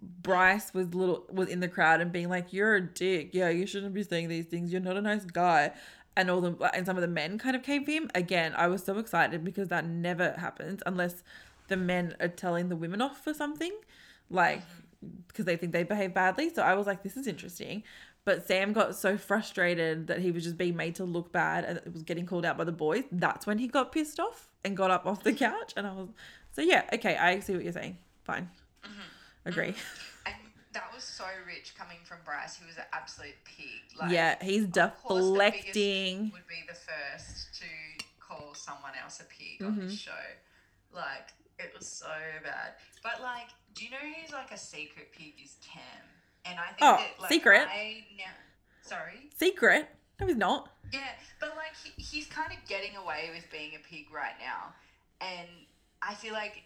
Bryce 0.00 0.72
was 0.74 0.94
little 0.94 1.24
was 1.30 1.48
in 1.48 1.60
the 1.60 1.68
crowd 1.68 2.00
and 2.00 2.12
being 2.12 2.28
like, 2.28 2.52
You're 2.52 2.76
a 2.76 2.80
dick. 2.80 3.30
Yeah, 3.32 3.48
you 3.48 3.66
shouldn't 3.66 3.94
be 3.94 4.02
saying 4.02 4.28
these 4.28 4.46
things. 4.46 4.70
You're 4.70 4.80
not 4.80 4.96
a 4.96 5.00
nice 5.02 5.24
guy. 5.24 5.72
And 6.18 6.30
all 6.30 6.40
the 6.40 6.70
and 6.74 6.84
some 6.84 6.96
of 6.96 7.00
the 7.00 7.08
men 7.08 7.38
kind 7.38 7.54
of 7.54 7.62
came 7.62 7.84
for 7.84 7.92
him. 7.92 8.10
Again, 8.12 8.52
I 8.56 8.66
was 8.66 8.82
so 8.82 8.98
excited 8.98 9.44
because 9.44 9.68
that 9.68 9.86
never 9.86 10.32
happens 10.32 10.82
unless 10.84 11.22
the 11.68 11.76
men 11.76 12.16
are 12.18 12.28
telling 12.28 12.68
the 12.68 12.76
women 12.76 13.00
off 13.00 13.22
for 13.22 13.32
something. 13.32 13.72
Like 14.28 14.58
mm-hmm. 14.58 15.20
because 15.28 15.44
they 15.44 15.56
think 15.56 15.72
they 15.72 15.84
behave 15.84 16.12
badly. 16.12 16.52
So 16.52 16.62
I 16.62 16.74
was 16.74 16.88
like, 16.88 17.04
this 17.04 17.16
is 17.16 17.28
interesting. 17.28 17.84
But 18.24 18.46
Sam 18.46 18.72
got 18.72 18.96
so 18.96 19.16
frustrated 19.16 20.08
that 20.08 20.18
he 20.18 20.32
was 20.32 20.42
just 20.42 20.58
being 20.58 20.76
made 20.76 20.96
to 20.96 21.04
look 21.04 21.32
bad 21.32 21.64
and 21.64 21.78
it 21.78 21.92
was 21.92 22.02
getting 22.02 22.26
called 22.26 22.44
out 22.44 22.58
by 22.58 22.64
the 22.64 22.72
boys. 22.72 23.04
That's 23.12 23.46
when 23.46 23.58
he 23.58 23.68
got 23.68 23.92
pissed 23.92 24.18
off 24.20 24.48
and 24.64 24.76
got 24.76 24.90
up 24.90 25.06
off 25.06 25.22
the 25.22 25.32
couch. 25.32 25.72
And 25.76 25.86
I 25.86 25.92
was, 25.92 26.08
so 26.52 26.62
yeah, 26.62 26.82
okay, 26.92 27.16
I 27.16 27.38
see 27.40 27.54
what 27.54 27.62
you're 27.62 27.72
saying. 27.72 27.96
Fine. 28.24 28.50
Mm-hmm. 28.84 29.48
Agree. 29.48 29.68
And 29.68 29.76
that 30.72 30.90
was 30.94 31.02
so 31.04 31.24
rich 31.46 31.74
coming 31.76 31.98
from 32.04 32.18
Bryce. 32.24 32.56
He 32.56 32.66
was 32.66 32.76
an 32.76 32.84
absolute 32.92 33.34
pig. 33.44 33.98
Like, 33.98 34.10
yeah, 34.12 34.36
he's 34.42 34.66
deflecting. 34.66 36.30
would 36.32 36.46
be 36.48 36.62
the 36.68 36.74
first 36.74 37.54
to 37.60 37.66
call 38.20 38.54
someone 38.54 38.92
else 39.02 39.20
a 39.20 39.24
pig 39.24 39.60
Mm-hmm. 39.60 39.80
on 39.80 39.86
this 39.88 39.98
show. 39.98 40.12
Like, 40.94 41.28
it 41.58 41.72
was 41.76 41.86
so 41.86 42.06
bad. 42.44 42.72
But, 43.02 43.20
like, 43.22 43.48
do 43.74 43.84
you 43.84 43.90
know 43.90 43.96
who's 43.98 44.32
like 44.32 44.50
a 44.52 44.58
secret 44.58 45.08
pig 45.16 45.34
is 45.42 45.56
Cam? 45.64 45.82
and 46.44 46.58
I 46.58 46.66
think 46.68 46.78
Oh, 46.82 46.96
that 46.96 47.20
like 47.22 47.28
secret. 47.32 47.66
I 47.68 48.04
now, 48.16 48.24
sorry, 48.82 49.28
Secret? 49.36 49.86
No, 50.20 50.26
he's 50.26 50.36
not. 50.36 50.70
yeah, 50.92 51.00
but 51.40 51.50
like 51.56 51.72
he, 51.82 52.00
he's 52.00 52.26
kind 52.26 52.50
of 52.52 52.58
getting 52.68 52.96
away 52.96 53.30
with 53.34 53.50
being 53.52 53.72
a 53.76 53.86
pig 53.86 54.06
right 54.14 54.32
now, 54.40 54.72
and 55.20 55.46
I 56.00 56.14
feel 56.14 56.32
like 56.32 56.62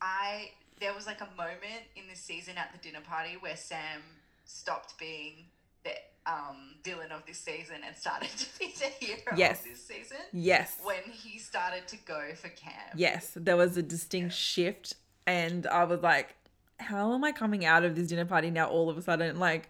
I 0.00 0.50
there 0.80 0.94
was 0.94 1.06
like 1.06 1.20
a 1.20 1.28
moment 1.36 1.84
in 1.96 2.02
this 2.08 2.20
season 2.20 2.54
at 2.58 2.70
the 2.72 2.78
dinner 2.78 3.02
party 3.04 3.36
where 3.40 3.56
Sam 3.56 4.00
stopped 4.44 4.98
being 4.98 5.46
the 5.84 5.90
um, 6.26 6.74
villain 6.84 7.12
of 7.12 7.24
this 7.26 7.38
season 7.38 7.76
and 7.86 7.94
started 7.96 8.28
to 8.38 8.58
be 8.58 8.74
the 8.78 8.86
hero 9.04 9.18
Yes. 9.36 9.60
of 9.60 9.64
this 9.70 9.84
season 9.86 10.16
Yes. 10.32 10.76
when 10.82 11.02
he 11.12 11.38
started 11.38 11.86
to 11.88 11.96
go 11.98 12.30
for 12.34 12.48
Cam. 12.48 12.72
Yes, 12.96 13.32
there 13.36 13.56
was 13.56 13.76
a 13.76 13.82
distinct 13.82 14.34
shift, 14.34 14.94
and 15.26 15.66
I 15.66 15.84
was 15.84 16.00
like, 16.02 16.34
"How 16.80 17.14
am 17.14 17.22
I 17.24 17.32
coming 17.32 17.64
out 17.64 17.84
of 17.84 17.94
this 17.96 18.08
dinner 18.08 18.24
party 18.24 18.50
now? 18.50 18.66
All 18.68 18.88
of 18.90 18.96
a 18.98 19.02
sudden, 19.02 19.38
like, 19.38 19.68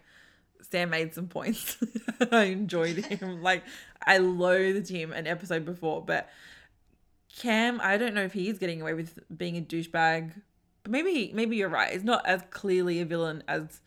Sam 0.71 0.89
made 0.89 1.13
some 1.13 1.27
points. 1.27 1.77
I 2.31 2.45
enjoyed 2.45 2.95
him. 3.05 3.43
Like, 3.43 3.63
I 4.05 4.17
loathed 4.17 4.89
him 4.89 5.11
an 5.13 5.27
episode 5.27 5.65
before, 5.65 6.01
but 6.03 6.29
Cam, 7.37 7.79
I 7.83 7.97
don't 7.97 8.13
know 8.13 8.23
if 8.23 8.33
he's 8.33 8.57
getting 8.57 8.81
away 8.81 8.93
with 8.93 9.19
being 9.35 9.57
a 9.57 9.61
douchebag. 9.61 10.41
But 10.85 10.91
maybe, 10.91 11.31
maybe 11.33 11.57
you're 11.57 11.67
right. 11.67 11.91
It's 11.91 12.03
not 12.03 12.23
as 12.27 12.43
clearly 12.51 13.01
a 13.01 13.05
villain 13.05 13.43
as 13.47 13.81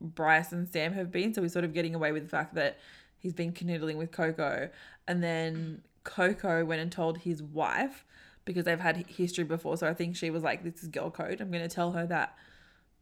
Bryce 0.00 0.50
and 0.50 0.68
Sam 0.68 0.92
have 0.92 1.12
been. 1.12 1.32
So 1.32 1.40
he's 1.40 1.52
sort 1.52 1.64
of 1.64 1.72
getting 1.72 1.94
away 1.94 2.10
with 2.10 2.24
the 2.24 2.28
fact 2.28 2.56
that 2.56 2.80
he's 3.16 3.32
been 3.32 3.52
canoodling 3.52 3.96
with 3.96 4.10
Coco. 4.10 4.68
And 5.06 5.22
then 5.22 5.82
Coco 6.02 6.64
went 6.64 6.80
and 6.82 6.90
told 6.90 7.18
his 7.18 7.40
wife 7.40 8.04
because 8.44 8.64
they've 8.64 8.80
had 8.80 9.06
history 9.06 9.44
before. 9.44 9.76
So 9.76 9.86
I 9.86 9.94
think 9.94 10.16
she 10.16 10.30
was 10.30 10.42
like, 10.42 10.64
this 10.64 10.82
is 10.82 10.88
girl 10.88 11.10
code. 11.10 11.40
I'm 11.40 11.52
going 11.52 11.62
to 11.62 11.72
tell 11.72 11.92
her 11.92 12.06
that 12.06 12.36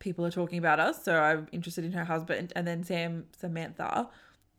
people 0.00 0.26
are 0.26 0.30
talking 0.30 0.58
about 0.58 0.78
us. 0.78 1.02
So 1.02 1.18
I'm 1.18 1.48
interested 1.50 1.86
in 1.86 1.92
her 1.92 2.04
husband. 2.04 2.52
And 2.54 2.66
then 2.66 2.84
Sam, 2.84 3.24
Samantha, 3.38 4.10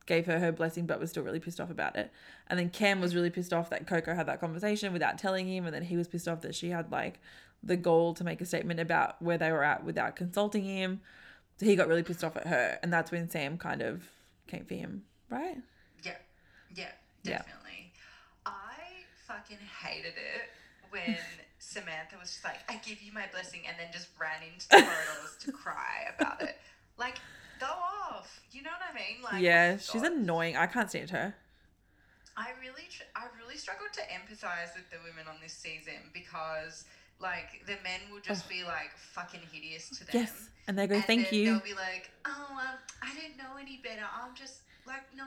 gave 0.08 0.26
her 0.26 0.40
her 0.40 0.52
blessing 0.52 0.88
but 0.88 1.00
was 1.00 1.12
still 1.12 1.22
really 1.22 1.40
pissed 1.40 1.62
off 1.62 1.70
about 1.70 1.96
it. 1.96 2.12
And 2.48 2.58
then 2.58 2.72
Cam 2.72 3.00
was 3.00 3.14
really 3.14 3.30
pissed 3.30 3.54
off 3.54 3.70
that 3.70 3.86
Coco 3.86 4.16
had 4.16 4.26
that 4.26 4.40
conversation 4.40 4.92
without 4.92 5.20
telling 5.20 5.48
him. 5.48 5.68
And 5.68 5.76
then 5.76 5.84
he 5.84 5.98
was 5.98 6.08
pissed 6.08 6.28
off 6.28 6.42
that 6.42 6.56
she 6.56 6.72
had 6.72 6.92
like 6.92 7.20
the 7.64 7.78
goal 7.78 8.14
to 8.16 8.24
make 8.24 8.42
a 8.42 8.46
statement 8.46 8.80
about 8.80 9.22
where 9.22 9.38
they 9.38 9.52
were 9.52 9.64
at 9.64 9.84
without 9.84 10.16
consulting 10.16 10.64
him. 10.64 11.02
So 11.58 11.66
he 11.66 11.76
got 11.76 11.88
really 11.88 12.04
pissed 12.04 12.24
off 12.24 12.36
at 12.38 12.48
her. 12.48 12.80
And 12.82 12.92
that's 12.92 13.12
when 13.12 13.30
Sam 13.30 13.58
kind 13.58 13.82
of 13.82 14.10
came 14.48 14.66
for 14.66 14.74
him, 14.74 15.04
right? 15.30 15.58
Yeah, 16.04 16.16
yeah, 16.76 16.86
Yeah. 17.24 17.38
definitely. 17.38 17.94
I 18.46 18.80
fucking 19.28 19.58
hated 19.84 20.14
it 20.16 20.50
when 20.90 21.18
Samantha 21.60 22.18
was 22.20 22.30
just 22.32 22.44
like, 22.44 22.58
I 22.68 22.78
give 22.86 23.02
you 23.02 23.14
my 23.14 23.26
blessing, 23.32 23.62
and 23.68 23.78
then 23.80 23.88
just 23.94 24.08
ran 24.20 24.42
into 24.52 24.68
the 24.70 24.76
corridors 24.78 25.38
to 25.42 25.52
cry 25.52 26.08
about 26.18 26.42
it. 26.42 26.58
Like, 26.98 27.18
go 27.60 27.68
off. 27.68 28.42
You 28.52 28.64
know 28.64 28.72
what 28.72 28.82
I 28.92 28.96
mean? 28.96 29.22
Like, 29.24 29.34
oh 29.36 29.38
yeah, 29.38 29.74
oh 29.76 29.80
she's 29.80 30.02
God. 30.02 30.14
annoying. 30.14 30.58
I 30.58 30.66
can't 30.66 30.90
stand 30.90 31.12
her. 31.12 31.36
I 32.36 32.50
really, 32.60 32.88
tr- 32.90 33.04
I 33.16 33.26
really 33.40 33.58
struggled 33.58 33.94
to 33.94 34.02
empathize 34.02 34.74
with 34.76 34.90
the 34.90 34.98
women 35.04 35.28
on 35.30 35.36
this 35.44 35.54
season 35.54 36.10
because, 36.14 36.86
like, 37.22 37.66
the 37.66 37.78
men 37.84 38.00
will 38.12 38.22
just 38.22 38.50
be 38.50 38.64
like 38.64 38.92
fucking 38.96 39.42
hideous 39.52 39.90
to 39.90 40.06
them. 40.06 40.22
Yes. 40.22 40.50
And 40.68 40.78
they 40.78 40.88
go, 40.88 40.96
And 40.96 41.06
thank 41.06 41.30
then 41.30 41.40
you. 41.40 41.46
They'll 41.46 41.60
be 41.60 41.74
like, 41.74 42.12
oh, 42.26 42.48
um, 42.52 42.78
I 43.02 43.14
didn't 43.16 43.38
know 43.38 43.58
any 43.60 43.82
better. 43.84 44.04
I'm 44.22 44.36
just 44.36 44.62
like, 44.88 45.04
no. 45.16 45.26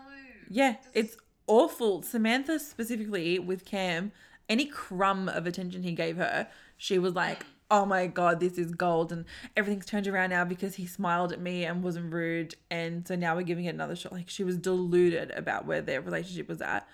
Yeah, 0.49 0.77
it's 0.93 1.17
awful. 1.47 2.03
Samantha 2.03 2.59
specifically 2.59 3.39
with 3.39 3.65
Cam, 3.65 4.13
any 4.49 4.67
crumb 4.67 5.29
of 5.29 5.47
attention 5.47 5.83
he 5.83 5.93
gave 5.93 6.17
her, 6.17 6.49
she 6.77 6.99
was 6.99 7.15
like, 7.15 7.47
"Oh 7.71 7.87
my 7.87 8.07
god, 8.07 8.41
this 8.41 8.59
is 8.59 8.73
gold," 8.73 9.13
and 9.13 9.25
everything's 9.57 9.87
turned 9.87 10.07
around 10.07 10.31
now 10.31 10.45
because 10.45 10.75
he 10.75 10.87
smiled 10.87 11.33
at 11.33 11.41
me 11.41 11.65
and 11.65 11.83
wasn't 11.83 12.13
rude, 12.13 12.55
and 12.71 13.07
so 13.07 13.15
now 13.17 13.35
we're 13.35 13.43
giving 13.43 13.65
it 13.65 13.75
another 13.75 13.97
shot. 13.97 14.13
Like 14.13 14.29
she 14.29 14.45
was 14.45 14.59
deluded 14.59 15.31
about 15.33 15.67
where 15.67 15.81
their 15.81 16.01
relationship 16.01 16.49
was 16.49 16.61
at. 16.61 16.87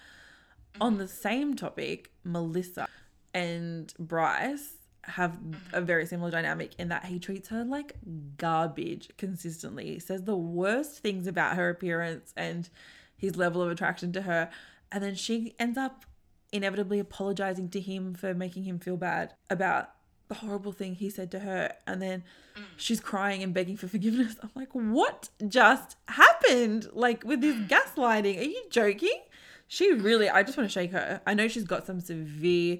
On 0.80 0.98
the 0.98 1.08
same 1.08 1.56
topic, 1.56 2.10
Melissa 2.22 2.86
and 3.34 3.92
Bryce 3.98 4.76
have 5.10 5.34
a 5.34 5.36
mm-hmm. 5.36 5.84
very 5.84 6.06
similar 6.06 6.30
dynamic 6.30 6.72
in 6.78 6.88
that 6.88 7.04
he 7.06 7.18
treats 7.18 7.48
her 7.48 7.64
like 7.64 7.94
garbage 8.36 9.10
consistently. 9.16 9.86
He 9.94 9.98
says 9.98 10.24
the 10.24 10.36
worst 10.36 10.98
things 10.98 11.26
about 11.26 11.56
her 11.56 11.68
appearance 11.68 12.32
and 12.36 12.68
his 13.16 13.36
level 13.36 13.62
of 13.62 13.70
attraction 13.70 14.12
to 14.12 14.22
her. 14.22 14.50
And 14.92 15.02
then 15.04 15.14
she 15.14 15.54
ends 15.58 15.78
up 15.78 16.04
inevitably 16.52 16.98
apologizing 16.98 17.68
to 17.70 17.80
him 17.80 18.14
for 18.14 18.34
making 18.34 18.64
him 18.64 18.78
feel 18.78 18.96
bad 18.96 19.34
about 19.48 19.90
the 20.28 20.34
horrible 20.36 20.72
thing 20.72 20.94
he 20.94 21.10
said 21.10 21.30
to 21.32 21.40
her. 21.40 21.72
And 21.86 22.00
then 22.00 22.24
mm. 22.56 22.62
she's 22.76 23.00
crying 23.00 23.42
and 23.42 23.52
begging 23.52 23.76
for 23.76 23.88
forgiveness. 23.88 24.36
I'm 24.42 24.50
like, 24.54 24.72
what 24.72 25.28
just 25.46 25.96
happened? 26.08 26.88
Like 26.92 27.24
with 27.24 27.40
this 27.40 27.56
mm. 27.56 27.68
gaslighting? 27.68 28.38
Are 28.38 28.42
you 28.42 28.62
joking? 28.70 29.20
She 29.68 29.92
really, 29.92 30.28
I 30.28 30.42
just 30.42 30.56
want 30.56 30.68
to 30.68 30.72
shake 30.72 30.92
her. 30.92 31.20
I 31.26 31.34
know 31.34 31.46
she's 31.46 31.64
got 31.64 31.86
some 31.86 32.00
severe 32.00 32.78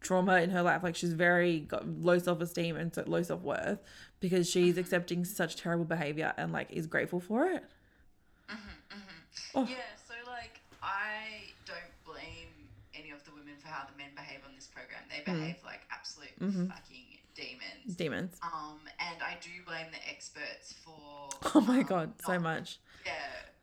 trauma 0.00 0.36
in 0.40 0.50
her 0.50 0.62
life. 0.62 0.82
Like 0.82 0.96
she's 0.96 1.12
very 1.12 1.60
got 1.60 1.86
low 1.88 2.18
self 2.18 2.40
esteem 2.40 2.76
and 2.76 2.94
so 2.94 3.04
low 3.06 3.22
self 3.22 3.42
worth 3.42 3.78
because 4.20 4.48
she's 4.50 4.78
accepting 4.78 5.24
such 5.24 5.56
terrible 5.56 5.84
behavior 5.84 6.32
and 6.36 6.52
like 6.52 6.70
is 6.70 6.86
grateful 6.86 7.20
for 7.20 7.46
it. 7.46 7.64
Oh. 9.54 9.66
Yeah, 9.68 9.76
so 10.06 10.14
like 10.30 10.60
I 10.82 11.52
don't 11.66 11.78
blame 12.04 12.48
any 12.94 13.10
of 13.10 13.24
the 13.24 13.30
women 13.32 13.54
for 13.58 13.68
how 13.68 13.86
the 13.86 13.96
men 13.96 14.08
behave 14.14 14.40
on 14.46 14.54
this 14.54 14.66
program. 14.66 15.00
They 15.08 15.22
Mm. 15.30 15.38
behave 15.40 15.56
like 15.64 15.80
absolute 15.90 16.38
Mm-hmm. 16.40 16.66
fucking 16.66 17.04
demons. 17.34 17.96
Demons. 17.96 18.36
Um, 18.42 18.78
and 18.98 19.22
I 19.22 19.36
do 19.40 19.50
blame 19.66 19.86
the 19.92 20.08
experts 20.08 20.72
for. 20.84 21.28
Oh 21.54 21.60
my 21.62 21.78
um, 21.78 21.84
god, 21.84 22.12
so 22.24 22.32
not- 22.34 22.42
much. 22.42 22.78
Yeah, 23.04 23.12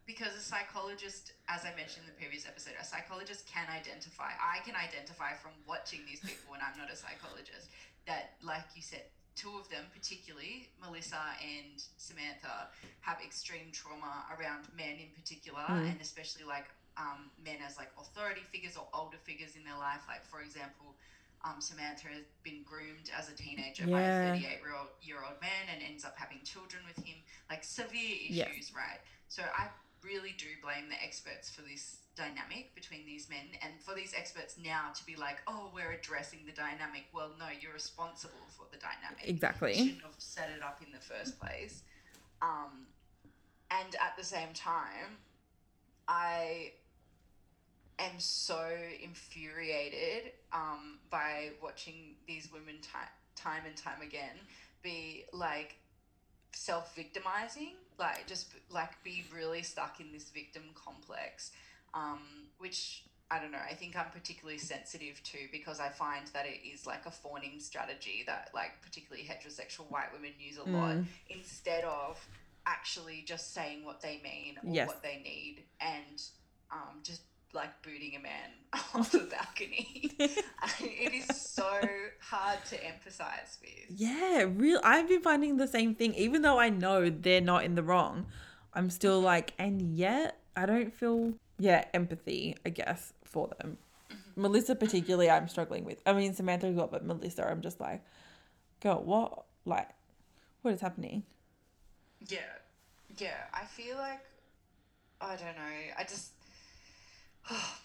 because 0.08 0.36
a 0.36 0.40
psychologist, 0.40 1.34
as 1.54 1.70
I 1.70 1.72
mentioned 1.78 2.10
in 2.10 2.10
the 2.10 2.18
previous 2.18 2.50
episode, 2.50 2.74
a 2.82 2.86
psychologist 2.86 3.46
can 3.46 3.70
identify. 3.70 4.34
I 4.42 4.66
can 4.66 4.74
identify 4.74 5.38
from 5.38 5.54
watching 5.70 6.02
these 6.10 6.18
people 6.26 6.50
when 6.50 6.66
I'm 6.66 6.74
not 6.74 6.90
a 6.90 6.98
psychologist 6.98 7.70
that, 8.10 8.42
like 8.42 8.66
you 8.74 8.82
said, 8.82 9.06
two 9.38 9.54
of 9.62 9.70
them, 9.70 9.86
particularly 9.94 10.70
Melissa 10.82 11.22
and 11.38 11.78
Samantha, 12.02 12.74
have 13.06 13.22
extreme 13.22 13.70
trauma 13.70 14.26
around 14.34 14.66
men 14.74 14.98
in 14.98 15.14
particular, 15.14 15.62
and 15.62 16.02
especially 16.02 16.44
like 16.44 16.74
um, 16.98 17.30
men 17.46 17.62
as 17.62 17.78
like 17.78 17.94
authority 18.02 18.42
figures 18.50 18.74
or 18.74 18.90
older 18.90 19.22
figures 19.22 19.54
in 19.54 19.62
their 19.64 19.78
life. 19.78 20.02
Like 20.10 20.26
for 20.26 20.42
example. 20.42 20.98
Um, 21.44 21.60
Samantha 21.60 22.08
has 22.08 22.24
been 22.42 22.64
groomed 22.64 23.12
as 23.12 23.28
a 23.28 23.36
teenager 23.36 23.84
by 23.92 24.00
a 24.00 24.32
38 24.32 24.64
year 24.64 24.72
old, 24.80 24.88
year 25.04 25.20
old 25.28 25.36
man 25.44 25.68
and 25.68 25.84
ends 25.84 26.06
up 26.08 26.16
having 26.16 26.40
children 26.48 26.80
with 26.88 26.96
him. 27.04 27.20
Like 27.52 27.66
severe 27.68 28.16
Yes. 28.32 28.48
issues, 28.48 28.72
right? 28.72 29.04
So 29.28 29.44
I 29.52 29.68
really 30.04 30.36
do 30.38 30.46
blame 30.62 30.90
the 30.90 31.02
experts 31.04 31.50
for 31.50 31.62
this 31.62 31.98
dynamic 32.16 32.76
between 32.76 33.06
these 33.06 33.30
men 33.30 33.46
and 33.62 33.74
for 33.82 33.96
these 33.96 34.14
experts 34.16 34.58
now 34.64 34.92
to 34.96 35.06
be 35.06 35.16
like, 35.16 35.38
oh, 35.48 35.72
we're 35.74 35.92
addressing 35.92 36.40
the 36.46 36.52
dynamic. 36.52 37.06
Well, 37.14 37.32
no, 37.40 37.46
you're 37.60 37.74
responsible 37.74 38.46
for 38.56 38.66
the 38.72 38.78
dynamic. 38.78 39.26
You 39.26 39.34
Exactly. 39.34 39.74
shouldn't 39.76 40.02
have 40.02 40.16
set 40.18 40.50
it 40.56 40.62
up 40.64 40.82
in 40.86 40.92
the 40.92 41.00
first 41.00 41.40
place. 41.40 41.84
Um, 42.42 42.88
and 43.72 43.96
at 43.96 44.16
the 44.18 44.24
same 44.24 44.54
time, 44.54 45.18
I 46.08 46.74
am 48.00 48.20
so 48.20 48.70
infuriated 49.02 50.34
um, 50.52 51.00
by 51.10 51.52
watching 51.62 52.16
these 52.28 52.52
women 52.52 52.76
ti- 52.82 53.14
time 53.36 53.64
and 53.66 53.76
time 53.76 54.02
again 54.02 54.38
be 54.84 55.26
like 55.34 55.78
self 56.52 56.96
victimizing, 56.96 57.74
like 58.00 58.28
just 58.28 58.48
like 58.70 59.02
be 59.04 59.24
really 59.36 59.62
stuck 59.64 60.00
in 60.00 60.12
this 60.12 60.30
victim 60.30 60.64
complex, 60.76 61.52
um, 61.94 62.20
which 62.58 63.04
I 63.32 63.40
don't 63.40 63.52
know. 63.52 63.58
I 63.70 63.74
think 63.74 63.96
I'm 63.98 64.12
particularly 64.12 64.60
sensitive 64.60 65.22
to 65.24 65.38
because 65.52 65.80
I 65.80 65.90
find 65.90 66.28
that 66.34 66.46
it 66.46 66.60
is 66.68 66.86
like 66.86 67.06
a 67.06 67.12
fawning 67.12 67.60
strategy 67.60 68.24
that 68.28 68.50
like 68.54 68.72
particularly 68.82 69.28
heterosexual 69.28 69.90
white 69.90 70.14
women 70.14 70.32
use 70.40 70.58
a 70.58 70.64
lot 70.70 70.98
Mm. 70.98 71.06
instead 71.30 71.84
of 71.84 72.20
actually 72.66 73.24
just 73.26 73.54
saying 73.54 73.84
what 73.86 74.02
they 74.02 74.20
mean 74.24 74.58
or 74.64 74.74
Yes. 74.74 74.88
what 74.88 75.02
they 75.02 75.18
need 75.24 75.64
and 75.82 76.22
um, 76.72 77.00
just 77.04 77.22
like 77.54 77.82
booting 77.82 78.16
a 78.16 78.20
man 78.20 78.50
off 78.96 79.12
the 79.12 79.20
balcony. 79.20 80.12
it 80.20 81.14
is 81.14 81.42
so 81.42 81.70
hard 82.20 82.64
to 82.66 82.76
empathize 82.78 83.60
with. 83.62 83.90
Yeah, 83.90 84.46
real. 84.48 84.80
I've 84.84 85.08
been 85.08 85.22
finding 85.22 85.58
the 85.58 85.68
same 85.68 85.96
thing, 85.96 86.14
even 86.16 86.42
though 86.42 86.60
I 86.60 86.70
know 86.70 87.10
they're 87.10 87.42
not 87.42 87.64
in 87.64 87.76
the 87.76 87.84
wrong. 87.84 88.28
I'm 88.74 88.90
still 88.90 89.18
mm-hmm. 89.18 89.26
like, 89.26 89.54
and 89.60 89.98
yet 89.98 90.40
I 90.56 90.66
don't 90.66 90.94
feel, 90.94 91.34
yeah, 91.60 91.86
empathy, 91.94 92.56
I 92.66 92.70
guess, 92.70 93.14
for 93.24 93.50
them. 93.60 93.78
Mm-hmm. 94.12 94.42
Melissa, 94.42 94.76
particularly, 94.76 95.30
I'm 95.30 95.48
struggling 95.48 95.86
with. 95.86 96.02
I 96.06 96.14
mean, 96.14 96.34
Samantha 96.34 96.68
as 96.68 96.76
well, 96.76 96.90
but 96.92 97.06
Melissa, 97.06 97.48
I'm 97.48 97.62
just 97.62 97.80
like, 97.80 98.04
girl, 98.82 99.02
what? 99.04 99.46
Like, 99.66 99.90
what 100.62 100.74
is 100.74 100.82
happening? 100.82 101.24
Yeah, 102.28 102.40
yeah. 103.18 103.38
I 103.54 103.66
feel 103.66 103.98
like 103.98 104.22
I 105.24 105.36
don't 105.36 105.56
know. 105.56 105.94
I 105.98 106.04
just 106.04 106.32
oh, 107.52 107.76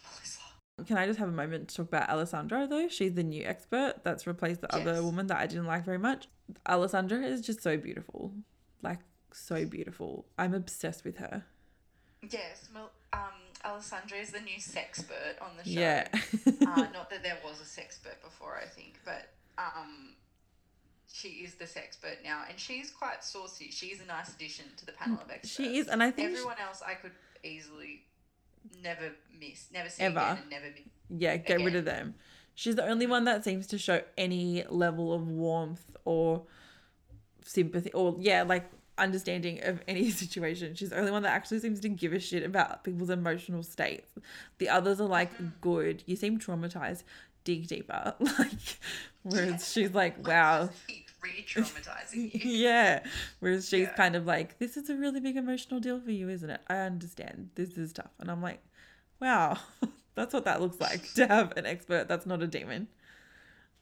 Can 0.86 0.96
I 0.96 1.06
just 1.06 1.18
have 1.18 1.28
a 1.28 1.32
moment 1.32 1.68
to 1.68 1.76
talk 1.76 1.88
about 1.88 2.08
Alessandra 2.08 2.66
though? 2.68 2.88
She's 2.88 3.14
the 3.14 3.24
new 3.24 3.44
expert 3.44 3.94
that's 4.04 4.26
replaced 4.26 4.60
the 4.60 4.72
other 4.74 5.02
woman 5.02 5.26
that 5.26 5.38
I 5.38 5.46
didn't 5.46 5.66
like 5.66 5.84
very 5.84 5.98
much. 5.98 6.28
Alessandra 6.68 7.18
is 7.24 7.40
just 7.40 7.62
so 7.62 7.76
beautiful. 7.76 8.32
Like 8.80 9.00
so 9.32 9.64
beautiful. 9.66 10.26
I'm 10.38 10.54
obsessed 10.54 11.04
with 11.04 11.16
her. 11.18 11.44
Yes, 12.22 12.68
well, 12.74 12.90
um, 13.12 13.20
Alessandra 13.64 14.18
is 14.18 14.30
the 14.30 14.40
new 14.40 14.58
sexpert 14.58 15.40
on 15.40 15.50
the 15.56 15.64
show. 15.64 15.80
Yeah. 15.80 16.08
uh, 16.46 16.86
not 16.92 17.10
that 17.10 17.22
there 17.22 17.38
was 17.44 17.60
a 17.60 17.64
sexpert 17.64 18.22
before, 18.22 18.60
I 18.62 18.66
think, 18.66 19.00
but 19.04 19.30
um, 19.56 20.14
she 21.12 21.28
is 21.28 21.54
the 21.54 21.64
sexpert 21.64 22.22
now, 22.24 22.42
and 22.48 22.58
she's 22.58 22.90
quite 22.90 23.22
saucy. 23.24 23.70
She's 23.70 24.00
a 24.00 24.06
nice 24.06 24.34
addition 24.34 24.64
to 24.78 24.86
the 24.86 24.92
panel 24.92 25.18
of 25.20 25.30
experts. 25.30 25.54
she 25.54 25.78
is, 25.78 25.88
and 25.88 26.02
I 26.02 26.10
think 26.10 26.28
she- 26.30 26.34
everyone 26.34 26.56
else 26.64 26.82
I 26.86 26.94
could 26.94 27.12
easily 27.44 28.02
never 28.82 29.12
miss, 29.38 29.68
never 29.72 29.88
see 29.88 30.02
Ever. 30.02 30.18
again, 30.18 30.38
and 30.42 30.50
never 30.50 30.66
be. 30.70 30.84
Yeah, 31.10 31.36
get 31.36 31.60
rid 31.60 31.76
of 31.76 31.84
them. 31.84 32.14
She's 32.54 32.74
the 32.74 32.86
only 32.86 33.06
one 33.06 33.24
that 33.24 33.44
seems 33.44 33.66
to 33.68 33.78
show 33.78 34.02
any 34.16 34.64
level 34.68 35.12
of 35.12 35.28
warmth 35.28 35.96
or 36.04 36.42
sympathy 37.44 37.92
or 37.92 38.16
yeah, 38.18 38.42
like 38.42 38.70
understanding 38.98 39.62
of 39.62 39.80
any 39.88 40.10
situation. 40.10 40.74
She's 40.74 40.90
the 40.90 40.98
only 40.98 41.10
one 41.10 41.22
that 41.22 41.32
actually 41.32 41.60
seems 41.60 41.80
to 41.80 41.88
give 41.88 42.12
a 42.12 42.20
shit 42.20 42.42
about 42.42 42.84
people's 42.84 43.10
emotional 43.10 43.62
states. 43.62 44.12
The 44.58 44.68
others 44.68 45.00
are 45.00 45.08
like, 45.08 45.36
mm. 45.38 45.52
good, 45.60 46.02
you 46.06 46.16
seem 46.16 46.38
traumatized. 46.38 47.04
Dig 47.44 47.66
deeper. 47.66 48.14
Like 48.38 48.78
whereas 49.22 49.70
she's 49.70 49.94
like, 49.94 50.26
wow. 50.26 50.70
Re-traumatizing 51.20 52.32
you. 52.34 52.40
Yeah. 52.50 53.04
Whereas 53.40 53.68
she's 53.68 53.82
Yeah. 53.88 53.94
kind 53.94 54.14
of 54.16 54.26
like, 54.26 54.58
this 54.58 54.76
is 54.76 54.88
a 54.90 54.96
really 54.96 55.20
big 55.20 55.36
emotional 55.36 55.80
deal 55.80 56.00
for 56.00 56.10
you, 56.10 56.28
isn't 56.28 56.48
it? 56.50 56.60
I 56.68 56.76
understand. 56.78 57.50
This 57.54 57.76
is 57.76 57.92
tough. 57.92 58.10
And 58.20 58.30
I'm 58.30 58.40
like, 58.42 58.60
wow, 59.20 59.58
that's 60.14 60.32
what 60.32 60.44
that 60.44 60.60
looks 60.60 60.80
like 60.80 61.12
to 61.14 61.26
have 61.26 61.52
an 61.56 61.66
expert 61.66 62.08
that's 62.08 62.26
not 62.26 62.42
a 62.42 62.46
demon. 62.46 62.88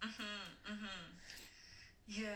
Mm-hmm, 0.03 0.73
mm-hmm. 0.73 0.87
Yeah, 2.09 2.29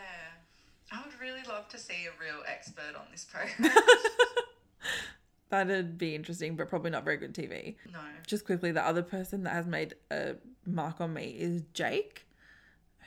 I 0.92 1.02
would 1.04 1.18
really 1.20 1.42
love 1.48 1.68
to 1.68 1.78
see 1.78 2.06
a 2.06 2.20
real 2.22 2.42
expert 2.46 2.94
on 2.96 3.06
this 3.12 3.24
program. 3.24 3.72
That'd 5.50 5.98
be 5.98 6.14
interesting, 6.14 6.54
but 6.54 6.68
probably 6.68 6.90
not 6.90 7.04
very 7.04 7.16
good 7.16 7.34
TV. 7.34 7.74
no. 7.92 7.98
Just 8.26 8.44
quickly, 8.44 8.70
the 8.70 8.86
other 8.86 9.02
person 9.02 9.42
that 9.44 9.52
has 9.52 9.66
made 9.66 9.94
a 10.10 10.36
mark 10.64 11.00
on 11.00 11.12
me 11.12 11.34
is 11.38 11.62
Jake, 11.74 12.24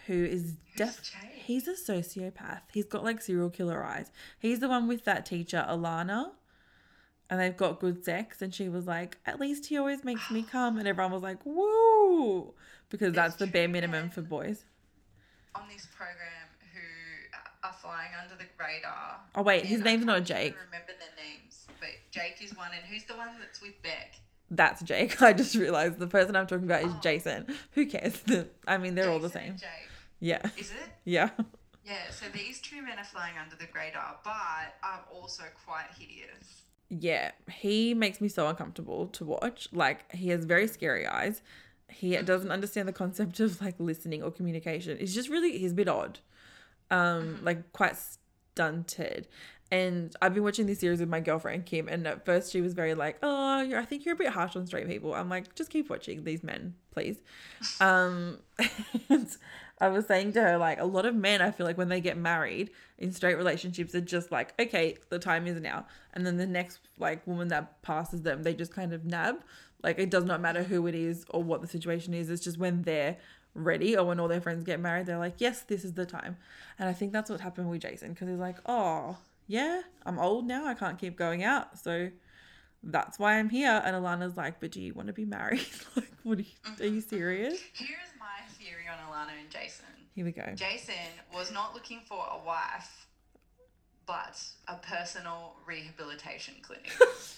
who 0.07 0.25
is 0.25 0.55
deaf. 0.75 1.11
He's 1.33 1.67
a 1.67 1.73
sociopath. 1.73 2.61
He's 2.71 2.85
got 2.85 3.03
like 3.03 3.21
serial 3.21 3.49
killer 3.49 3.83
eyes. 3.83 4.11
He's 4.39 4.59
the 4.59 4.69
one 4.69 4.87
with 4.87 5.05
that 5.05 5.25
teacher, 5.25 5.65
Alana. 5.69 6.31
And 7.29 7.39
they've 7.39 7.55
got 7.55 7.79
good 7.79 8.03
sex, 8.03 8.41
and 8.41 8.53
she 8.53 8.69
was 8.69 8.85
like, 8.85 9.17
"At 9.25 9.39
least 9.39 9.67
he 9.67 9.77
always 9.77 10.03
makes 10.03 10.29
me 10.29 10.43
come," 10.51 10.77
and 10.77 10.87
everyone 10.87 11.11
was 11.11 11.23
like, 11.23 11.39
"Woo!" 11.45 12.53
Because 12.89 13.13
that's 13.13 13.35
the 13.37 13.47
bare 13.47 13.67
minimum 13.67 14.09
for 14.09 14.21
boys. 14.21 14.65
on 15.55 15.63
this 15.71 15.87
program 15.95 16.47
who 16.73 17.67
are 17.67 17.73
flying 17.73 18.11
under 18.21 18.35
the 18.35 18.49
radar. 18.59 19.19
Oh 19.35 19.41
wait, 19.41 19.65
his 19.65 19.81
name's 19.81 20.05
not 20.05 20.23
Jake. 20.25 20.55
Remember 20.65 20.93
their 20.99 21.25
names, 21.25 21.65
but 21.79 21.89
Jake 22.11 22.37
is 22.41 22.55
one, 22.55 22.71
and 22.75 22.85
who's 22.85 23.03
the 23.05 23.15
one 23.15 23.29
that's 23.39 23.61
with 23.61 23.81
Beck? 23.81 24.15
That's 24.51 24.81
Jake. 24.83 25.21
I 25.21 25.33
just 25.33 25.55
realized 25.55 25.97
the 25.99 26.07
person 26.07 26.35
I'm 26.35 26.45
talking 26.47 26.65
about 26.65 26.83
is 26.83 26.91
oh. 26.93 26.99
Jason. 27.01 27.47
Who 27.71 27.85
cares? 27.87 28.21
I 28.67 28.77
mean, 28.77 28.95
they're 28.95 29.09
all 29.09 29.19
the 29.19 29.29
same. 29.29 29.57
Jake. 29.57 29.89
Yeah, 30.23 30.41
Is 30.57 30.71
it? 30.71 30.89
yeah. 31.03 31.31
Yeah. 31.85 32.09
So 32.11 32.27
these 32.33 32.61
two 32.61 32.81
men 32.81 32.97
are 32.97 33.03
flying 33.03 33.33
under 33.37 33.57
the 33.57 33.67
radar, 33.75 34.15
but 34.23 34.31
are 34.81 35.03
also 35.11 35.43
quite 35.65 35.87
hideous. 35.99 36.61
Yeah, 36.87 37.31
he 37.51 37.93
makes 37.93 38.21
me 38.21 38.29
so 38.29 38.47
uncomfortable 38.47 39.07
to 39.07 39.25
watch. 39.25 39.67
Like, 39.73 40.09
he 40.13 40.29
has 40.29 40.45
very 40.45 40.67
scary 40.67 41.05
eyes. 41.05 41.41
He 41.89 42.15
doesn't 42.15 42.51
understand 42.51 42.87
the 42.87 42.93
concept 42.93 43.41
of 43.41 43.61
like 43.61 43.75
listening 43.79 44.23
or 44.23 44.31
communication. 44.31 44.97
He's 44.97 45.13
just 45.13 45.27
really, 45.27 45.57
he's 45.57 45.73
a 45.73 45.75
bit 45.75 45.89
odd, 45.89 46.19
um, 46.89 47.39
like 47.43 47.73
quite 47.73 47.97
stunted. 47.97 49.27
And 49.71 50.15
I've 50.21 50.33
been 50.35 50.43
watching 50.43 50.67
this 50.67 50.79
series 50.79 50.99
with 50.99 51.09
my 51.09 51.19
girlfriend 51.19 51.65
Kim, 51.65 51.87
and 51.89 52.05
at 52.07 52.25
first 52.25 52.51
she 52.51 52.61
was 52.61 52.73
very 52.73 52.93
like, 52.93 53.17
"Oh, 53.23 53.61
you're, 53.61 53.79
I 53.79 53.85
think 53.85 54.05
you're 54.05 54.13
a 54.13 54.17
bit 54.17 54.27
harsh 54.29 54.55
on 54.55 54.67
straight 54.67 54.87
people." 54.87 55.15
I'm 55.15 55.29
like, 55.29 55.55
"Just 55.55 55.71
keep 55.71 55.89
watching 55.89 56.23
these 56.23 56.43
men, 56.43 56.75
please." 56.91 57.17
Um, 57.81 58.37
and 59.09 59.27
I 59.83 59.89
was 59.89 60.05
saying 60.07 60.33
to 60.33 60.41
her 60.41 60.57
like, 60.57 60.79
a 60.79 60.85
lot 60.85 61.05
of 61.05 61.15
men, 61.15 61.41
I 61.41 61.51
feel 61.51 61.65
like 61.65 61.77
when 61.77 61.89
they 61.89 62.01
get 62.01 62.17
married 62.17 62.71
in 62.97 63.11
straight 63.11 63.35
relationships, 63.35 63.93
are 63.95 64.01
just 64.01 64.31
like, 64.31 64.53
"Okay, 64.59 64.97
the 65.09 65.19
time 65.19 65.47
is 65.47 65.59
now," 65.59 65.85
and 66.13 66.25
then 66.25 66.37
the 66.37 66.45
next 66.45 66.79
like 66.97 67.25
woman 67.27 67.49
that 67.49 67.81
passes 67.81 68.21
them, 68.21 68.43
they 68.43 68.53
just 68.53 68.73
kind 68.73 68.93
of 68.93 69.05
nab. 69.05 69.43
Like 69.83 69.99
it 69.99 70.09
does 70.09 70.23
not 70.23 70.41
matter 70.41 70.63
who 70.63 70.87
it 70.87 70.95
is 70.95 71.25
or 71.29 71.43
what 71.43 71.61
the 71.61 71.67
situation 71.67 72.13
is. 72.13 72.29
It's 72.29 72.43
just 72.43 72.57
when 72.57 72.83
they're 72.83 73.17
ready 73.53 73.95
or 73.97 74.05
when 74.05 74.19
all 74.19 74.27
their 74.27 74.41
friends 74.41 74.63
get 74.63 74.79
married, 74.79 75.05
they're 75.05 75.17
like, 75.17 75.35
"Yes, 75.39 75.61
this 75.61 75.83
is 75.83 75.93
the 75.93 76.05
time." 76.05 76.37
And 76.79 76.89
I 76.89 76.93
think 76.93 77.11
that's 77.11 77.29
what 77.29 77.41
happened 77.41 77.69
with 77.69 77.81
Jason 77.81 78.13
because 78.13 78.29
he's 78.29 78.39
like, 78.39 78.57
"Oh." 78.65 79.17
yeah, 79.47 79.81
I'm 80.05 80.19
old 80.19 80.47
now. 80.47 80.65
I 80.65 80.73
can't 80.73 80.97
keep 80.97 81.17
going 81.17 81.43
out. 81.43 81.77
So 81.77 82.09
that's 82.81 83.19
why 83.19 83.37
I'm 83.37 83.49
here. 83.49 83.81
And 83.83 83.95
Alana's 83.95 84.37
like, 84.37 84.59
but 84.59 84.71
do 84.71 84.81
you 84.81 84.93
want 84.93 85.07
to 85.07 85.13
be 85.13 85.25
married? 85.25 85.65
like, 85.95 86.11
what 86.23 86.39
are 86.39 86.41
you, 86.41 86.47
are 86.79 86.85
you 86.85 87.01
serious? 87.01 87.59
Here's 87.73 88.12
on 88.93 89.11
Alana 89.11 89.39
and 89.39 89.49
Jason. 89.49 89.85
Here 90.15 90.25
we 90.25 90.31
go. 90.31 90.43
Jason 90.55 90.93
was 91.33 91.51
not 91.51 91.73
looking 91.73 92.01
for 92.05 92.23
a 92.31 92.45
wife, 92.45 93.07
but 94.05 94.41
a 94.67 94.75
personal 94.75 95.55
rehabilitation 95.65 96.55
clinic. 96.61 96.91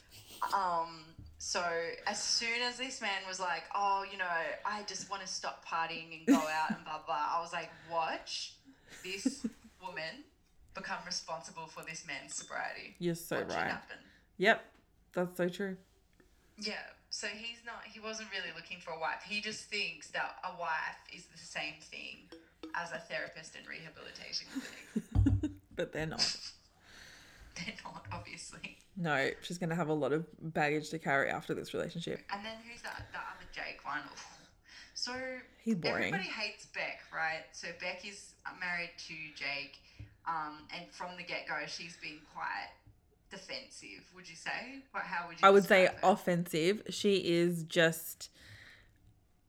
um, 0.54 1.06
so 1.38 1.64
as 2.08 2.22
soon 2.22 2.62
as 2.68 2.78
this 2.78 3.02
man 3.02 3.22
was 3.28 3.40
like, 3.40 3.64
"Oh, 3.74 4.06
you 4.12 4.18
know, 4.18 4.26
I 4.66 4.84
just 4.88 5.10
want 5.10 5.22
to 5.22 5.28
stop 5.28 5.66
partying 5.66 6.18
and 6.18 6.28
go 6.28 6.34
out 6.36 6.72
and 6.72 6.84
blah 6.84 7.00
blah," 7.06 7.38
I 7.38 7.40
was 7.42 7.54
like, 7.54 7.70
"Watch 7.92 8.56
this 9.04 9.46
woman 9.82 10.24
become 10.74 10.98
responsible 11.06 11.68
for 11.68 11.84
this 11.84 12.06
man's 12.06 12.34
sobriety." 12.34 12.96
You're 13.00 13.16
so 13.16 13.38
Watch 13.38 13.50
right. 13.50 13.72
happen. 13.72 13.98
Yep, 14.38 14.66
that's 15.14 15.38
so 15.38 15.50
true. 15.50 15.78
Yeah. 16.58 16.74
So 17.16 17.28
he's 17.28 17.60
not. 17.66 17.80
He 17.86 18.02
wasn't 18.02 18.28
really 18.32 18.54
looking 18.54 18.80
for 18.82 18.92
a 18.92 19.00
wife. 19.00 19.24
He 19.26 19.40
just 19.40 19.70
thinks 19.70 20.08
that 20.10 20.36
a 20.44 20.60
wife 20.60 21.00
is 21.16 21.24
the 21.28 21.38
same 21.38 21.76
thing 21.80 22.28
as 22.76 22.92
a 22.92 22.98
therapist 22.98 23.56
and 23.56 23.66
rehabilitation 23.66 24.48
clinic. 24.52 25.54
but 25.78 25.94
they're 25.94 26.08
not. 26.08 26.20
They're 27.56 27.74
not, 27.86 28.06
obviously. 28.12 28.76
No, 28.98 29.30
she's 29.42 29.58
going 29.58 29.70
to 29.70 29.78
have 29.78 29.88
a 29.88 29.94
lot 29.94 30.12
of 30.12 30.26
baggage 30.54 30.90
to 30.90 31.00
carry 31.00 31.30
after 31.30 31.54
this 31.54 31.74
relationship. 31.74 32.20
And 32.30 32.44
then 32.44 32.58
who's 32.70 32.82
that? 32.82 33.06
The 33.14 33.20
other 33.20 33.48
Jake 33.54 33.80
one. 33.86 34.02
So 34.94 35.14
He's 35.64 35.76
boring. 35.76 36.14
everybody 36.14 36.30
hates 36.30 36.66
Beck, 36.66 37.00
right? 37.16 37.46
So 37.54 37.70
Beck 37.80 38.06
is 38.06 38.34
married 38.60 38.92
to 39.08 39.14
Jake, 39.36 39.80
um, 40.28 40.68
and 40.76 40.92
from 40.92 41.16
the 41.16 41.24
get 41.24 41.48
go, 41.48 41.56
she's 41.66 41.96
been 41.96 42.20
quite 42.34 42.76
defensive. 43.36 44.04
Would 44.16 44.30
you 44.30 44.36
say? 44.36 44.84
What? 44.92 45.04
How 45.04 45.28
would 45.28 45.42
you? 45.42 45.48
I 45.48 45.50
would 45.50 45.66
say 45.66 45.86
her? 45.86 45.94
offensive. 46.04 46.84
She 46.90 47.16
is 47.18 47.64
just 47.64 48.30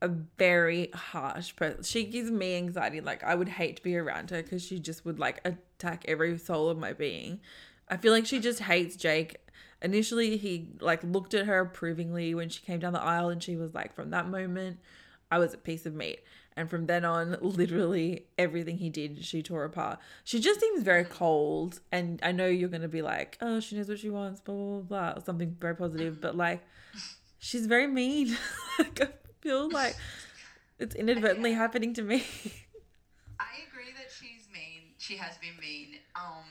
a 0.02 0.08
very 0.08 0.90
harsh 0.94 1.56
person. 1.56 1.82
She 1.82 2.04
gives 2.04 2.30
me 2.30 2.56
anxiety. 2.56 3.00
Like 3.00 3.24
I 3.24 3.34
would 3.34 3.48
hate 3.48 3.76
to 3.76 3.82
be 3.82 3.96
around 3.96 4.30
her 4.30 4.42
because 4.42 4.62
she 4.62 4.78
just 4.78 5.04
would 5.04 5.18
like 5.18 5.40
attack 5.44 6.04
every 6.06 6.38
soul 6.38 6.68
of 6.68 6.78
my 6.78 6.92
being. 6.92 7.40
I 7.88 7.96
feel 7.96 8.12
like 8.12 8.26
she 8.26 8.40
just 8.40 8.60
hates 8.60 8.96
Jake. 8.96 9.36
Initially, 9.82 10.36
he 10.36 10.70
like 10.80 11.02
looked 11.04 11.34
at 11.34 11.46
her 11.46 11.60
approvingly 11.60 12.34
when 12.34 12.48
she 12.48 12.62
came 12.62 12.80
down 12.80 12.92
the 12.92 13.02
aisle, 13.02 13.28
and 13.28 13.42
she 13.42 13.56
was 13.56 13.74
like, 13.74 13.94
from 13.94 14.10
that 14.10 14.28
moment, 14.28 14.78
I 15.30 15.38
was 15.38 15.54
a 15.54 15.58
piece 15.58 15.86
of 15.86 15.94
meat. 15.94 16.20
And 16.56 16.70
from 16.70 16.86
then 16.86 17.04
on, 17.04 17.36
literally 17.42 18.24
everything 18.38 18.78
he 18.78 18.88
did, 18.88 19.22
she 19.24 19.42
tore 19.42 19.64
apart. 19.64 19.98
She 20.24 20.40
just 20.40 20.58
seems 20.58 20.82
very 20.82 21.04
cold. 21.04 21.80
And 21.92 22.18
I 22.22 22.32
know 22.32 22.46
you're 22.46 22.70
going 22.70 22.82
to 22.82 22.88
be 22.88 23.02
like, 23.02 23.36
oh, 23.42 23.60
she 23.60 23.76
knows 23.76 23.88
what 23.88 23.98
she 23.98 24.08
wants, 24.08 24.40
blah, 24.40 24.54
blah, 24.54 24.64
blah, 24.64 24.80
blah, 24.80 25.12
or 25.16 25.24
something 25.24 25.54
very 25.60 25.76
positive. 25.76 26.18
But 26.20 26.34
like, 26.34 26.64
she's 27.38 27.66
very 27.66 27.86
mean. 27.86 28.36
like, 28.78 29.00
I 29.02 29.08
feel 29.42 29.68
like 29.70 29.96
it's 30.78 30.94
inadvertently 30.94 31.52
happening 31.52 31.92
to 31.94 32.02
me. 32.02 32.24
I 33.38 33.60
agree 33.70 33.92
that 33.98 34.10
she's 34.10 34.48
mean. 34.50 34.94
She 34.96 35.16
has 35.16 35.36
been 35.36 35.58
mean. 35.60 35.98
Um, 36.14 36.44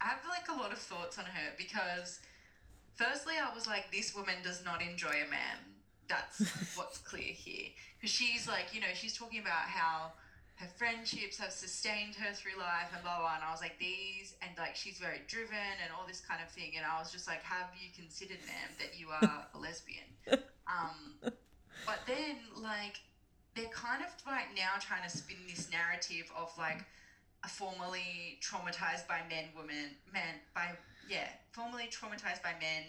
I 0.00 0.06
have 0.06 0.20
like 0.28 0.48
a 0.48 0.60
lot 0.60 0.72
of 0.72 0.78
thoughts 0.78 1.18
on 1.18 1.24
her 1.24 1.52
because, 1.56 2.20
firstly, 2.94 3.34
I 3.42 3.52
was 3.52 3.66
like, 3.66 3.90
this 3.90 4.14
woman 4.14 4.36
does 4.44 4.64
not 4.64 4.82
enjoy 4.82 5.08
a 5.26 5.30
man. 5.30 5.58
That's 6.08 6.76
what's 6.76 6.98
clear 6.98 7.32
here. 7.32 7.70
Because 7.98 8.14
she's 8.14 8.46
like, 8.46 8.72
you 8.72 8.80
know, 8.80 8.94
she's 8.94 9.16
talking 9.16 9.40
about 9.40 9.66
how 9.66 10.12
her 10.56 10.66
friendships 10.76 11.38
have 11.38 11.52
sustained 11.52 12.14
her 12.16 12.32
through 12.34 12.58
life 12.58 12.90
and 12.94 13.02
blah 13.02 13.18
blah. 13.18 13.34
And 13.34 13.44
I 13.44 13.50
was 13.50 13.60
like, 13.60 13.78
these, 13.78 14.34
and 14.42 14.50
like 14.58 14.76
she's 14.76 14.98
very 14.98 15.20
driven 15.26 15.74
and 15.82 15.90
all 15.96 16.06
this 16.06 16.20
kind 16.20 16.40
of 16.42 16.50
thing. 16.50 16.72
And 16.76 16.86
I 16.86 16.98
was 16.98 17.10
just 17.10 17.26
like, 17.26 17.42
have 17.42 17.70
you 17.78 17.90
considered, 17.94 18.38
ma'am, 18.46 18.70
that 18.78 18.98
you 18.98 19.08
are 19.10 19.46
a 19.54 19.58
lesbian? 19.58 20.06
Um, 20.68 21.32
but 21.86 22.00
then 22.06 22.36
like 22.60 23.00
they're 23.54 23.72
kind 23.72 24.04
of 24.04 24.12
like 24.26 24.52
now 24.54 24.76
trying 24.80 25.02
to 25.02 25.08
spin 25.08 25.38
this 25.48 25.70
narrative 25.72 26.30
of 26.36 26.52
like 26.58 26.84
a 27.44 27.48
formerly 27.48 28.38
traumatized 28.42 29.06
by 29.08 29.20
men 29.28 29.46
woman 29.56 29.96
man 30.12 30.36
by 30.54 30.68
yeah 31.08 31.28
formerly 31.52 31.88
traumatized 31.88 32.42
by 32.42 32.52
men 32.60 32.84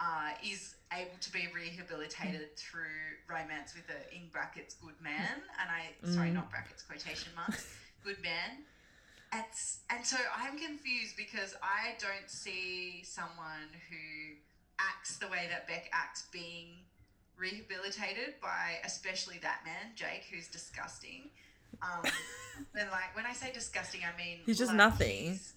uh, 0.00 0.30
is 0.44 0.74
able 0.92 1.16
to 1.20 1.32
be 1.32 1.48
rehabilitated 1.54 2.56
through 2.56 3.16
romance 3.28 3.74
with 3.74 3.88
a 3.88 4.14
in 4.14 4.28
brackets 4.30 4.74
good 4.74 5.00
man 5.00 5.40
and 5.60 5.70
I 5.70 5.94
sorry 6.12 6.30
Mm. 6.30 6.34
not 6.34 6.50
brackets 6.50 6.82
quotation 6.82 7.32
marks 7.34 7.66
good 8.04 8.20
man 8.22 8.64
and, 9.32 9.44
and 9.90 9.98
And 9.98 10.06
so 10.06 10.16
I'm 10.36 10.58
confused 10.58 11.16
because 11.16 11.54
I 11.62 11.96
don't 11.98 12.28
see 12.28 13.02
someone 13.04 13.72
who 13.88 14.36
acts 14.78 15.16
the 15.16 15.28
way 15.28 15.46
that 15.50 15.66
Beck 15.66 15.88
acts 15.92 16.24
being 16.32 16.84
rehabilitated 17.38 18.34
by 18.42 18.78
especially 18.84 19.38
that 19.42 19.60
man, 19.64 19.92
Jake, 19.96 20.26
who's 20.30 20.48
disgusting. 20.48 21.30
Um, 21.80 22.04
and 22.74 22.90
like 22.90 23.16
when 23.16 23.26
I 23.26 23.32
say 23.32 23.52
disgusting, 23.52 24.02
I 24.04 24.16
mean 24.16 24.38
He's 24.44 24.58
just 24.58 24.68
like, 24.68 24.76
nothing. 24.76 25.24
He's, 25.30 25.54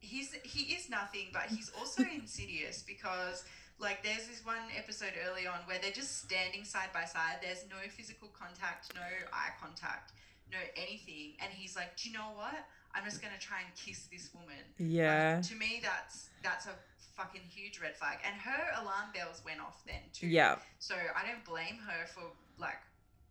he's 0.00 0.32
he 0.42 0.74
is 0.74 0.90
nothing, 0.90 1.28
but 1.32 1.44
he's 1.44 1.70
also 1.78 2.02
insidious 2.14 2.82
because 2.86 3.44
like 3.78 4.02
there's 4.02 4.26
this 4.28 4.44
one 4.44 4.70
episode 4.76 5.12
early 5.28 5.46
on 5.46 5.58
where 5.66 5.78
they're 5.80 5.94
just 5.94 6.22
standing 6.22 6.64
side 6.64 6.90
by 6.92 7.04
side. 7.04 7.42
There's 7.42 7.64
no 7.68 7.80
physical 7.88 8.28
contact, 8.32 8.94
no 8.94 9.02
eye 9.32 9.52
contact, 9.60 10.12
no 10.50 10.58
anything, 10.76 11.34
and 11.42 11.52
he's 11.52 11.76
like, 11.76 11.96
"Do 11.96 12.08
you 12.08 12.14
know 12.14 12.32
what? 12.34 12.54
I'm 12.94 13.04
just 13.04 13.20
gonna 13.20 13.40
try 13.40 13.58
and 13.60 13.74
kiss 13.74 14.06
this 14.10 14.30
woman." 14.32 14.62
Yeah. 14.78 15.36
Like, 15.36 15.48
to 15.50 15.56
me, 15.56 15.80
that's 15.82 16.30
that's 16.42 16.66
a 16.66 16.74
fucking 17.16 17.42
huge 17.48 17.80
red 17.80 17.96
flag. 17.96 18.18
And 18.24 18.34
her 18.40 18.82
alarm 18.82 19.10
bells 19.14 19.42
went 19.44 19.60
off 19.60 19.82
then 19.86 20.02
too. 20.12 20.26
Yeah. 20.26 20.56
So 20.78 20.94
I 20.94 21.26
don't 21.26 21.44
blame 21.44 21.78
her 21.86 22.06
for 22.06 22.22
like 22.58 22.80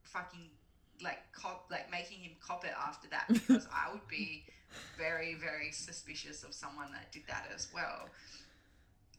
fucking 0.04 0.50
like 1.02 1.20
cop 1.32 1.66
like 1.72 1.90
making 1.92 2.20
him 2.20 2.32
cop 2.40 2.66
it 2.66 2.74
after 2.78 3.08
that 3.10 3.26
because 3.28 3.68
I 3.74 3.92
would 3.92 4.08
be 4.08 4.46
very 4.98 5.36
very 5.36 5.72
suspicious 5.72 6.44
of 6.44 6.54
someone 6.54 6.92
that 6.92 7.12
did 7.12 7.24
that 7.28 7.50
as 7.54 7.68
well. 7.74 8.10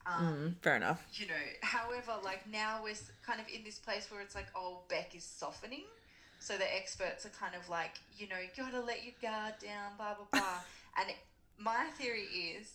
Um, 0.06 0.24
Mm, 0.24 0.62
fair 0.62 0.76
enough. 0.76 1.02
you 1.14 1.26
know, 1.26 1.34
however, 1.62 2.12
like 2.22 2.46
now 2.50 2.80
we're 2.82 2.94
kind 3.26 3.40
of 3.40 3.46
in 3.48 3.64
this 3.64 3.78
place 3.78 4.10
where 4.10 4.20
it's 4.20 4.34
like, 4.34 4.48
oh, 4.54 4.80
Beck 4.88 5.14
is 5.14 5.24
softening. 5.24 5.84
So 6.40 6.58
the 6.58 6.76
experts 6.76 7.24
are 7.24 7.30
kind 7.30 7.54
of 7.54 7.68
like, 7.70 7.98
you 8.18 8.28
know, 8.28 8.36
you 8.36 8.48
gotta 8.56 8.80
let 8.84 9.02
your 9.04 9.14
guard 9.22 9.54
down, 9.62 9.92
blah, 9.96 10.14
blah, 10.14 10.26
blah. 10.30 10.58
and 11.00 11.08
it, 11.08 11.16
my 11.58 11.86
theory 11.96 12.24
is 12.58 12.74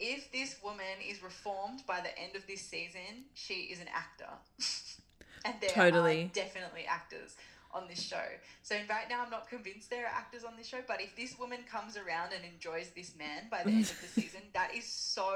if 0.00 0.32
this 0.32 0.56
woman 0.64 0.96
is 1.06 1.22
reformed 1.22 1.82
by 1.86 2.00
the 2.00 2.18
end 2.18 2.34
of 2.36 2.46
this 2.46 2.62
season, 2.62 3.26
she 3.34 3.54
is 3.70 3.80
an 3.80 3.88
actor. 3.94 4.32
and 5.44 5.54
there 5.60 5.70
Totally. 5.70 6.24
are 6.24 6.28
definitely 6.32 6.86
actors 6.88 7.36
on 7.74 7.88
this 7.88 8.02
show. 8.02 8.22
So 8.62 8.74
right 8.88 9.08
now, 9.08 9.22
I'm 9.24 9.30
not 9.30 9.48
convinced 9.48 9.90
there 9.90 10.04
are 10.04 10.12
actors 10.14 10.44
on 10.44 10.52
this 10.56 10.66
show, 10.66 10.78
but 10.86 11.00
if 11.00 11.16
this 11.16 11.38
woman 11.38 11.60
comes 11.70 11.96
around 11.96 12.32
and 12.34 12.44
enjoys 12.44 12.90
this 12.94 13.14
man 13.16 13.44
by 13.50 13.62
the 13.64 13.70
end 13.70 13.84
of 13.84 14.00
the 14.00 14.06
season, 14.20 14.40
that 14.54 14.74
is 14.74 14.84
so 14.84 15.28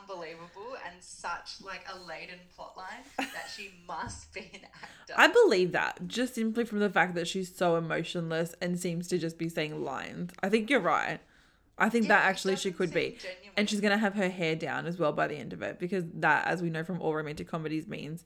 unbelievable 0.00 0.76
and 0.86 0.94
such 1.02 1.60
like 1.64 1.84
a 1.92 1.98
laden 2.08 2.38
plotline 2.58 3.04
that 3.16 3.50
she 3.54 3.70
must 3.86 4.32
be 4.32 4.40
an 4.54 4.60
actor. 4.82 5.14
I 5.16 5.28
believe 5.28 5.72
that 5.72 6.08
just 6.08 6.34
simply 6.34 6.64
from 6.64 6.78
the 6.80 6.90
fact 6.90 7.14
that 7.14 7.28
she's 7.28 7.54
so 7.54 7.76
emotionless 7.76 8.54
and 8.60 8.78
seems 8.78 9.08
to 9.08 9.18
just 9.18 9.38
be 9.38 9.48
saying 9.48 9.84
lines. 9.84 10.30
I 10.42 10.48
think 10.48 10.70
you're 10.70 10.80
right. 10.80 11.20
I 11.78 11.88
think 11.88 12.04
Yeah, 12.04 12.16
that 12.18 12.24
actually 12.26 12.56
she 12.56 12.70
could 12.70 12.92
be. 12.92 13.16
genuine. 13.20 13.52
And 13.56 13.68
she's 13.68 13.80
going 13.80 13.92
to 13.92 13.98
have 13.98 14.14
her 14.14 14.28
hair 14.28 14.54
down 14.56 14.86
as 14.86 14.98
well 14.98 15.12
by 15.12 15.26
the 15.26 15.36
end 15.36 15.52
of 15.52 15.62
it 15.62 15.78
because 15.78 16.04
that, 16.14 16.46
as 16.46 16.62
we 16.62 16.70
know 16.70 16.84
from 16.84 17.00
all 17.00 17.14
romantic 17.14 17.48
comedies, 17.48 17.86
means 17.86 18.24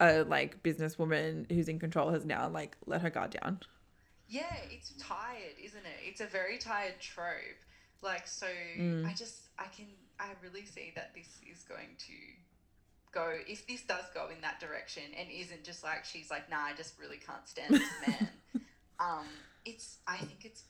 a 0.00 0.22
like 0.24 0.62
businesswoman 0.62 1.50
who's 1.50 1.68
in 1.68 1.78
control 1.78 2.10
has 2.10 2.24
now 2.24 2.48
like 2.48 2.76
let 2.86 3.00
her 3.02 3.10
guard 3.10 3.30
down. 3.40 3.60
Yeah, 4.28 4.54
it's 4.70 4.92
tired, 4.98 5.54
isn't 5.62 5.78
it? 5.86 5.98
It's 6.04 6.20
a 6.20 6.26
very 6.26 6.58
tired 6.58 6.94
trope. 7.00 7.60
Like, 8.02 8.26
so 8.26 8.46
Mm. 8.78 9.06
I 9.08 9.12
just, 9.14 9.48
I 9.58 9.66
can, 9.74 9.86
I 10.18 10.30
really 10.42 10.64
see 10.66 10.92
that 10.96 11.14
this 11.14 11.38
is 11.50 11.62
going 11.62 11.96
to 11.98 12.12
go, 13.12 13.32
if 13.46 13.66
this 13.66 13.82
does 13.82 14.04
go 14.12 14.28
in 14.34 14.40
that 14.42 14.60
direction 14.60 15.02
and 15.18 15.28
isn't 15.30 15.64
just 15.64 15.82
like, 15.84 16.04
she's 16.04 16.30
like, 16.30 16.50
nah, 16.50 16.58
I 16.64 16.74
just 16.76 16.98
really 17.00 17.16
can't 17.18 17.46
stand 17.48 17.74
this 17.74 17.88
man. 18.06 18.28
um, 19.00 19.26
it's, 19.64 19.98
I 20.06 20.16
think 20.18 20.44
it's 20.44 20.64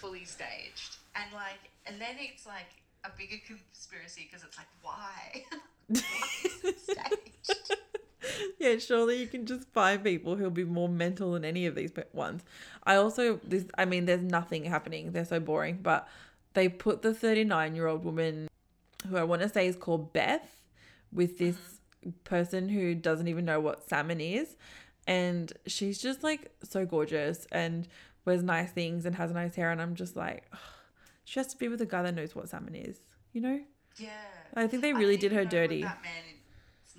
fully 0.00 0.24
staged. 0.24 0.96
And 1.16 1.32
like, 1.34 1.70
and 1.86 2.00
then 2.00 2.16
it's 2.18 2.46
like 2.46 2.70
a 3.04 3.10
bigger 3.16 3.36
conspiracy 3.46 4.28
because 4.30 4.44
it's 4.46 4.56
like, 4.56 4.68
why? 4.82 5.44
why 5.88 6.28
is 6.44 6.64
it 6.64 6.78
staged? 6.80 7.76
yeah, 8.58 8.78
surely 8.78 9.20
you 9.20 9.26
can 9.26 9.46
just 9.46 9.68
find 9.72 10.02
people 10.02 10.36
who'll 10.36 10.50
be 10.50 10.64
more 10.64 10.88
mental 10.88 11.32
than 11.32 11.44
any 11.44 11.66
of 11.66 11.74
these 11.74 11.92
ones. 12.12 12.42
I 12.84 12.96
also 12.96 13.40
this 13.44 13.64
I 13.76 13.84
mean 13.84 14.06
there's 14.06 14.22
nothing 14.22 14.64
happening. 14.64 15.12
They're 15.12 15.24
so 15.24 15.40
boring, 15.40 15.78
but 15.82 16.08
they 16.54 16.68
put 16.68 17.02
the 17.02 17.10
39-year-old 17.10 18.04
woman 18.04 18.48
who 19.08 19.16
I 19.16 19.24
want 19.24 19.42
to 19.42 19.48
say 19.48 19.66
is 19.66 19.76
called 19.76 20.12
Beth 20.12 20.60
with 21.12 21.38
this 21.38 21.56
mm-hmm. 21.56 22.10
person 22.24 22.68
who 22.68 22.94
doesn't 22.94 23.28
even 23.28 23.44
know 23.44 23.60
what 23.60 23.88
salmon 23.88 24.20
is 24.20 24.56
and 25.06 25.52
she's 25.66 26.00
just 26.00 26.22
like 26.22 26.52
so 26.62 26.86
gorgeous 26.86 27.46
and 27.50 27.88
wears 28.24 28.42
nice 28.42 28.70
things 28.70 29.04
and 29.04 29.16
has 29.16 29.30
nice 29.32 29.54
hair 29.54 29.70
and 29.70 29.82
I'm 29.82 29.94
just 29.94 30.16
like 30.16 30.44
she 31.24 31.40
has 31.40 31.48
to 31.48 31.56
be 31.56 31.68
with 31.68 31.80
a 31.80 31.86
guy 31.86 32.02
that 32.02 32.14
knows 32.14 32.34
what 32.34 32.48
salmon 32.48 32.74
is, 32.74 32.98
you 33.32 33.40
know? 33.40 33.60
Yeah. 33.96 34.10
I 34.54 34.66
think 34.66 34.82
they 34.82 34.92
really 34.92 35.16
don't 35.16 35.30
did 35.30 35.32
her 35.32 35.42
even 35.42 35.48
know 35.56 35.60
what 35.60 35.68
dirty. 35.68 35.82
that 35.82 36.02
man's 36.02 36.41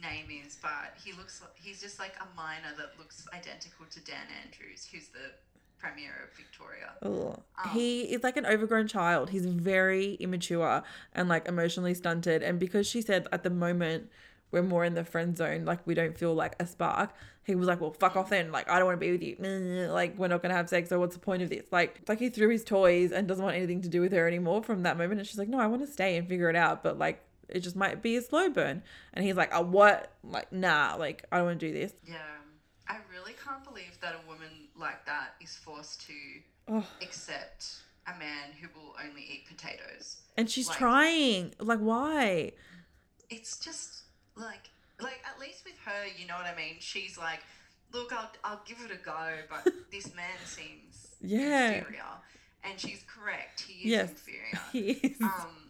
name 0.04 0.26
is, 0.46 0.58
but 0.62 0.94
he 1.04 1.14
looks 1.14 1.42
he's 1.56 1.82
just 1.82 2.00
like 2.00 2.14
a 2.20 2.36
miner 2.36 2.76
that 2.78 2.92
looks 3.00 3.28
identical 3.34 3.86
to 3.90 4.00
Dan 4.02 4.28
Andrews, 4.44 4.88
who's 4.92 5.08
the 5.08 5.32
premier 5.80 6.30
of 6.30 6.38
Victoria. 6.38 6.94
Um, 7.02 7.70
he 7.72 8.04
is 8.04 8.24
like 8.24 8.38
an 8.38 8.46
overgrown 8.46 8.88
child. 8.88 9.30
He's 9.30 9.46
very 9.46 10.14
immature 10.16 10.84
and 11.14 11.28
like 11.28 11.48
emotionally 11.48 11.94
stunted. 11.94 12.42
And 12.44 12.60
because 12.60 12.88
she 12.88 13.02
said 13.02 13.28
at 13.32 13.44
the 13.44 13.50
moment 13.50 14.10
we're 14.52 14.64
more 14.64 14.86
in 14.86 14.94
the 14.94 15.04
friend 15.04 15.36
zone, 15.36 15.66
like 15.66 15.86
we 15.86 15.94
don't 15.94 16.18
feel 16.18 16.34
like 16.34 16.56
a 16.60 16.68
spark, 16.68 17.14
he 17.44 17.56
was 17.56 17.68
like, 17.68 17.82
Well, 17.82 17.92
fuck 17.92 18.16
off 18.16 18.30
then. 18.30 18.52
Like, 18.52 18.70
I 18.70 18.78
don't 18.78 18.86
want 18.86 19.00
to 19.00 19.06
be 19.06 19.12
with 19.12 19.22
you. 19.22 19.90
Like, 19.92 20.18
we're 20.18 20.30
not 20.30 20.42
to 20.44 20.50
have 20.50 20.70
sex. 20.70 20.90
So, 20.90 21.00
what's 21.00 21.16
the 21.16 21.20
point 21.20 21.44
of 21.44 21.50
this? 21.50 21.66
Like, 21.72 22.00
like 22.08 22.20
he 22.20 22.30
threw 22.30 22.50
his 22.50 22.64
toys 22.64 23.12
and 23.12 23.28
doesn't 23.28 23.44
want 23.44 23.58
anything 23.58 23.82
to 23.82 23.90
do 23.90 24.02
with 24.02 24.14
her 24.14 24.28
anymore 24.28 24.64
from 24.64 24.84
that 24.84 24.98
moment. 24.98 25.20
And 25.20 25.28
she's 25.28 25.38
like, 25.38 25.50
No, 25.50 25.60
I 25.60 25.68
want 25.68 25.86
to 25.86 25.92
stay 25.92 26.18
and 26.18 26.28
figure 26.28 26.50
it 26.50 26.56
out. 26.56 26.84
But 26.84 26.98
like, 26.98 27.22
it 27.54 27.60
just 27.62 27.76
might 27.76 28.02
be 28.02 28.16
a 28.18 28.22
slow 28.22 28.50
burn. 28.50 28.84
And 29.14 29.24
he's 29.24 29.36
like, 29.36 29.50
Oh, 29.54 29.62
what? 29.62 30.12
Like, 30.24 30.52
nah, 30.52 30.96
like, 30.98 31.26
I 31.32 31.38
don't 31.38 31.46
want 31.48 31.60
to 31.60 31.68
do 31.68 31.74
this. 31.74 31.94
Yeah. 32.06 32.18
I 32.88 32.98
really 33.12 33.34
can't 33.44 33.64
believe 33.64 33.98
that 34.02 34.16
a 34.16 34.28
woman 34.28 34.50
like 34.78 35.06
that 35.06 35.36
is 35.42 35.56
forced 35.56 36.06
to 36.08 36.14
Oh. 36.68 36.86
accept 37.02 37.66
a 38.08 38.18
man 38.18 38.52
who 38.60 38.68
will 38.78 38.96
only 39.08 39.22
eat 39.22 39.46
potatoes. 39.48 40.18
And 40.38 40.50
she's 40.50 40.68
Like- 40.68 40.78
trying. 40.78 41.54
Like, 41.60 41.80
why? 41.80 42.52
It's 43.30 43.58
just 43.60 44.04
like 44.36 44.70
like 45.00 45.22
at 45.30 45.40
least 45.40 45.66
with 45.66 45.78
her, 45.86 46.06
you 46.18 46.28
know 46.28 46.36
what 46.36 46.46
I 46.46 46.56
mean? 46.56 46.76
She's 46.80 47.18
like, 47.18 47.40
look, 47.92 48.14
I'll 48.14 48.32
I'll 48.44 48.62
give 48.66 48.80
it 48.82 48.92
a 48.92 48.98
go, 49.04 49.30
but 49.50 49.74
this 49.92 50.14
man 50.16 50.38
seems 50.46 51.16
Yeah. 51.22 51.72
inferior. 51.72 52.04
And 52.66 52.80
she's 52.80 53.04
correct. 53.08 53.62
He 53.62 53.80
is 53.80 53.86
Yes. 53.86 54.10
inferior. 54.12 54.60
He 54.72 54.92
is. 55.08 55.22
um, 55.22 55.63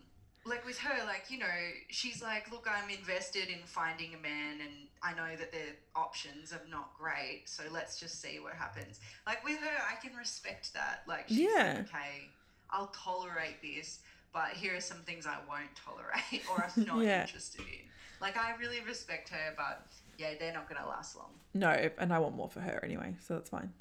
like 0.46 0.66
with 0.66 0.78
her, 0.80 1.06
like 1.06 1.26
you 1.30 1.38
know, 1.40 1.46
she's 1.90 2.22
like, 2.22 2.52
look, 2.52 2.68
I'm 2.70 2.90
invested 2.90 3.48
in 3.50 3.60
finding 3.66 4.14
a 4.14 4.18
man, 4.18 4.60
and 4.62 4.72
I 5.02 5.14
know 5.14 5.36
that 5.38 5.52
the 5.52 5.76
options 5.96 6.52
are 6.52 6.62
not 6.70 6.94
great, 6.98 7.44
so 7.46 7.64
let's 7.72 8.00
just 8.00 8.22
see 8.22 8.40
what 8.40 8.54
happens. 8.54 9.00
Like 9.26 9.44
with 9.44 9.60
her, 9.60 9.78
I 9.90 9.96
can 10.06 10.16
respect 10.18 10.74
that. 10.74 11.04
Like, 11.08 11.28
she's 11.30 11.40
Yeah. 11.40 11.76
like, 11.78 11.88
okay, 11.88 12.30
I'll 12.70 12.88
tolerate 12.88 13.62
this, 13.62 14.00
but 14.34 14.50
here 14.50 14.76
are 14.76 14.82
some 14.82 14.98
things 15.00 15.26
I 15.26 15.38
won't 15.48 15.76
tolerate 15.76 16.44
or 16.52 16.64
I'm 16.64 16.86
not 16.88 17.04
Yeah. 17.04 17.22
interested 17.22 17.62
in. 17.62 17.90
Like, 18.20 18.38
I 18.38 18.56
really 18.56 18.82
respect 18.82 19.30
her, 19.30 19.54
but 19.58 19.86
yeah, 20.18 20.34
they're 20.40 20.54
not 20.54 20.68
gonna 20.68 20.88
last 20.88 21.16
long. 21.16 21.32
No, 21.54 21.70
and 21.70 22.12
I 22.14 22.20
want 22.20 22.36
more 22.36 22.50
for 22.50 22.60
her 22.62 22.80
anyway, 22.84 23.16
so 23.26 23.36
that's 23.36 23.50
fine. 23.50 23.72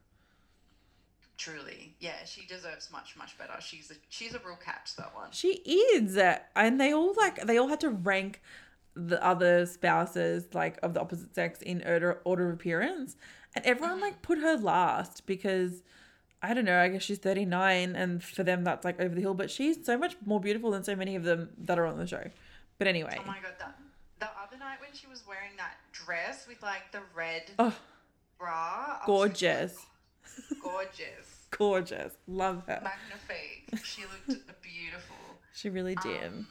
Truly, 1.43 1.95
yeah, 1.99 2.25
she 2.25 2.47
deserves 2.47 2.91
much, 2.93 3.17
much 3.17 3.37
better. 3.37 3.55
She's 3.61 3.91
a 3.91 3.95
she's 4.09 4.33
a 4.35 4.39
real 4.39 4.59
catch. 4.65 4.95
That 4.95 5.13
one. 5.13 5.33
She 5.33 5.55
is, 5.55 6.17
uh, 6.17 6.39
and 6.55 6.81
they 6.81 6.93
all 6.93 7.15
like 7.17 7.45
they 7.45 7.59
all 7.59 7.67
had 7.67 7.81
to 7.81 7.91
rank 7.91 8.41
the 8.95 9.21
other 9.25 9.67
spouses 9.67 10.47
like 10.53 10.79
of 10.85 10.95
the 10.95 11.01
opposite 11.01 11.35
sex 11.35 11.61
in 11.63 11.83
order 11.85 12.21
order 12.25 12.49
of 12.49 12.55
appearance, 12.55 13.17
and 13.57 13.65
everyone 13.65 13.97
mm-hmm. 13.97 14.05
like 14.05 14.23
put 14.23 14.39
her 14.39 14.57
last 14.57 15.27
because 15.27 15.83
I 16.43 16.55
don't 16.55 16.65
know. 16.65 16.81
I 16.81 16.89
guess 16.89 17.03
she's 17.03 17.19
thirty 17.19 17.45
nine, 17.45 17.97
and 17.97 18.23
for 18.23 18.45
them 18.45 18.63
that's 18.63 18.85
like 18.85 19.01
over 19.01 19.15
the 19.15 19.21
hill. 19.21 19.35
But 19.35 19.51
she's 19.51 19.85
so 19.85 19.99
much 19.99 20.15
more 20.25 20.39
beautiful 20.39 20.71
than 20.71 20.85
so 20.85 20.95
many 20.95 21.17
of 21.17 21.25
them 21.25 21.49
that 21.59 21.77
are 21.77 21.87
on 21.87 21.99
the 21.99 22.07
show. 22.07 22.31
But 22.79 22.87
anyway, 22.87 23.17
Oh 23.19 23.27
my 23.27 23.39
god, 23.43 23.55
that 23.59 23.77
the 24.21 24.29
other 24.41 24.59
night 24.59 24.79
when 24.81 24.91
she 24.93 25.09
was 25.09 25.25
wearing 25.27 25.57
that 25.57 25.75
dress 25.91 26.47
with 26.47 26.63
like 26.63 26.93
the 26.93 27.01
red 27.17 27.43
oh, 27.59 27.75
bra, 28.39 28.99
like, 28.99 29.07
gorgeous, 29.07 29.77
oh, 30.39 30.57
gorgeous, 30.63 31.32
gorgeous, 31.57 32.13
love 32.27 32.63
her. 32.67 32.81
magnifique. 32.83 33.85
She 33.85 34.03
looked 34.03 34.63
beautiful. 34.63 35.17
She 35.55 35.69
really 35.69 35.95
did. 35.97 36.25
Um, 36.25 36.47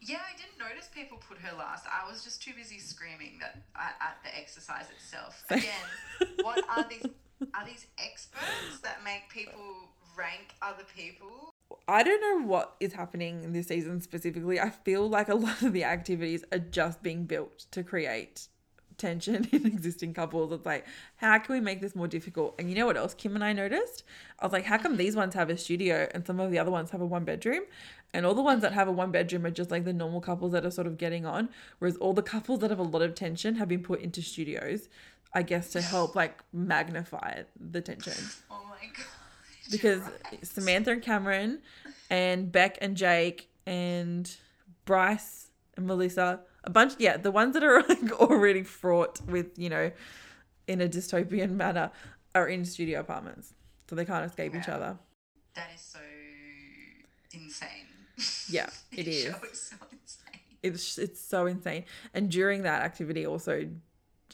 Yeah, 0.00 0.18
I 0.18 0.36
didn't 0.36 0.58
notice 0.60 0.88
people 0.94 1.18
put 1.18 1.38
her 1.38 1.56
last. 1.58 1.86
I 1.86 2.08
was 2.08 2.22
just 2.22 2.40
too 2.40 2.52
busy 2.56 2.78
screaming 2.78 3.38
that 3.40 3.56
at, 3.74 3.96
at 4.00 4.16
the 4.22 4.38
exercise 4.38 4.84
itself. 4.96 5.42
Again, 5.50 6.36
what 6.42 6.62
are 6.70 6.86
these? 6.88 7.04
Are 7.54 7.64
these 7.66 7.86
experts 7.98 8.78
that 8.84 9.02
make 9.04 9.28
people 9.28 9.88
rank 10.16 10.54
other 10.62 10.84
people? 10.96 11.52
I 11.88 12.02
don't 12.04 12.20
know 12.20 12.46
what 12.46 12.76
is 12.78 12.92
happening 12.92 13.42
in 13.42 13.52
this 13.52 13.66
season 13.68 14.00
specifically. 14.00 14.60
I 14.60 14.70
feel 14.70 15.08
like 15.08 15.28
a 15.28 15.34
lot 15.34 15.62
of 15.62 15.72
the 15.72 15.82
activities 15.84 16.44
are 16.52 16.58
just 16.58 17.02
being 17.02 17.24
built 17.24 17.66
to 17.72 17.82
create 17.82 18.46
tension 19.00 19.48
in 19.52 19.66
existing 19.66 20.14
couples. 20.14 20.52
It's 20.52 20.66
like, 20.66 20.86
how 21.16 21.38
can 21.38 21.54
we 21.54 21.60
make 21.60 21.80
this 21.80 21.96
more 21.96 22.06
difficult? 22.06 22.54
And 22.58 22.68
you 22.68 22.76
know 22.76 22.86
what 22.86 22.96
else 22.96 23.14
Kim 23.14 23.34
and 23.34 23.42
I 23.42 23.52
noticed? 23.52 24.04
I 24.38 24.46
was 24.46 24.52
like, 24.52 24.64
how 24.64 24.78
come 24.78 24.96
these 24.96 25.16
ones 25.16 25.34
have 25.34 25.50
a 25.50 25.56
studio 25.56 26.08
and 26.14 26.24
some 26.26 26.38
of 26.38 26.50
the 26.50 26.58
other 26.58 26.70
ones 26.70 26.90
have 26.90 27.00
a 27.00 27.06
one 27.06 27.24
bedroom? 27.24 27.64
And 28.12 28.26
all 28.26 28.34
the 28.34 28.42
ones 28.42 28.62
that 28.62 28.72
have 28.72 28.88
a 28.88 28.92
one 28.92 29.10
bedroom 29.10 29.46
are 29.46 29.50
just 29.50 29.70
like 29.70 29.84
the 29.84 29.92
normal 29.92 30.20
couples 30.20 30.52
that 30.52 30.64
are 30.64 30.70
sort 30.70 30.86
of 30.86 30.98
getting 30.98 31.26
on, 31.26 31.48
whereas 31.78 31.96
all 31.96 32.12
the 32.12 32.22
couples 32.22 32.60
that 32.60 32.70
have 32.70 32.78
a 32.78 32.84
lot 32.84 33.02
of 33.02 33.14
tension 33.14 33.56
have 33.56 33.68
been 33.68 33.82
put 33.82 34.00
into 34.00 34.22
studios, 34.22 34.88
I 35.32 35.42
guess 35.42 35.70
to 35.70 35.80
help 35.80 36.14
like 36.14 36.42
magnify 36.52 37.42
the 37.58 37.80
tension. 37.80 38.14
Oh 38.50 38.64
my 38.68 38.86
god. 38.96 39.06
Because 39.70 40.00
right. 40.00 40.44
Samantha 40.44 40.90
and 40.90 41.00
Cameron 41.00 41.60
and 42.08 42.50
Beck 42.50 42.76
and 42.80 42.96
Jake 42.96 43.48
and 43.66 44.28
Bryce 44.84 45.50
and 45.76 45.86
Melissa, 45.86 46.40
a 46.64 46.70
bunch, 46.70 46.94
yeah, 46.98 47.16
the 47.16 47.30
ones 47.30 47.54
that 47.54 47.62
are 47.64 47.82
like 47.88 48.12
already 48.12 48.62
fraught 48.62 49.20
with, 49.26 49.58
you 49.58 49.68
know, 49.70 49.90
in 50.66 50.80
a 50.80 50.88
dystopian 50.88 51.52
manner 51.52 51.90
are 52.34 52.48
in 52.48 52.64
studio 52.64 53.00
apartments. 53.00 53.54
So 53.88 53.96
they 53.96 54.04
can't 54.04 54.24
escape 54.24 54.54
each 54.54 54.68
other. 54.68 54.98
That 55.54 55.68
is 55.74 55.80
so 55.80 55.98
insane. 57.32 57.68
Yeah, 58.50 58.68
it 58.92 59.08
is. 59.08 59.24
is 59.26 59.60
so 59.70 59.76
insane. 59.90 60.40
It's 60.62 60.98
it's 60.98 61.20
so 61.20 61.46
insane. 61.46 61.84
And 62.12 62.30
during 62.30 62.62
that 62.64 62.82
activity 62.82 63.24
also 63.26 63.66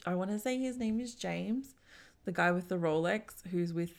I 0.05 0.13
want 0.15 0.29
to 0.31 0.39
say 0.39 0.57
his 0.59 0.77
name 0.77 0.99
is 0.99 1.15
James, 1.15 1.75
the 2.25 2.33
guy 2.33 2.51
with 2.51 2.67
the 2.67 2.75
Rolex 2.75 3.47
who's 3.49 3.71
with 3.73 3.93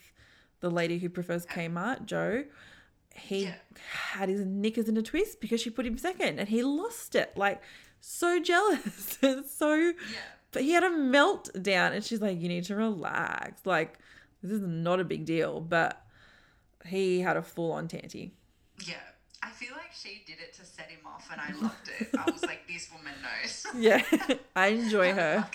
the 0.60 0.70
lady 0.70 0.98
who 0.98 1.08
prefers 1.08 1.46
Kmart, 1.46 2.04
Joe. 2.04 2.44
He 3.14 3.44
Yeah. 3.44 3.54
had 4.12 4.28
his 4.28 4.44
knickers 4.44 4.88
in 4.90 4.96
a 4.98 5.02
twist 5.02 5.40
because 5.40 5.60
she 5.62 5.70
put 5.70 5.86
him 5.86 5.96
second 5.96 6.38
and 6.38 6.48
he 6.50 6.62
lost 6.62 7.14
it. 7.14 7.34
Like 7.34 7.62
so 8.00 8.40
jealous 8.40 9.18
and 9.22 9.44
so 9.44 9.74
Yeah. 9.74 9.94
but 10.52 10.62
he 10.62 10.72
had 10.72 10.84
a 10.84 10.90
meltdown 10.90 11.92
and 11.92 12.04
she's 12.04 12.20
like 12.20 12.40
you 12.40 12.48
need 12.48 12.64
to 12.64 12.76
relax. 12.76 13.64
Like 13.66 13.98
this 14.42 14.52
is 14.52 14.60
not 14.60 15.00
a 15.00 15.04
big 15.04 15.24
deal, 15.24 15.60
but 15.60 16.04
he 16.86 17.20
had 17.20 17.36
a 17.36 17.42
full 17.42 17.72
on 17.72 17.88
tanty. 17.88 18.32
Yeah. 18.86 18.94
I 19.40 19.50
feel 19.50 19.72
like 19.72 19.92
she 19.92 20.22
did 20.26 20.38
it 20.40 20.52
to 20.54 20.64
set 20.64 20.90
him 20.90 20.98
off 21.06 21.28
and 21.30 21.40
I 21.40 21.52
loved 21.62 21.90
it. 22.00 22.08
I 22.18 22.28
was 22.30 22.42
like, 22.44 22.66
this 22.66 22.90
woman 22.92 23.12
knows. 23.22 23.66
Yeah, 23.76 24.02
I 24.56 24.68
enjoy 24.68 25.12
her. 25.20 25.48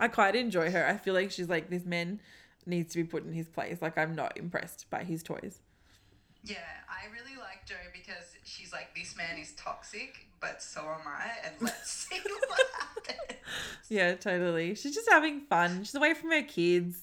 I 0.00 0.08
quite 0.08 0.36
enjoy 0.36 0.70
her. 0.70 0.86
I 0.86 0.96
feel 0.96 1.14
like 1.14 1.30
she's 1.30 1.48
like 1.48 1.70
this 1.70 1.84
man 1.84 2.20
needs 2.66 2.92
to 2.94 2.98
be 3.02 3.04
put 3.04 3.24
in 3.24 3.32
his 3.32 3.48
place. 3.48 3.78
Like 3.82 3.98
I'm 3.98 4.14
not 4.14 4.36
impressed 4.36 4.88
by 4.90 5.04
his 5.04 5.22
toys. 5.22 5.60
Yeah, 6.42 6.56
I 6.88 7.06
really 7.12 7.36
like 7.38 7.66
Joe 7.66 7.74
because 7.92 8.36
she's 8.44 8.72
like, 8.72 8.94
this 8.94 9.16
man 9.16 9.38
is 9.38 9.52
toxic, 9.54 10.26
but 10.44 10.62
so 10.62 10.80
am 10.82 11.06
I, 11.06 11.30
and 11.46 11.54
let's 11.60 11.90
see 11.90 12.20
what 12.22 12.60
happens. 12.80 13.38
Yeah, 13.88 14.14
totally. 14.14 14.74
She's 14.74 14.94
just 14.94 15.08
having 15.10 15.40
fun. 15.42 15.84
She's 15.84 15.94
away 15.94 16.12
from 16.14 16.30
her 16.32 16.42
kids. 16.42 16.98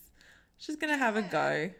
She's 0.57 0.75
gonna 0.75 0.97
have 0.97 1.15
a 1.15 1.21
go. 1.23 1.71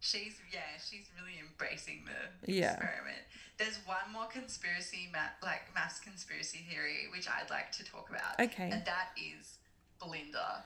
She's 0.00 0.34
yeah, 0.52 0.60
she's 0.78 1.06
really 1.20 1.38
embracing 1.40 2.04
the 2.06 2.52
Yeah. 2.52 2.72
experiment. 2.74 3.18
There's 3.58 3.78
one 3.86 4.12
more 4.12 4.26
conspiracy, 4.26 5.08
ma- 5.12 5.34
like 5.42 5.62
mass 5.74 5.98
conspiracy 6.00 6.64
theory, 6.70 7.08
which 7.14 7.28
I'd 7.28 7.50
like 7.50 7.72
to 7.72 7.84
talk 7.84 8.08
about. 8.08 8.38
Okay. 8.40 8.70
and 8.70 8.84
that 8.86 9.08
is 9.16 9.58
Belinda, 9.98 10.62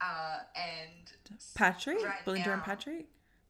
uh, 0.00 0.38
and 0.56 1.12
Patrick, 1.54 2.02
Right 2.04 2.24
Belinda 2.24 2.52
and 2.52 2.62
Patrick. 2.62 3.06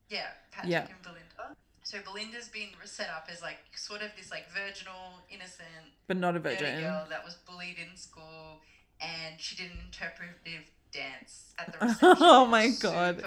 Yeah, 0.08 0.26
Patrick 0.50 0.72
Yeah. 0.72 0.86
and 0.88 1.02
Belinda. 1.02 1.56
So 1.88 1.96
Belinda's 2.04 2.50
been 2.50 2.68
set 2.84 3.08
up 3.08 3.28
as 3.32 3.40
like 3.40 3.56
sort 3.74 4.02
of 4.02 4.10
this 4.14 4.30
like 4.30 4.44
virginal, 4.50 5.22
innocent 5.30 5.88
But 6.06 6.18
not 6.18 6.36
a 6.36 6.38
virgin. 6.38 6.82
girl 6.82 7.06
that 7.08 7.24
was 7.24 7.36
bullied 7.48 7.76
in 7.78 7.96
school, 7.96 8.60
and 9.00 9.40
she 9.40 9.56
did 9.56 9.70
an 9.70 9.78
interpretive 9.86 10.70
dance 10.92 11.54
at 11.58 11.72
the 11.72 11.86
reception. 11.86 12.16
Oh 12.20 12.44
my 12.44 12.68
God. 12.68 13.24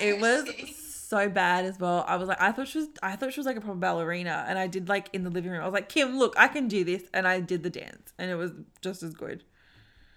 It 0.00 0.20
was 0.20 0.50
so 0.76 1.28
bad 1.28 1.66
as 1.66 1.78
well. 1.78 2.04
I 2.08 2.16
was 2.16 2.26
like, 2.26 2.42
I 2.42 2.50
thought 2.50 2.66
she 2.66 2.78
was, 2.78 2.88
I 3.00 3.14
thought 3.14 3.32
she 3.32 3.38
was 3.38 3.46
like 3.46 3.58
a 3.58 3.60
proper 3.60 3.78
ballerina, 3.78 4.44
and 4.48 4.58
I 4.58 4.66
did 4.66 4.88
like 4.88 5.08
in 5.12 5.22
the 5.22 5.30
living 5.30 5.52
room. 5.52 5.62
I 5.62 5.64
was 5.64 5.72
like, 5.74 5.88
Kim, 5.88 6.18
look, 6.18 6.34
I 6.36 6.48
can 6.48 6.66
do 6.66 6.82
this, 6.82 7.04
and 7.14 7.28
I 7.28 7.38
did 7.38 7.62
the 7.62 7.70
dance, 7.70 8.12
and 8.18 8.28
it 8.28 8.34
was 8.34 8.50
just 8.82 9.04
as 9.04 9.14
good. 9.14 9.44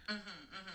Over 0.09 0.17
the 0.65 0.66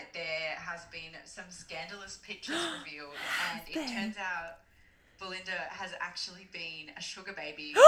fortnight, 0.00 0.12
there 0.14 0.56
has 0.58 0.84
been 0.86 1.18
some 1.24 1.44
scandalous 1.50 2.18
pictures 2.22 2.56
revealed, 2.84 3.14
and 3.52 3.62
it 3.68 3.88
turns 3.88 4.16
out 4.16 4.58
Belinda 5.18 5.52
has 5.70 5.92
actually 6.00 6.48
been 6.52 6.94
a 6.96 7.00
sugar 7.02 7.32
baby 7.32 7.72
to 7.74 7.80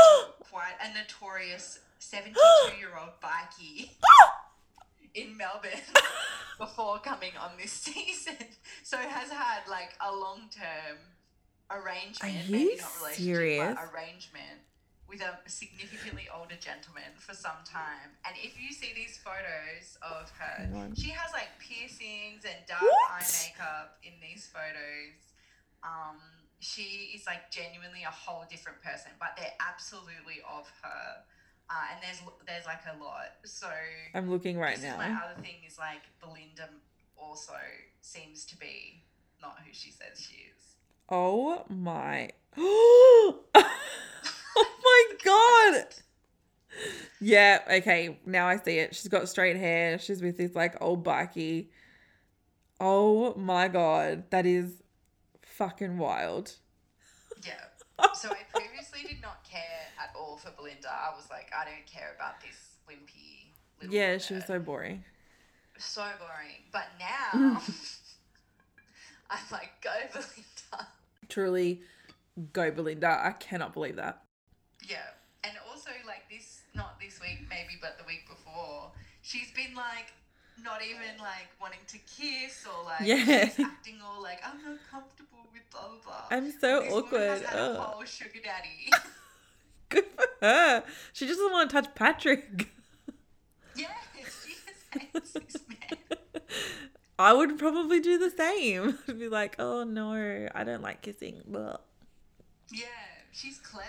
quite 0.50 0.74
a 0.82 0.92
notorious 0.98 1.80
72 1.98 2.38
year 2.78 2.90
old 3.00 3.10
bikie 3.22 3.90
in 5.14 5.36
Melbourne 5.36 5.70
before 6.58 6.98
coming 6.98 7.32
on 7.40 7.52
this 7.60 7.72
season. 7.72 8.36
So 8.82 8.96
has 8.96 9.30
had 9.30 9.68
like 9.68 9.92
a 10.00 10.14
long 10.14 10.42
term 10.50 10.98
arrangement, 11.70 12.34
Are 12.48 12.50
maybe 12.50 12.76
not 12.78 12.90
relationship, 13.00 13.14
serious? 13.24 13.74
but 13.74 13.90
arrangement 13.94 14.60
with 15.12 15.20
a 15.20 15.36
significantly 15.44 16.26
older 16.32 16.56
gentleman 16.56 17.12
for 17.18 17.34
some 17.34 17.60
time. 17.68 18.16
And 18.24 18.34
if 18.40 18.56
you 18.56 18.72
see 18.72 18.96
these 18.96 19.20
photos 19.20 20.00
of 20.00 20.32
her, 20.40 20.64
she 20.96 21.10
has 21.10 21.30
like 21.32 21.52
piercings 21.60 22.48
and 22.48 22.56
dark 22.66 22.80
What? 22.80 23.20
eye 23.20 23.28
makeup 23.44 24.00
in 24.02 24.12
these 24.24 24.48
photos. 24.48 25.20
Um, 25.84 26.16
she 26.60 27.12
is 27.14 27.26
like 27.26 27.50
genuinely 27.50 28.08
a 28.08 28.10
whole 28.10 28.44
different 28.48 28.80
person, 28.80 29.12
but 29.20 29.36
they're 29.36 29.52
absolutely 29.60 30.40
of 30.48 30.64
her. 30.82 31.20
Uh, 31.68 31.92
and 31.92 32.00
there's 32.02 32.20
there's 32.46 32.64
like 32.64 32.80
a 32.88 32.96
lot. 33.02 33.36
So 33.44 33.68
I'm 34.14 34.30
looking 34.30 34.56
right 34.58 34.78
is 34.78 34.82
my 34.82 35.12
other 35.12 35.40
thing 35.42 35.60
is 35.66 35.78
like 35.78 36.02
Belinda 36.20 36.68
also 37.16 37.60
seems 38.00 38.44
to 38.46 38.56
be 38.56 39.02
not 39.42 39.58
who 39.64 39.72
she 39.72 39.90
says 39.90 40.20
she 40.20 40.48
is. 40.56 40.76
Oh 41.10 41.64
my. 41.68 42.30
oh 44.56 44.66
my 44.84 45.16
god. 45.24 45.86
Yeah, 47.20 47.60
okay. 47.70 48.18
Now 48.26 48.48
I 48.48 48.56
see 48.56 48.78
it. 48.78 48.94
She's 48.94 49.08
got 49.08 49.28
straight 49.28 49.56
hair. 49.56 49.98
She's 49.98 50.22
with 50.22 50.38
this 50.38 50.54
like 50.54 50.80
old 50.80 51.04
bikey. 51.04 51.70
Oh 52.80 53.34
my 53.36 53.68
god. 53.68 54.24
That 54.30 54.46
is 54.46 54.82
fucking 55.42 55.98
wild. 55.98 56.56
Yeah. 57.44 57.52
So 58.14 58.30
I 58.30 58.38
previously 58.52 59.00
did 59.08 59.22
not 59.22 59.44
care 59.44 59.62
at 60.02 60.12
all 60.18 60.36
for 60.36 60.50
Belinda. 60.56 60.88
I 60.88 61.14
was 61.14 61.28
like, 61.30 61.52
I 61.56 61.64
don't 61.64 61.86
care 61.86 62.12
about 62.16 62.40
this 62.40 62.56
wimpy 62.88 63.52
little. 63.80 63.94
Yeah, 63.94 64.18
she 64.18 64.34
was 64.34 64.44
so 64.44 64.58
boring. 64.58 65.04
so 65.78 66.02
boring. 66.18 66.56
But 66.72 66.86
now 66.98 67.60
I'm 69.30 69.38
like, 69.52 69.70
go 69.82 69.90
Belinda. 70.12 70.88
Truly, 71.28 71.82
go 72.52 72.72
Belinda. 72.72 73.20
I 73.24 73.32
cannot 73.32 73.72
believe 73.72 73.96
that. 73.96 74.22
Yeah. 74.88 74.98
And 75.44 75.52
also 75.70 75.90
like 76.06 76.28
this 76.30 76.60
not 76.74 76.98
this 77.00 77.20
week 77.20 77.40
maybe, 77.50 77.78
but 77.80 77.98
the 77.98 78.04
week 78.06 78.28
before, 78.28 78.90
she's 79.22 79.50
been 79.52 79.74
like 79.74 80.12
not 80.62 80.80
even 80.82 81.18
like 81.18 81.48
wanting 81.60 81.80
to 81.88 81.98
kiss 81.98 82.64
or 82.66 82.84
like 82.84 83.00
Yeah. 83.06 83.48
acting 83.64 83.98
all 84.04 84.22
like 84.22 84.40
I'm 84.44 84.62
not 84.62 84.78
comfortable 84.90 85.46
with 85.52 85.62
blah 85.70 85.88
blah 85.88 85.98
blah. 86.04 86.36
I'm 86.36 86.52
so 86.60 86.82
This 86.82 86.92
awkward. 86.92 87.42
Has 87.42 87.42
a 87.54 87.80
whole 87.80 88.04
sugar 88.04 88.38
daddy. 88.44 88.90
Good 89.88 90.04
for 90.16 90.24
her. 90.40 90.84
She 91.12 91.26
just 91.26 91.38
doesn't 91.38 91.52
want 91.52 91.70
to 91.70 91.76
touch 91.82 91.94
Patrick. 91.94 92.68
yeah, 93.76 93.88
she 94.14 94.98
hates 94.98 95.32
this 95.32 95.56
man. 95.68 96.20
I 97.18 97.32
would 97.32 97.58
probably 97.58 98.00
do 98.00 98.16
the 98.18 98.30
same. 98.30 98.98
I'd 99.08 99.18
be 99.18 99.28
like, 99.28 99.56
oh 99.58 99.84
no, 99.84 100.48
I 100.54 100.64
don't 100.64 100.82
like 100.82 101.02
kissing. 101.02 101.42
Blah. 101.46 101.76
Yeah, 102.72 102.86
she's 103.32 103.58
clever. 103.58 103.88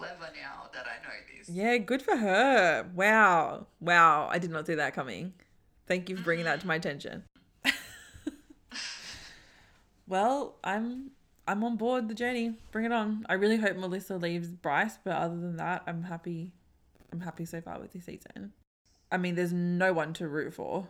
Clever 0.00 0.32
now 0.34 0.70
that 0.72 0.86
I 0.86 1.02
know 1.06 1.14
this. 1.36 1.50
Yeah, 1.50 1.76
good 1.76 2.00
for 2.00 2.16
her. 2.16 2.86
Wow. 2.94 3.66
Wow. 3.80 4.28
I 4.30 4.38
did 4.38 4.50
not 4.50 4.66
see 4.66 4.74
that 4.74 4.94
coming. 4.94 5.34
Thank 5.86 6.08
you 6.08 6.16
for 6.16 6.22
bringing 6.22 6.46
that 6.46 6.60
to 6.60 6.66
my 6.66 6.78
mm-hmm. 6.78 6.88
attention. 6.88 7.24
well, 10.08 10.54
I'm 10.64 11.10
I'm 11.46 11.62
on 11.64 11.76
board 11.76 12.08
the 12.08 12.14
journey. 12.14 12.54
Bring 12.72 12.86
it 12.86 12.92
on. 12.92 13.26
I 13.28 13.34
really 13.34 13.58
hope 13.58 13.76
Melissa 13.76 14.16
leaves 14.16 14.48
Bryce, 14.48 14.98
but 15.04 15.16
other 15.16 15.36
than 15.36 15.58
that, 15.58 15.82
I'm 15.86 16.04
happy 16.04 16.52
I'm 17.12 17.20
happy 17.20 17.44
so 17.44 17.60
far 17.60 17.78
with 17.78 17.92
this 17.92 18.06
season. 18.06 18.52
I 19.12 19.18
mean, 19.18 19.34
there's 19.34 19.52
no 19.52 19.92
one 19.92 20.14
to 20.14 20.28
root 20.28 20.54
for. 20.54 20.88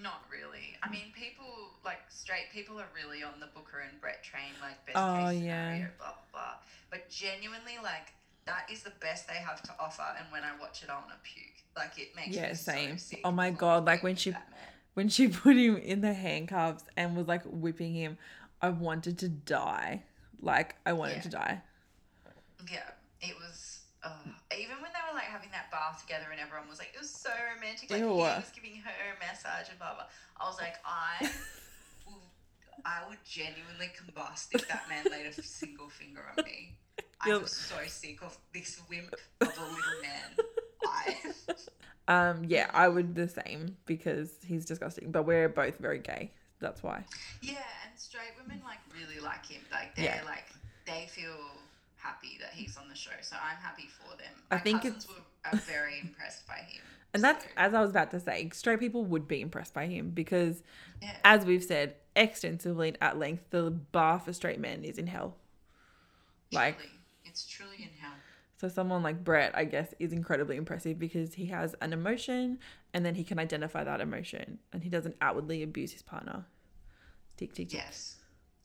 Not 0.00 0.22
really. 0.30 0.76
I 0.82 0.90
mean, 0.90 1.12
people 1.12 1.46
like 1.84 1.98
straight 2.08 2.52
people 2.52 2.78
are 2.78 2.88
really 2.94 3.24
on 3.24 3.40
the 3.40 3.46
Booka 3.46 3.82
and 3.90 4.00
Brett 4.00 4.22
train, 4.22 4.52
like 4.60 4.84
best 4.86 4.96
Oh, 4.96 5.30
case 5.30 5.42
yeah. 5.42 5.72
scenario, 5.72 5.88
blah 5.98 6.06
blah. 6.06 6.21
But 6.92 7.08
genuinely, 7.10 7.78
like 7.82 8.12
that 8.46 8.68
is 8.70 8.82
the 8.84 8.92
best 9.00 9.26
they 9.26 9.34
have 9.34 9.62
to 9.62 9.72
offer. 9.80 10.04
And 10.18 10.26
when 10.30 10.42
I 10.44 10.50
watch 10.60 10.82
it, 10.84 10.90
I 10.90 10.94
want 10.94 11.08
to 11.08 11.16
puke. 11.24 11.64
Like 11.76 11.98
it 11.98 12.14
makes 12.14 12.36
Yeah, 12.36 12.48
me 12.48 12.54
so 12.54 12.72
sick 12.96 13.20
Oh 13.24 13.32
my 13.32 13.50
God, 13.50 13.86
like 13.86 14.02
when 14.04 14.14
she-. 14.14 14.34
When 14.94 15.08
she 15.16 15.28
put 15.28 15.56
him 15.56 15.78
in 15.78 16.02
the 16.02 16.12
handcuffs 16.12 16.84
and 16.98 17.16
was 17.16 17.26
like 17.26 17.42
whipping 17.46 17.94
him, 17.94 18.18
I 18.60 18.68
wanted 18.68 19.16
to 19.20 19.28
die. 19.28 20.04
Like 20.40 20.76
I 20.84 20.92
wanted 20.92 21.16
Yeah. 21.16 21.22
to 21.22 21.28
die. 21.30 21.62
Yeah, 22.70 22.90
it 23.20 23.34
was 23.40 23.78
Oh, 24.04 24.10
even 24.50 24.82
when 24.82 24.90
they 24.90 24.98
were 25.06 25.14
like 25.14 25.30
having 25.30 25.50
that 25.54 25.70
bath 25.70 26.02
together 26.02 26.26
and 26.32 26.40
everyone 26.40 26.68
was 26.68 26.80
like, 26.80 26.90
it 26.92 26.98
was 27.00 27.10
so 27.10 27.30
romantic. 27.54 27.88
Like 27.88 28.00
Ew. 28.00 28.18
he 28.18 28.34
was 28.42 28.50
giving 28.50 28.82
her 28.82 28.90
a 28.90 29.14
massage 29.22 29.70
and 29.70 29.78
blah 29.78 29.94
blah. 29.94 30.10
I 30.40 30.44
was 30.50 30.58
like, 30.58 30.74
I, 30.84 31.22
I 32.84 33.00
would 33.08 33.18
genuinely 33.24 33.90
combust 33.96 34.48
if 34.52 34.66
that 34.68 34.88
man 34.88 35.04
laid 35.10 35.26
a 35.26 35.32
single 35.42 35.88
finger 35.88 36.22
on 36.36 36.44
me. 36.44 36.76
I 37.20 37.36
was 37.36 37.52
so 37.52 37.76
sick 37.86 38.22
of 38.22 38.36
this 38.52 38.80
wimp 38.90 39.14
of 39.40 39.48
a 39.48 39.50
little 39.50 40.02
man. 40.02 40.46
I, 40.84 41.16
Um, 42.08 42.44
yeah, 42.44 42.68
I 42.74 42.88
would 42.88 43.14
the 43.14 43.28
same 43.28 43.76
because 43.86 44.30
he's 44.44 44.64
disgusting. 44.66 45.12
But 45.12 45.22
we're 45.22 45.48
both 45.48 45.78
very 45.78 46.00
gay. 46.00 46.32
That's 46.58 46.82
why. 46.82 47.04
yeah, 47.40 47.54
and 47.88 47.98
straight 47.98 48.32
women 48.42 48.60
like 48.64 48.78
really 48.92 49.20
like 49.20 49.46
him. 49.46 49.62
Like 49.70 49.94
they're 49.94 50.04
Yeah. 50.06 50.22
like 50.24 50.46
they 50.84 51.06
feel 51.08 51.36
happy 51.96 52.38
that 52.40 52.50
he's 52.52 52.76
on 52.76 52.88
the 52.88 52.94
show. 52.96 53.12
So 53.20 53.36
I'm 53.36 53.56
happy 53.56 53.86
for 53.88 54.16
them. 54.16 54.32
I 54.50 54.56
My 54.56 54.60
think 54.60 54.82
cousins 54.82 55.06
were 55.08 55.14
are 55.44 55.56
very 55.58 56.00
impressed 56.00 56.46
by 56.48 56.54
him. 56.56 56.82
And 57.14 57.22
that's 57.22 57.44
as 57.56 57.74
I 57.74 57.80
was 57.80 57.90
about 57.90 58.10
to 58.12 58.20
say, 58.20 58.48
straight 58.52 58.80
people 58.80 59.04
would 59.04 59.28
be 59.28 59.40
impressed 59.40 59.74
by 59.74 59.86
him 59.86 60.10
because, 60.10 60.62
yeah. 61.02 61.16
as 61.24 61.44
we've 61.44 61.62
said 61.62 61.96
extensively 62.16 62.88
and 62.88 62.98
at 63.00 63.18
length, 63.18 63.44
the 63.50 63.70
bar 63.70 64.18
for 64.18 64.32
straight 64.32 64.58
men 64.58 64.84
is 64.84 64.98
in 64.98 65.06
hell. 65.06 65.36
Like, 66.52 66.78
it's 67.24 67.46
truly 67.46 67.76
in 67.78 67.88
hell. 67.98 68.12
so 68.58 68.68
someone 68.68 69.02
like 69.02 69.24
Brett, 69.24 69.52
I 69.54 69.64
guess, 69.64 69.94
is 69.98 70.12
incredibly 70.12 70.56
impressive 70.56 70.98
because 70.98 71.34
he 71.34 71.46
has 71.46 71.74
an 71.80 71.92
emotion 71.92 72.58
and 72.92 73.04
then 73.04 73.14
he 73.14 73.24
can 73.24 73.38
identify 73.38 73.84
that 73.84 74.00
emotion 74.00 74.58
and 74.72 74.82
he 74.82 74.90
doesn't 74.90 75.16
outwardly 75.20 75.62
abuse 75.62 75.92
his 75.92 76.02
partner. 76.02 76.44
Tick, 77.36 77.54
tick, 77.54 77.68
tick. 77.68 77.78
Yes. 77.78 78.16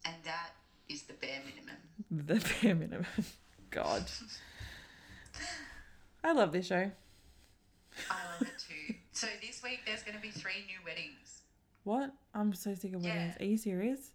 And 0.05 0.15
that 0.23 0.51
is 0.89 1.03
the 1.03 1.13
bare 1.13 1.41
minimum. 1.45 1.77
The 2.11 2.53
bare 2.61 2.75
minimum. 2.75 3.05
God. 3.69 4.03
I 6.23 6.33
love 6.33 6.51
this 6.51 6.67
show. 6.67 6.91
I 8.09 8.15
love 8.33 8.41
it 8.41 8.53
too. 8.59 8.95
So 9.11 9.27
this 9.41 9.61
week 9.63 9.79
there's 9.85 10.03
going 10.03 10.15
to 10.15 10.21
be 10.21 10.29
three 10.29 10.63
new 10.67 10.77
weddings. 10.85 11.41
What? 11.83 12.11
I'm 12.33 12.53
so 12.53 12.75
sick 12.75 12.93
of 12.93 13.03
weddings. 13.03 13.35
Yeah. 13.39 13.45
Are 13.45 13.49
you 13.49 13.57
serious? 13.57 14.11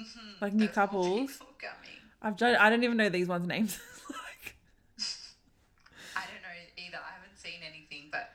Mhm. 0.00 0.40
Like 0.40 0.52
new 0.54 0.68
couples? 0.68 1.38
I've 2.22 2.36
done, 2.36 2.54
I 2.56 2.70
don't 2.70 2.84
even 2.84 2.96
know 2.96 3.08
these 3.08 3.26
ones' 3.28 3.46
names. 3.48 3.78
like, 4.08 4.56
I 6.16 6.20
don't 6.20 6.42
know 6.42 6.84
either. 6.86 6.98
I 6.98 7.12
haven't 7.14 7.36
seen 7.38 7.60
anything, 7.66 8.08
but 8.12 8.30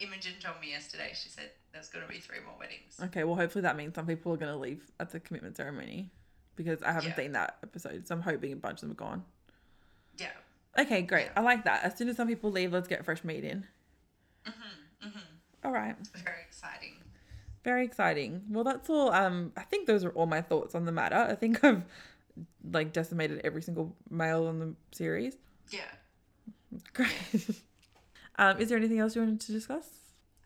Imogen 0.00 0.32
told 0.40 0.60
me 0.60 0.70
yesterday. 0.70 1.10
She 1.14 1.28
said 1.28 1.50
there's 1.72 1.88
going 1.88 2.06
to 2.06 2.12
be 2.12 2.18
three 2.20 2.38
more 2.44 2.54
weddings. 2.58 2.98
okay, 3.02 3.24
well, 3.24 3.34
hopefully 3.36 3.62
that 3.62 3.76
means 3.76 3.94
some 3.94 4.06
people 4.06 4.32
are 4.32 4.36
going 4.36 4.52
to 4.52 4.58
leave 4.58 4.84
at 5.00 5.10
the 5.10 5.18
commitment 5.20 5.56
ceremony 5.56 6.10
because 6.56 6.82
I 6.82 6.92
haven't 6.92 7.10
Yeah. 7.10 7.16
seen 7.16 7.32
that 7.32 7.58
episode. 7.62 8.06
So 8.06 8.14
I'm 8.14 8.22
hoping 8.22 8.52
a 8.52 8.56
bunch 8.56 8.76
of 8.82 8.88
them 8.88 8.92
are 8.92 8.94
gone. 8.94 9.24
Yeah. 10.18 10.30
Okay, 10.78 11.02
great. 11.02 11.28
I 11.36 11.40
like 11.40 11.64
that. 11.64 11.82
As 11.84 11.96
soon 11.98 12.08
as 12.08 12.16
some 12.16 12.28
people 12.28 12.50
leave, 12.52 12.72
let's 12.72 12.88
get 12.88 13.04
fresh 13.04 13.24
meat 13.24 13.44
in. 13.44 13.66
Mhm. 14.46 15.08
Mhm. 15.08 15.22
All 15.64 15.72
right. 15.72 15.96
Very 16.24 16.42
exciting. 16.46 16.94
Very 17.64 17.84
exciting. 17.84 18.42
Well, 18.50 18.64
that's 18.64 18.90
all. 18.90 19.10
Um, 19.12 19.52
I 19.56 19.62
think 19.62 19.86
those 19.86 20.04
are 20.04 20.10
all 20.10 20.26
my 20.26 20.42
thoughts 20.42 20.74
on 20.74 20.84
the 20.84 20.92
matter. 20.92 21.16
I 21.16 21.34
think 21.34 21.64
I've 21.64 21.84
like 22.70 22.92
decimated 22.92 23.40
every 23.44 23.62
single 23.62 23.96
male 24.10 24.48
in 24.48 24.58
the 24.58 24.74
series. 24.92 25.36
Yeah. 25.70 25.80
Great. 26.92 27.10
um, 28.36 28.58
is 28.60 28.68
there 28.68 28.76
anything 28.78 28.98
else 28.98 29.14
you 29.16 29.22
wanted 29.22 29.40
to 29.40 29.52
discuss? 29.52 29.88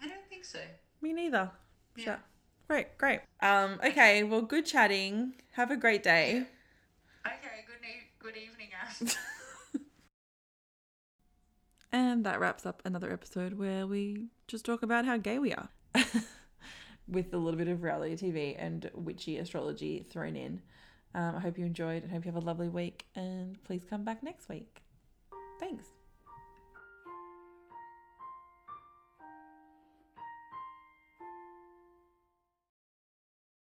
I 0.02 0.06
don't 0.06 0.26
think 0.28 0.44
so. 0.44 0.60
Me 1.00 1.12
neither. 1.12 1.50
Yeah. 1.96 2.04
Sure. 2.04 2.18
Great, 2.68 2.98
great. 2.98 3.20
Um, 3.40 3.80
okay, 3.84 4.22
well, 4.24 4.42
good 4.42 4.66
chatting. 4.66 5.34
Have 5.52 5.70
a 5.70 5.76
great 5.76 6.02
day. 6.02 6.44
Okay. 7.26 7.64
Good. 7.66 7.84
E- 7.84 8.10
good 8.18 8.36
evening, 8.36 8.68
Ash. 8.80 9.16
And 11.92 12.24
that 12.24 12.40
wraps 12.40 12.66
up 12.66 12.82
another 12.84 13.12
episode 13.12 13.54
where 13.54 13.86
we 13.86 14.26
just 14.46 14.64
talk 14.64 14.82
about 14.82 15.04
how 15.04 15.16
gay 15.16 15.38
we 15.38 15.54
are. 15.54 15.68
With 17.08 17.32
a 17.32 17.38
little 17.38 17.58
bit 17.58 17.68
of 17.68 17.82
reality 17.82 18.16
TV 18.16 18.54
and 18.58 18.90
witchy 18.94 19.38
astrology 19.38 20.04
thrown 20.10 20.36
in. 20.36 20.60
Um, 21.14 21.36
I 21.36 21.40
hope 21.40 21.58
you 21.58 21.64
enjoyed 21.64 22.02
and 22.02 22.12
hope 22.12 22.26
you 22.26 22.32
have 22.32 22.42
a 22.42 22.46
lovely 22.46 22.68
week. 22.68 23.06
And 23.14 23.62
please 23.64 23.82
come 23.88 24.04
back 24.04 24.22
next 24.22 24.48
week. 24.48 24.82
Thanks. 25.58 25.97